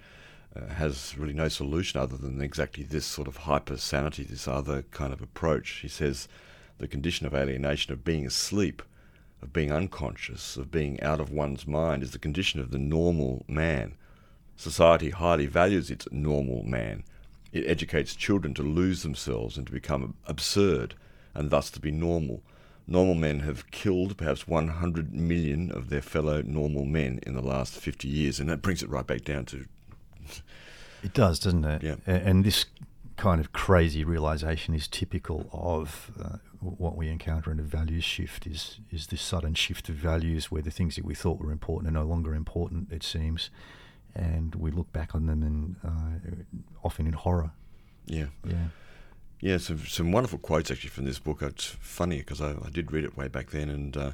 uh, 0.54 0.66
has 0.74 1.16
really 1.16 1.32
no 1.32 1.48
solution 1.48 2.00
other 2.00 2.16
than 2.16 2.42
exactly 2.42 2.84
this 2.84 3.06
sort 3.06 3.28
of 3.28 3.38
hyper 3.38 3.76
sanity, 3.76 4.22
this 4.22 4.46
other 4.46 4.82
kind 4.90 5.12
of 5.12 5.22
approach. 5.22 5.80
He 5.80 5.88
says 5.88 6.28
the 6.78 6.88
condition 6.88 7.26
of 7.26 7.34
alienation, 7.34 7.92
of 7.92 8.04
being 8.04 8.26
asleep, 8.26 8.82
of 9.42 9.52
being 9.52 9.72
unconscious, 9.72 10.56
of 10.56 10.70
being 10.70 11.00
out 11.00 11.20
of 11.20 11.30
one's 11.30 11.66
mind, 11.66 12.02
is 12.02 12.10
the 12.10 12.18
condition 12.18 12.60
of 12.60 12.70
the 12.70 12.78
normal 12.78 13.44
man. 13.48 13.94
Society 14.56 15.10
highly 15.10 15.46
values 15.46 15.90
its 15.90 16.06
normal 16.10 16.62
man. 16.64 17.04
It 17.56 17.66
educates 17.66 18.14
children 18.14 18.54
to 18.54 18.62
lose 18.62 19.02
themselves 19.02 19.56
and 19.56 19.66
to 19.66 19.72
become 19.72 20.14
absurd 20.26 20.94
and 21.34 21.50
thus 21.50 21.70
to 21.70 21.80
be 21.80 21.90
normal. 21.90 22.42
Normal 22.86 23.14
men 23.14 23.40
have 23.40 23.70
killed 23.70 24.16
perhaps 24.16 24.46
100 24.46 25.12
million 25.12 25.70
of 25.72 25.88
their 25.88 26.02
fellow 26.02 26.42
normal 26.42 26.84
men 26.84 27.18
in 27.26 27.34
the 27.34 27.42
last 27.42 27.74
50 27.74 28.06
years, 28.06 28.38
and 28.38 28.48
that 28.48 28.62
brings 28.62 28.82
it 28.82 28.88
right 28.88 29.06
back 29.06 29.24
down 29.24 29.44
to. 29.46 29.66
It 31.02 31.12
does, 31.12 31.38
doesn't 31.38 31.64
it? 31.64 31.82
Yeah. 31.84 31.96
And 32.06 32.42
this 32.42 32.64
kind 33.16 33.40
of 33.40 33.52
crazy 33.52 34.02
realization 34.02 34.74
is 34.74 34.88
typical 34.88 35.48
of 35.52 36.10
uh, 36.20 36.38
what 36.60 36.96
we 36.96 37.08
encounter 37.08 37.52
in 37.52 37.60
a 37.60 37.62
values 37.62 38.02
shift 38.02 38.46
is 38.46 38.80
is 38.90 39.06
this 39.08 39.22
sudden 39.22 39.54
shift 39.54 39.88
of 39.88 39.94
values 39.94 40.50
where 40.50 40.62
the 40.62 40.70
things 40.70 40.96
that 40.96 41.04
we 41.04 41.14
thought 41.14 41.38
were 41.38 41.52
important 41.52 41.88
are 41.88 42.00
no 42.00 42.06
longer 42.06 42.34
important 42.34 42.92
it 42.92 43.02
seems 43.02 43.50
and 44.16 44.54
we 44.54 44.70
look 44.70 44.90
back 44.92 45.14
on 45.14 45.26
them 45.26 45.42
and 45.42 45.76
uh, 45.84 46.34
often 46.82 47.06
in 47.06 47.12
horror 47.12 47.50
Yeah. 48.06 48.28
yeah 48.44 48.68
Yeah, 49.40 49.58
some 49.58 49.78
some 49.86 50.12
wonderful 50.12 50.38
quotes 50.38 50.70
actually 50.70 50.90
from 50.90 51.04
this 51.04 51.18
book. 51.18 51.42
It's 51.42 51.76
funny 51.80 52.18
because 52.18 52.40
I, 52.40 52.52
I 52.66 52.70
did 52.70 52.92
read 52.92 53.04
it 53.04 53.16
way 53.16 53.28
back 53.28 53.50
then, 53.50 53.68
and 53.68 53.96
uh, 53.96 54.10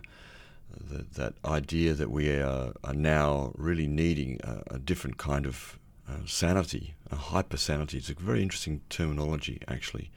the, 0.90 1.06
that 1.14 1.34
idea 1.44 1.94
that 1.94 2.10
we 2.10 2.24
are, 2.40 2.72
are 2.82 2.94
now 2.94 3.52
really 3.56 3.86
needing 3.86 4.40
a, 4.42 4.74
a 4.76 4.78
different 4.78 5.16
kind 5.18 5.46
of 5.46 5.78
uh, 6.08 6.26
sanity, 6.26 6.94
a 7.10 7.16
hyper 7.16 7.56
sanity. 7.56 7.98
It's 7.98 8.10
a 8.10 8.14
very 8.14 8.42
interesting 8.42 8.80
terminology 8.88 9.60
actually, 9.68 10.10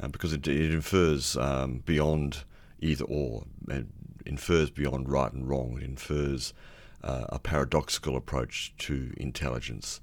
uh, 0.00 0.08
because 0.08 0.32
it, 0.32 0.48
it 0.48 0.72
infers 0.72 1.36
um, 1.36 1.82
beyond 1.84 2.44
either 2.80 3.04
or. 3.04 3.44
It 3.68 3.86
infers 4.24 4.70
beyond 4.70 5.08
right 5.08 5.32
and 5.32 5.48
wrong. 5.48 5.78
It 5.78 5.84
infers 5.84 6.54
uh, 7.02 7.26
a 7.28 7.38
paradoxical 7.38 8.16
approach 8.16 8.72
to 8.78 9.12
intelligence, 9.16 10.00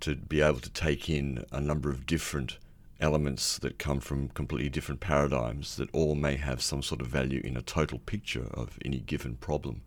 to 0.00 0.14
be 0.14 0.40
able 0.40 0.60
to 0.60 0.70
take 0.70 1.08
in 1.08 1.44
a 1.52 1.60
number 1.60 1.90
of 1.90 2.06
different 2.06 2.58
elements 3.00 3.58
that 3.58 3.78
come 3.78 4.00
from 4.00 4.28
completely 4.28 4.68
different 4.68 5.00
paradigms 5.00 5.76
that 5.76 5.92
all 5.92 6.14
may 6.14 6.36
have 6.36 6.62
some 6.62 6.82
sort 6.82 7.00
of 7.00 7.06
value 7.06 7.40
in 7.44 7.56
a 7.56 7.62
total 7.62 7.98
picture 7.98 8.48
of 8.54 8.78
any 8.84 8.98
given 8.98 9.36
problem. 9.36 9.82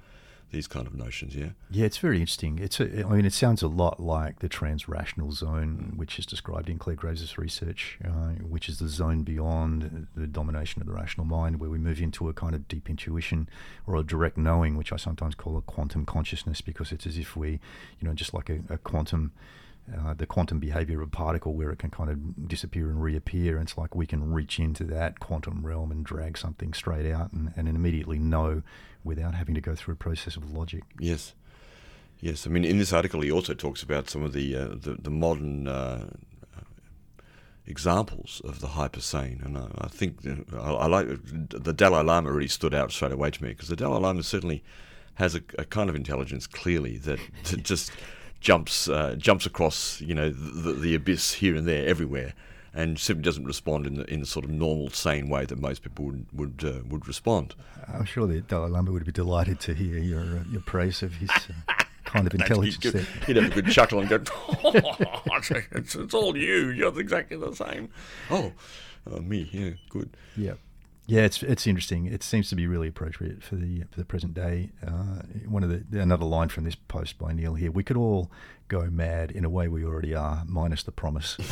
These 0.52 0.68
kind 0.68 0.88
of 0.88 0.96
notions, 0.96 1.36
yeah. 1.36 1.50
Yeah, 1.70 1.86
it's 1.86 2.00
very 2.00 2.20
interesting. 2.20 2.58
It's 2.58 2.80
a, 2.80 3.06
I 3.06 3.10
mean, 3.10 3.26
it 3.26 3.34
sounds 3.34 3.62
a 3.62 3.68
lot 3.68 4.00
like 4.00 4.40
the 4.40 4.50
transrational 4.50 5.32
zone, 5.32 5.94
which 5.96 6.18
is 6.18 6.26
described 6.26 6.70
in 6.70 6.80
Clare 6.80 6.96
Graves' 6.96 7.38
research, 7.38 8.00
uh, 8.04 8.30
which 8.42 8.68
is 8.68 8.80
the 8.80 8.88
zone 8.88 9.22
beyond 9.22 10.08
the 10.16 10.26
domination 10.26 10.82
of 10.82 10.88
the 10.88 10.94
rational 10.94 11.28
mind, 11.28 11.60
where 11.60 11.70
we 11.70 11.78
move 11.78 12.02
into 12.02 12.30
a 12.30 12.34
kind 12.34 12.56
of 12.56 12.68
deep 12.68 12.90
intuition 12.90 13.48
or 13.86 13.96
a 13.96 14.04
direct 14.04 14.38
knowing, 14.38 14.76
which 14.76 14.92
I 14.92 14.98
sometimes 14.98 15.36
call 15.36 15.56
a 15.56 15.62
quantum 15.62 16.04
consciousness, 16.04 16.62
because 16.62 16.92
it's 16.92 17.06
as 17.06 17.18
if 17.20 17.36
we, 17.36 17.60
you 18.00 18.08
know, 18.08 18.14
just 18.16 18.34
like 18.34 18.50
a, 18.50 18.62
a 18.70 18.78
quantum. 18.80 19.32
Uh, 19.92 20.13
the 20.13 20.28
quantum 20.28 20.60
behavior 20.60 21.02
of 21.02 21.08
a 21.08 21.12
particle 21.12 21.56
where 21.56 21.72
it 21.72 21.80
can 21.80 21.89
kind 21.89 22.12
of 22.12 22.48
disappear 22.48 22.92
and 22.92 23.02
reappear. 23.02 23.58
It's 23.58 23.76
like 23.76 23.96
we 23.96 24.06
can 24.06 24.32
reach 24.32 24.60
into 24.60 24.84
that 24.84 25.20
quantum 25.20 25.65
realm 25.65 25.92
and 25.92 26.06
drag 26.06 26.38
something 26.38 26.74
straight 26.74 27.12
out 27.12 27.34
and, 27.34 27.52
and 27.56 27.68
immediately 27.68 28.20
know 28.20 28.62
without 29.04 29.34
having 29.34 29.56
to 29.56 29.62
go 29.62 29.74
through 29.74 29.96
a 29.96 29.98
process 29.98 30.36
of 30.36 30.52
logic. 30.52 30.84
Yes, 31.00 31.34
yes. 32.20 32.46
I 32.46 32.52
mean, 32.52 32.65
in 32.65 32.78
this 32.78 32.94
article, 32.94 33.22
he 33.22 33.32
also 33.32 33.56
talks 33.56 33.82
about 33.82 34.12
some 34.12 34.22
of 34.22 34.34
the 34.34 34.56
uh, 34.56 34.68
the, 34.68 34.98
the 35.02 35.10
modern 35.10 35.68
uh, 35.68 36.10
examples 37.65 38.42
of 38.44 38.60
the 38.60 38.68
hypersane, 38.68 39.44
and 39.44 39.58
I, 39.58 39.70
I 39.78 39.88
think 39.88 40.20
I, 40.54 40.72
I 40.72 40.86
like 40.88 41.08
the 41.50 41.74
Dalai 41.74 42.04
Lama 42.04 42.32
really 42.32 42.48
stood 42.48 42.74
out 42.74 42.92
straight 42.92 43.12
away 43.12 43.32
to 43.32 43.44
me 43.44 43.50
because 43.50 43.70
the 43.70 43.76
Dalai 43.76 44.00
Lama 44.00 44.24
certainly 44.24 44.63
has 45.15 45.36
a, 45.36 45.42
a 45.58 45.65
kind 45.65 45.89
of 45.89 45.96
intelligence 45.96 46.48
clearly 46.48 46.98
that, 46.98 47.20
that 47.46 47.63
just 47.63 47.92
jumps 48.39 48.88
uh, 48.88 49.15
jumps 49.17 49.45
across 49.45 50.02
you 50.02 50.15
know 50.15 50.30
the, 50.30 50.73
the 50.73 50.95
abyss 50.95 51.34
here 51.34 51.56
and 51.56 51.67
there 51.67 51.88
everywhere. 51.88 52.34
And 52.71 52.99
simply 52.99 53.23
doesn't 53.23 53.45
respond 53.45 53.88
in 53.88 53.95
the 53.95 54.13
in 54.13 54.19
the 54.19 54.28
sort 54.28 54.45
of 54.45 54.52
normal, 54.52 54.91
sane 54.91 55.28
way 55.28 55.45
that 55.45 55.60
most 55.60 55.82
people 55.82 56.06
would 56.06 56.28
would 56.32 56.63
uh, 56.63 56.82
would 56.88 57.08
respond. 57.08 57.56
I'm 57.91 58.06
sure 58.06 58.28
the 58.28 58.41
Dalai 58.41 58.69
Lama 58.69 58.91
would 58.91 59.06
be 59.06 59.12
delighted 59.12 59.60
to 59.62 59.73
hear 59.73 59.97
your 59.97 60.21
uh, 60.21 60.43
your 60.52 60.62
praise 60.62 61.02
of 61.02 61.13
his 61.15 61.32
uh, 61.32 61.73
kind 62.06 62.28
of 62.28 62.34
intelligence. 62.36 62.84
He'd, 62.84 62.93
there. 62.93 63.06
he'd 63.25 63.36
have 63.38 63.52
a 63.52 63.56
good 63.62 63.71
chuckle 63.71 63.99
and 63.99 64.10
go, 64.10 64.21
oh, 64.63 64.95
it's, 65.71 65.95
it's 65.95 66.13
all 66.13 66.38
you. 66.38 66.69
You're 66.69 66.97
exactly 66.99 67.38
the 67.38 67.54
same. 67.54 67.89
Oh, 68.30 68.54
uh, 69.12 69.19
me. 69.19 69.49
Yeah, 69.52 69.71
good. 69.89 70.15
Yeah, 70.38 70.54
yeah. 71.10 71.22
It's 71.22 71.43
it's 71.43 71.67
interesting. 71.67 72.06
It 72.06 72.24
seems 72.24 72.50
to 72.50 72.56
be 72.56 72.67
really 72.67 72.88
appropriate 72.88 73.43
for 73.43 73.56
the 73.56 73.84
for 73.91 74.00
the 74.00 74.06
present 74.06 74.34
day. 74.34 74.72
Uh, 74.86 75.24
one 75.48 75.63
of 75.63 75.69
the 75.69 76.00
another 76.00 76.26
line 76.26 76.50
from 76.50 76.63
this 76.63 76.76
post 76.76 77.17
by 77.17 77.34
Neel 77.34 77.56
here: 77.56 77.72
"We 77.72 77.84
could 77.84 77.98
all 77.98 78.32
go 78.67 78.89
mad 78.89 79.32
in 79.32 79.43
a 79.43 79.50
way 79.50 79.67
we 79.67 79.84
already 79.84 80.13
are, 80.13 80.43
minus 80.48 80.84
the 80.84 80.91
promise." 80.91 81.38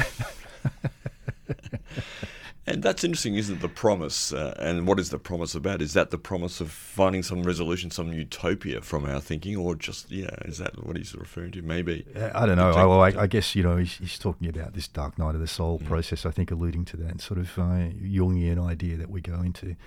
And 2.67 2.83
that's 2.83 3.05
interesting, 3.05 3.35
isn't 3.35 3.55
it? 3.55 3.61
The 3.61 3.69
promise. 3.69 4.33
Uh, 4.33 4.53
and 4.59 4.85
what 4.85 4.99
is 4.99 5.09
the 5.09 5.17
promise 5.17 5.55
about? 5.55 5.81
Is 5.81 5.93
that 5.93 6.11
the 6.11 6.17
promise 6.17 6.59
of 6.59 6.69
finding 6.69 7.23
some 7.23 7.43
resolution, 7.43 7.91
some 7.91 8.11
utopia 8.11 8.81
from 8.81 9.05
our 9.05 9.21
thinking, 9.21 9.55
or 9.55 9.73
just, 9.73 10.11
yeah, 10.11 10.35
is 10.43 10.57
that 10.57 10.85
what 10.85 10.97
he's 10.97 11.15
referring 11.15 11.53
to? 11.53 11.61
Maybe. 11.61 12.05
Uh, 12.13 12.29
I 12.35 12.45
don't 12.45 12.57
know. 12.57 12.71
I, 12.71 12.85
well, 12.85 13.01
I, 13.01 13.13
I 13.21 13.27
guess 13.27 13.55
you 13.55 13.63
know 13.63 13.77
he's, 13.77 13.93
he's 13.93 14.19
talking 14.19 14.49
about 14.49 14.73
this 14.73 14.89
dark 14.89 15.17
night 15.17 15.33
of 15.33 15.39
the 15.39 15.47
soul 15.47 15.79
process. 15.79 16.25
I 16.25 16.31
think 16.31 16.51
alluding 16.51 16.83
to 16.85 16.97
that 16.97 17.21
sort 17.21 17.39
of 17.39 17.57
uh, 17.57 17.87
Jungian 18.03 18.61
idea 18.61 18.97
that 18.97 19.09
we 19.09 19.21
go 19.21 19.41
into 19.41 19.77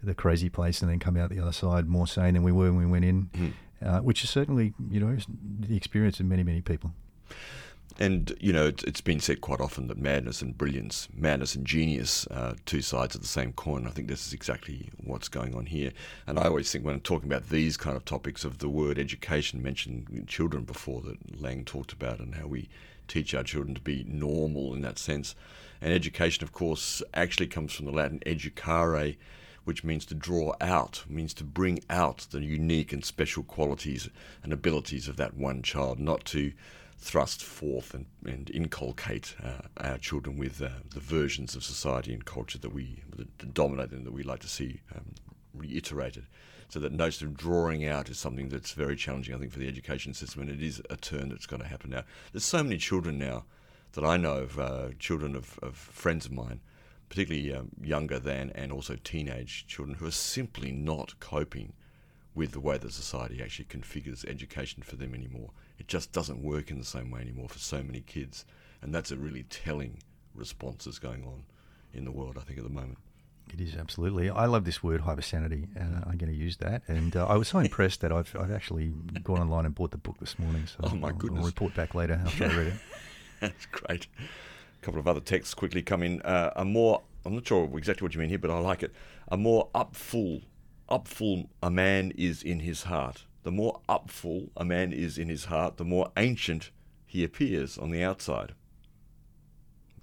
the 0.00 0.14
crazy 0.14 0.48
place 0.48 0.80
and 0.80 0.88
then 0.88 1.00
come 1.00 1.16
out 1.16 1.30
the 1.30 1.40
other 1.40 1.52
side 1.52 1.88
more 1.88 2.06
sane 2.06 2.34
than 2.34 2.44
we 2.44 2.52
were 2.52 2.72
when 2.72 2.78
we 2.78 2.86
went 2.86 3.04
in, 3.04 3.54
uh, 3.84 3.98
which 3.98 4.22
is 4.22 4.30
certainly 4.30 4.74
you 4.88 5.00
know 5.00 5.16
the 5.58 5.76
experience 5.76 6.20
of 6.20 6.26
many 6.26 6.44
many 6.44 6.60
people. 6.60 6.92
And, 8.00 8.32
you 8.38 8.52
know, 8.52 8.68
it's, 8.68 8.84
it's 8.84 9.00
been 9.00 9.18
said 9.18 9.40
quite 9.40 9.60
often 9.60 9.88
that 9.88 9.98
madness 9.98 10.40
and 10.40 10.56
brilliance, 10.56 11.08
madness 11.12 11.56
and 11.56 11.66
genius 11.66 12.28
are 12.28 12.54
two 12.64 12.80
sides 12.80 13.16
of 13.16 13.22
the 13.22 13.26
same 13.26 13.52
coin. 13.52 13.88
I 13.88 13.90
think 13.90 14.06
this 14.06 14.24
is 14.24 14.32
exactly 14.32 14.90
what's 15.02 15.28
going 15.28 15.56
on 15.56 15.66
here. 15.66 15.90
And 16.26 16.38
I 16.38 16.44
always 16.44 16.70
think 16.70 16.84
when 16.84 16.94
I'm 16.94 17.00
talking 17.00 17.28
about 17.28 17.48
these 17.48 17.76
kind 17.76 17.96
of 17.96 18.04
topics 18.04 18.44
of 18.44 18.58
the 18.58 18.68
word 18.68 19.00
education, 19.00 19.62
mentioned 19.62 20.26
children 20.28 20.62
before 20.62 21.00
that 21.02 21.40
Laing 21.40 21.64
talked 21.64 21.92
about 21.92 22.20
and 22.20 22.36
how 22.36 22.46
we 22.46 22.68
teach 23.08 23.34
our 23.34 23.42
children 23.42 23.74
to 23.74 23.80
be 23.80 24.04
normal 24.06 24.74
in 24.74 24.82
that 24.82 24.98
sense. 24.98 25.34
And 25.80 25.92
education, 25.92 26.44
of 26.44 26.52
course, 26.52 27.02
actually 27.14 27.48
comes 27.48 27.72
from 27.72 27.86
the 27.86 27.92
Latin 27.92 28.20
educare, 28.24 29.16
which 29.64 29.82
means 29.82 30.06
to 30.06 30.14
draw 30.14 30.54
out, 30.60 31.02
means 31.08 31.34
to 31.34 31.44
bring 31.44 31.80
out 31.90 32.28
the 32.30 32.40
unique 32.40 32.92
and 32.92 33.04
special 33.04 33.42
qualities 33.42 34.08
and 34.44 34.52
abilities 34.52 35.08
of 35.08 35.16
that 35.16 35.36
one 35.36 35.62
child, 35.62 35.98
not 35.98 36.24
to 36.26 36.52
thrust 36.98 37.42
forth 37.42 37.94
and, 37.94 38.06
and 38.24 38.50
inculcate 38.50 39.36
uh, 39.42 39.62
our 39.78 39.98
children 39.98 40.36
with 40.36 40.60
uh, 40.60 40.68
the 40.90 41.00
versions 41.00 41.54
of 41.54 41.62
society 41.62 42.12
and 42.12 42.24
culture 42.24 42.58
that 42.58 42.74
we 42.74 43.02
that 43.16 43.54
dominate 43.54 43.90
them 43.90 44.04
that 44.04 44.12
we 44.12 44.22
like 44.22 44.40
to 44.40 44.48
see 44.48 44.80
um, 44.94 45.14
reiterated. 45.54 46.26
So 46.68 46.80
that 46.80 46.92
notion 46.92 47.28
of 47.28 47.36
drawing 47.36 47.86
out 47.86 48.10
is 48.10 48.18
something 48.18 48.48
that's 48.50 48.72
very 48.72 48.94
challenging, 48.94 49.34
I 49.34 49.38
think, 49.38 49.52
for 49.52 49.58
the 49.58 49.68
education 49.68 50.12
system, 50.12 50.42
and 50.42 50.50
it 50.50 50.62
is 50.62 50.82
a 50.90 50.96
turn 50.96 51.30
that's 51.30 51.46
going 51.46 51.62
to 51.62 51.68
happen 51.68 51.90
now. 51.90 52.04
There's 52.32 52.44
so 52.44 52.62
many 52.62 52.76
children 52.76 53.16
now 53.16 53.44
that 53.92 54.04
I 54.04 54.18
know 54.18 54.38
of, 54.40 54.58
uh, 54.58 54.88
children 54.98 55.34
of, 55.34 55.58
of 55.62 55.76
friends 55.76 56.26
of 56.26 56.32
mine, 56.32 56.60
particularly 57.08 57.54
um, 57.54 57.70
younger 57.80 58.18
than 58.18 58.50
and 58.50 58.70
also 58.70 58.96
teenage 59.02 59.66
children, 59.66 59.96
who 59.96 60.06
are 60.06 60.10
simply 60.10 60.70
not 60.70 61.18
coping 61.20 61.72
with 62.38 62.52
the 62.52 62.60
way 62.60 62.78
that 62.78 62.92
society 62.92 63.42
actually 63.42 63.64
configures 63.64 64.24
education 64.26 64.82
for 64.82 64.94
them 64.96 65.12
anymore. 65.12 65.50
It 65.78 65.88
just 65.88 66.12
doesn't 66.12 66.40
work 66.42 66.70
in 66.70 66.78
the 66.78 66.84
same 66.84 67.10
way 67.10 67.20
anymore 67.20 67.48
for 67.48 67.58
so 67.58 67.82
many 67.82 68.00
kids, 68.00 68.44
and 68.80 68.94
that's 68.94 69.10
a 69.10 69.16
really 69.16 69.42
telling 69.50 69.98
response 70.34 70.84
that's 70.84 71.00
going 71.00 71.24
on 71.24 71.42
in 71.92 72.04
the 72.04 72.12
world, 72.12 72.38
I 72.40 72.42
think, 72.42 72.58
at 72.58 72.64
the 72.64 72.70
moment. 72.70 72.98
It 73.52 73.60
is 73.60 73.74
absolutely. 73.74 74.30
I 74.30 74.44
love 74.44 74.64
this 74.64 74.82
word 74.82 75.00
hypersanity, 75.02 75.68
and 75.74 76.04
I'm 76.06 76.16
going 76.18 76.30
to 76.30 76.38
use 76.38 76.58
that. 76.58 76.82
And 76.86 77.16
uh, 77.16 77.26
I 77.26 77.36
was 77.36 77.48
so 77.48 77.58
impressed 77.68 78.02
that 78.02 78.12
I've, 78.12 78.34
I've 78.38 78.52
actually 78.52 78.92
gone 79.24 79.40
online 79.40 79.64
and 79.66 79.74
bought 79.74 79.90
the 79.90 79.96
book 79.98 80.16
this 80.20 80.38
morning. 80.38 80.66
So 80.66 80.76
Oh, 80.84 80.94
my 80.94 81.08
I'll, 81.08 81.14
goodness. 81.14 81.40
I'll 81.40 81.46
report 81.46 81.74
back 81.74 81.94
later 81.94 82.20
after 82.24 82.44
I 82.44 82.48
read 82.56 82.66
it. 82.68 82.74
That's 83.40 83.66
great. 83.66 84.06
A 84.80 84.84
couple 84.84 85.00
of 85.00 85.08
other 85.08 85.20
texts 85.20 85.54
quickly 85.54 85.82
come 85.82 86.02
in. 86.02 86.20
Uh, 86.22 86.52
a 86.56 86.64
more, 86.64 87.02
I'm 87.24 87.34
not 87.34 87.46
sure 87.48 87.68
exactly 87.78 88.04
what 88.04 88.14
you 88.14 88.20
mean 88.20 88.28
here, 88.28 88.38
but 88.38 88.50
I 88.50 88.58
like 88.58 88.82
it. 88.82 88.92
A 89.28 89.36
more 89.36 89.68
upful, 89.74 90.42
upful 90.88 91.48
a 91.62 91.70
man 91.70 92.12
is 92.16 92.42
in 92.42 92.60
his 92.60 92.84
heart. 92.84 93.24
The 93.42 93.52
more 93.52 93.80
upful 93.88 94.50
a 94.56 94.64
man 94.64 94.92
is 94.92 95.18
in 95.18 95.28
his 95.28 95.46
heart, 95.46 95.76
the 95.76 95.84
more 95.84 96.10
ancient 96.16 96.70
he 97.06 97.24
appears 97.24 97.78
on 97.78 97.90
the 97.90 98.02
outside. 98.02 98.54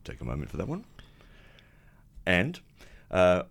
Take 0.03 0.21
a 0.21 0.25
moment 0.25 0.49
for 0.49 0.57
that 0.57 0.67
one. 0.67 0.86
And 2.25 2.59
uh, 3.11 3.43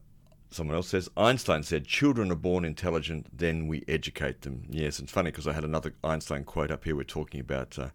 someone 0.51 0.77
else 0.77 0.89
says 0.89 1.09
Einstein 1.17 1.63
said, 1.63 1.87
"Children 1.87 2.31
are 2.33 2.37
born 2.37 2.65
intelligent, 2.65 3.27
then 3.37 3.69
we 3.69 3.85
educate 3.87 4.43
them." 4.43 4.67
Yes, 4.69 4.99
it's 4.99 5.13
funny 5.13 5.31
because 5.31 5.47
I 5.47 5.53
had 5.53 5.65
another 5.65 5.95
Einstein 6.03 6.45
quote 6.45 6.71
up 6.71 6.85
here. 6.85 6.97
We're 6.97 7.05
talking 7.05 7.41
about 7.41 7.79
uh, 7.79 7.91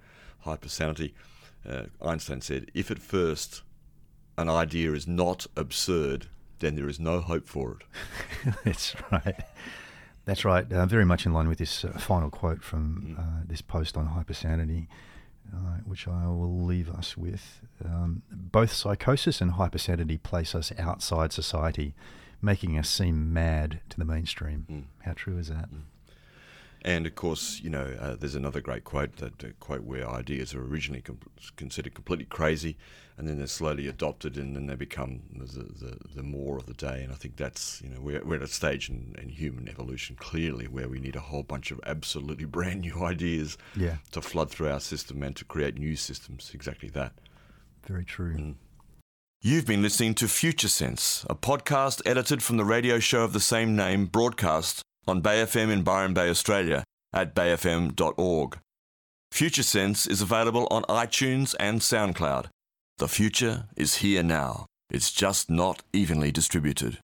hypersanity. 0.45 1.13
Uh, 1.67 1.83
Einstein 2.01 2.41
said, 2.41 2.71
"If 2.73 2.91
at 2.91 2.99
first 2.99 3.63
an 4.37 4.49
idea 4.49 4.93
is 4.93 5.07
not 5.07 5.47
absurd, 5.57 6.27
then 6.59 6.75
there 6.75 6.89
is 6.89 6.99
no 6.99 7.21
hope 7.21 7.47
for 7.47 7.77
it." 7.79 8.55
That's 8.63 8.95
right. 9.11 9.35
That's 10.25 10.45
right. 10.45 10.71
Uh, 10.71 10.85
very 10.85 11.05
much 11.05 11.25
in 11.25 11.33
line 11.33 11.47
with 11.47 11.57
this 11.57 11.83
uh, 11.83 11.97
final 11.97 12.29
quote 12.29 12.63
from 12.63 13.17
uh, 13.19 13.43
this 13.47 13.61
post 13.61 13.97
on 13.97 14.09
hypersanity. 14.09 14.87
uh, 15.53 15.77
which 15.85 16.07
I 16.07 16.27
will 16.27 16.63
leave 16.63 16.89
us 16.89 17.17
with. 17.17 17.61
Um, 17.83 18.21
both 18.31 18.71
psychosis 18.71 19.41
and 19.41 19.53
hypersanity 19.53 20.21
place 20.21 20.53
us 20.53 20.71
outside 20.77 21.31
society, 21.33 21.95
making 22.41 22.77
us 22.77 22.89
seem 22.89 23.33
mad 23.33 23.79
to 23.89 23.97
the 23.97 24.05
mainstream. 24.05 24.65
Mm. 24.69 24.83
How 25.05 25.13
true 25.13 25.37
is 25.37 25.47
that? 25.47 25.69
And 26.83 27.05
of 27.05 27.15
course, 27.15 27.59
you 27.61 27.69
know, 27.69 27.93
uh, 27.99 28.15
there's 28.15 28.35
another 28.35 28.61
great 28.61 28.85
quote 28.85 29.17
that 29.17 29.43
uh, 29.43 29.47
quote 29.59 29.83
where 29.83 30.09
ideas 30.09 30.53
are 30.53 30.61
originally 30.61 31.01
com- 31.01 31.19
considered 31.57 31.93
completely 31.93 32.25
crazy, 32.25 32.77
and 33.17 33.27
then 33.27 33.37
they're 33.37 33.47
slowly 33.47 33.87
adopted, 33.87 34.37
and 34.37 34.55
then 34.55 34.67
they 34.67 34.75
become 34.75 35.21
the, 35.35 35.45
the, 35.45 35.97
the 36.15 36.23
more 36.23 36.55
of 36.57 36.67
the 36.67 36.73
day. 36.73 37.03
And 37.03 37.11
I 37.11 37.15
think 37.15 37.35
that's 37.35 37.81
you 37.83 37.89
know 37.89 37.99
we're, 37.99 38.23
we're 38.23 38.37
at 38.37 38.41
a 38.43 38.47
stage 38.47 38.89
in, 38.89 39.13
in 39.21 39.27
human 39.27 39.67
evolution 39.67 40.15
clearly 40.15 40.67
where 40.67 40.87
we 40.87 40.99
need 41.01 41.17
a 41.17 41.21
whole 41.21 41.43
bunch 41.43 41.71
of 41.71 41.81
absolutely 41.85 42.45
brand 42.57 42.81
new 42.81 43.03
ideas 43.03 43.57
Yeah, 43.75 43.97
to 44.11 44.21
flood 44.21 44.49
through 44.49 44.69
our 44.69 44.79
system 44.79 45.21
and 45.21 45.35
to 45.35 45.43
create 45.43 45.77
new 45.77 45.97
systems. 45.97 46.51
Exactly 46.53 46.89
that. 46.91 47.11
very 47.85 48.05
true. 48.05 48.35
Mm. 48.35 48.55
You've 49.41 49.65
been 49.65 49.81
listening 49.81 50.15
to 50.15 50.27
Future 50.27 50.67
Sense, 50.67 51.25
a 51.29 51.35
podcast 51.35 52.01
edited 52.05 52.43
from 52.43 52.57
the 52.57 52.65
radio 52.65 52.99
show 52.99 53.23
of 53.23 53.31
the 53.33 53.39
same 53.39 53.73
name, 53.75 54.05
broadcast 54.05 54.81
on 55.09 55.21
Bay 55.21 55.43
FM 55.43 55.71
in 55.71 55.81
Byron 55.81 56.13
Bay, 56.13 56.29
Australia, 56.29 56.83
at 57.11 57.35
bayfm.org. 57.35 58.59
Future 59.31 59.63
Sense 59.63 60.07
is 60.07 60.21
available 60.21 60.67
on 60.71 60.83
iTunes 60.83 61.55
and 61.59 61.81
SoundCloud. 61.81 62.47
The 62.97 63.07
future 63.07 63.65
is 63.75 63.97
here 63.97 64.23
now. 64.23 64.65
It's 64.89 65.11
just 65.11 65.49
not 65.49 65.83
evenly 65.93 66.31
distributed. 66.31 66.97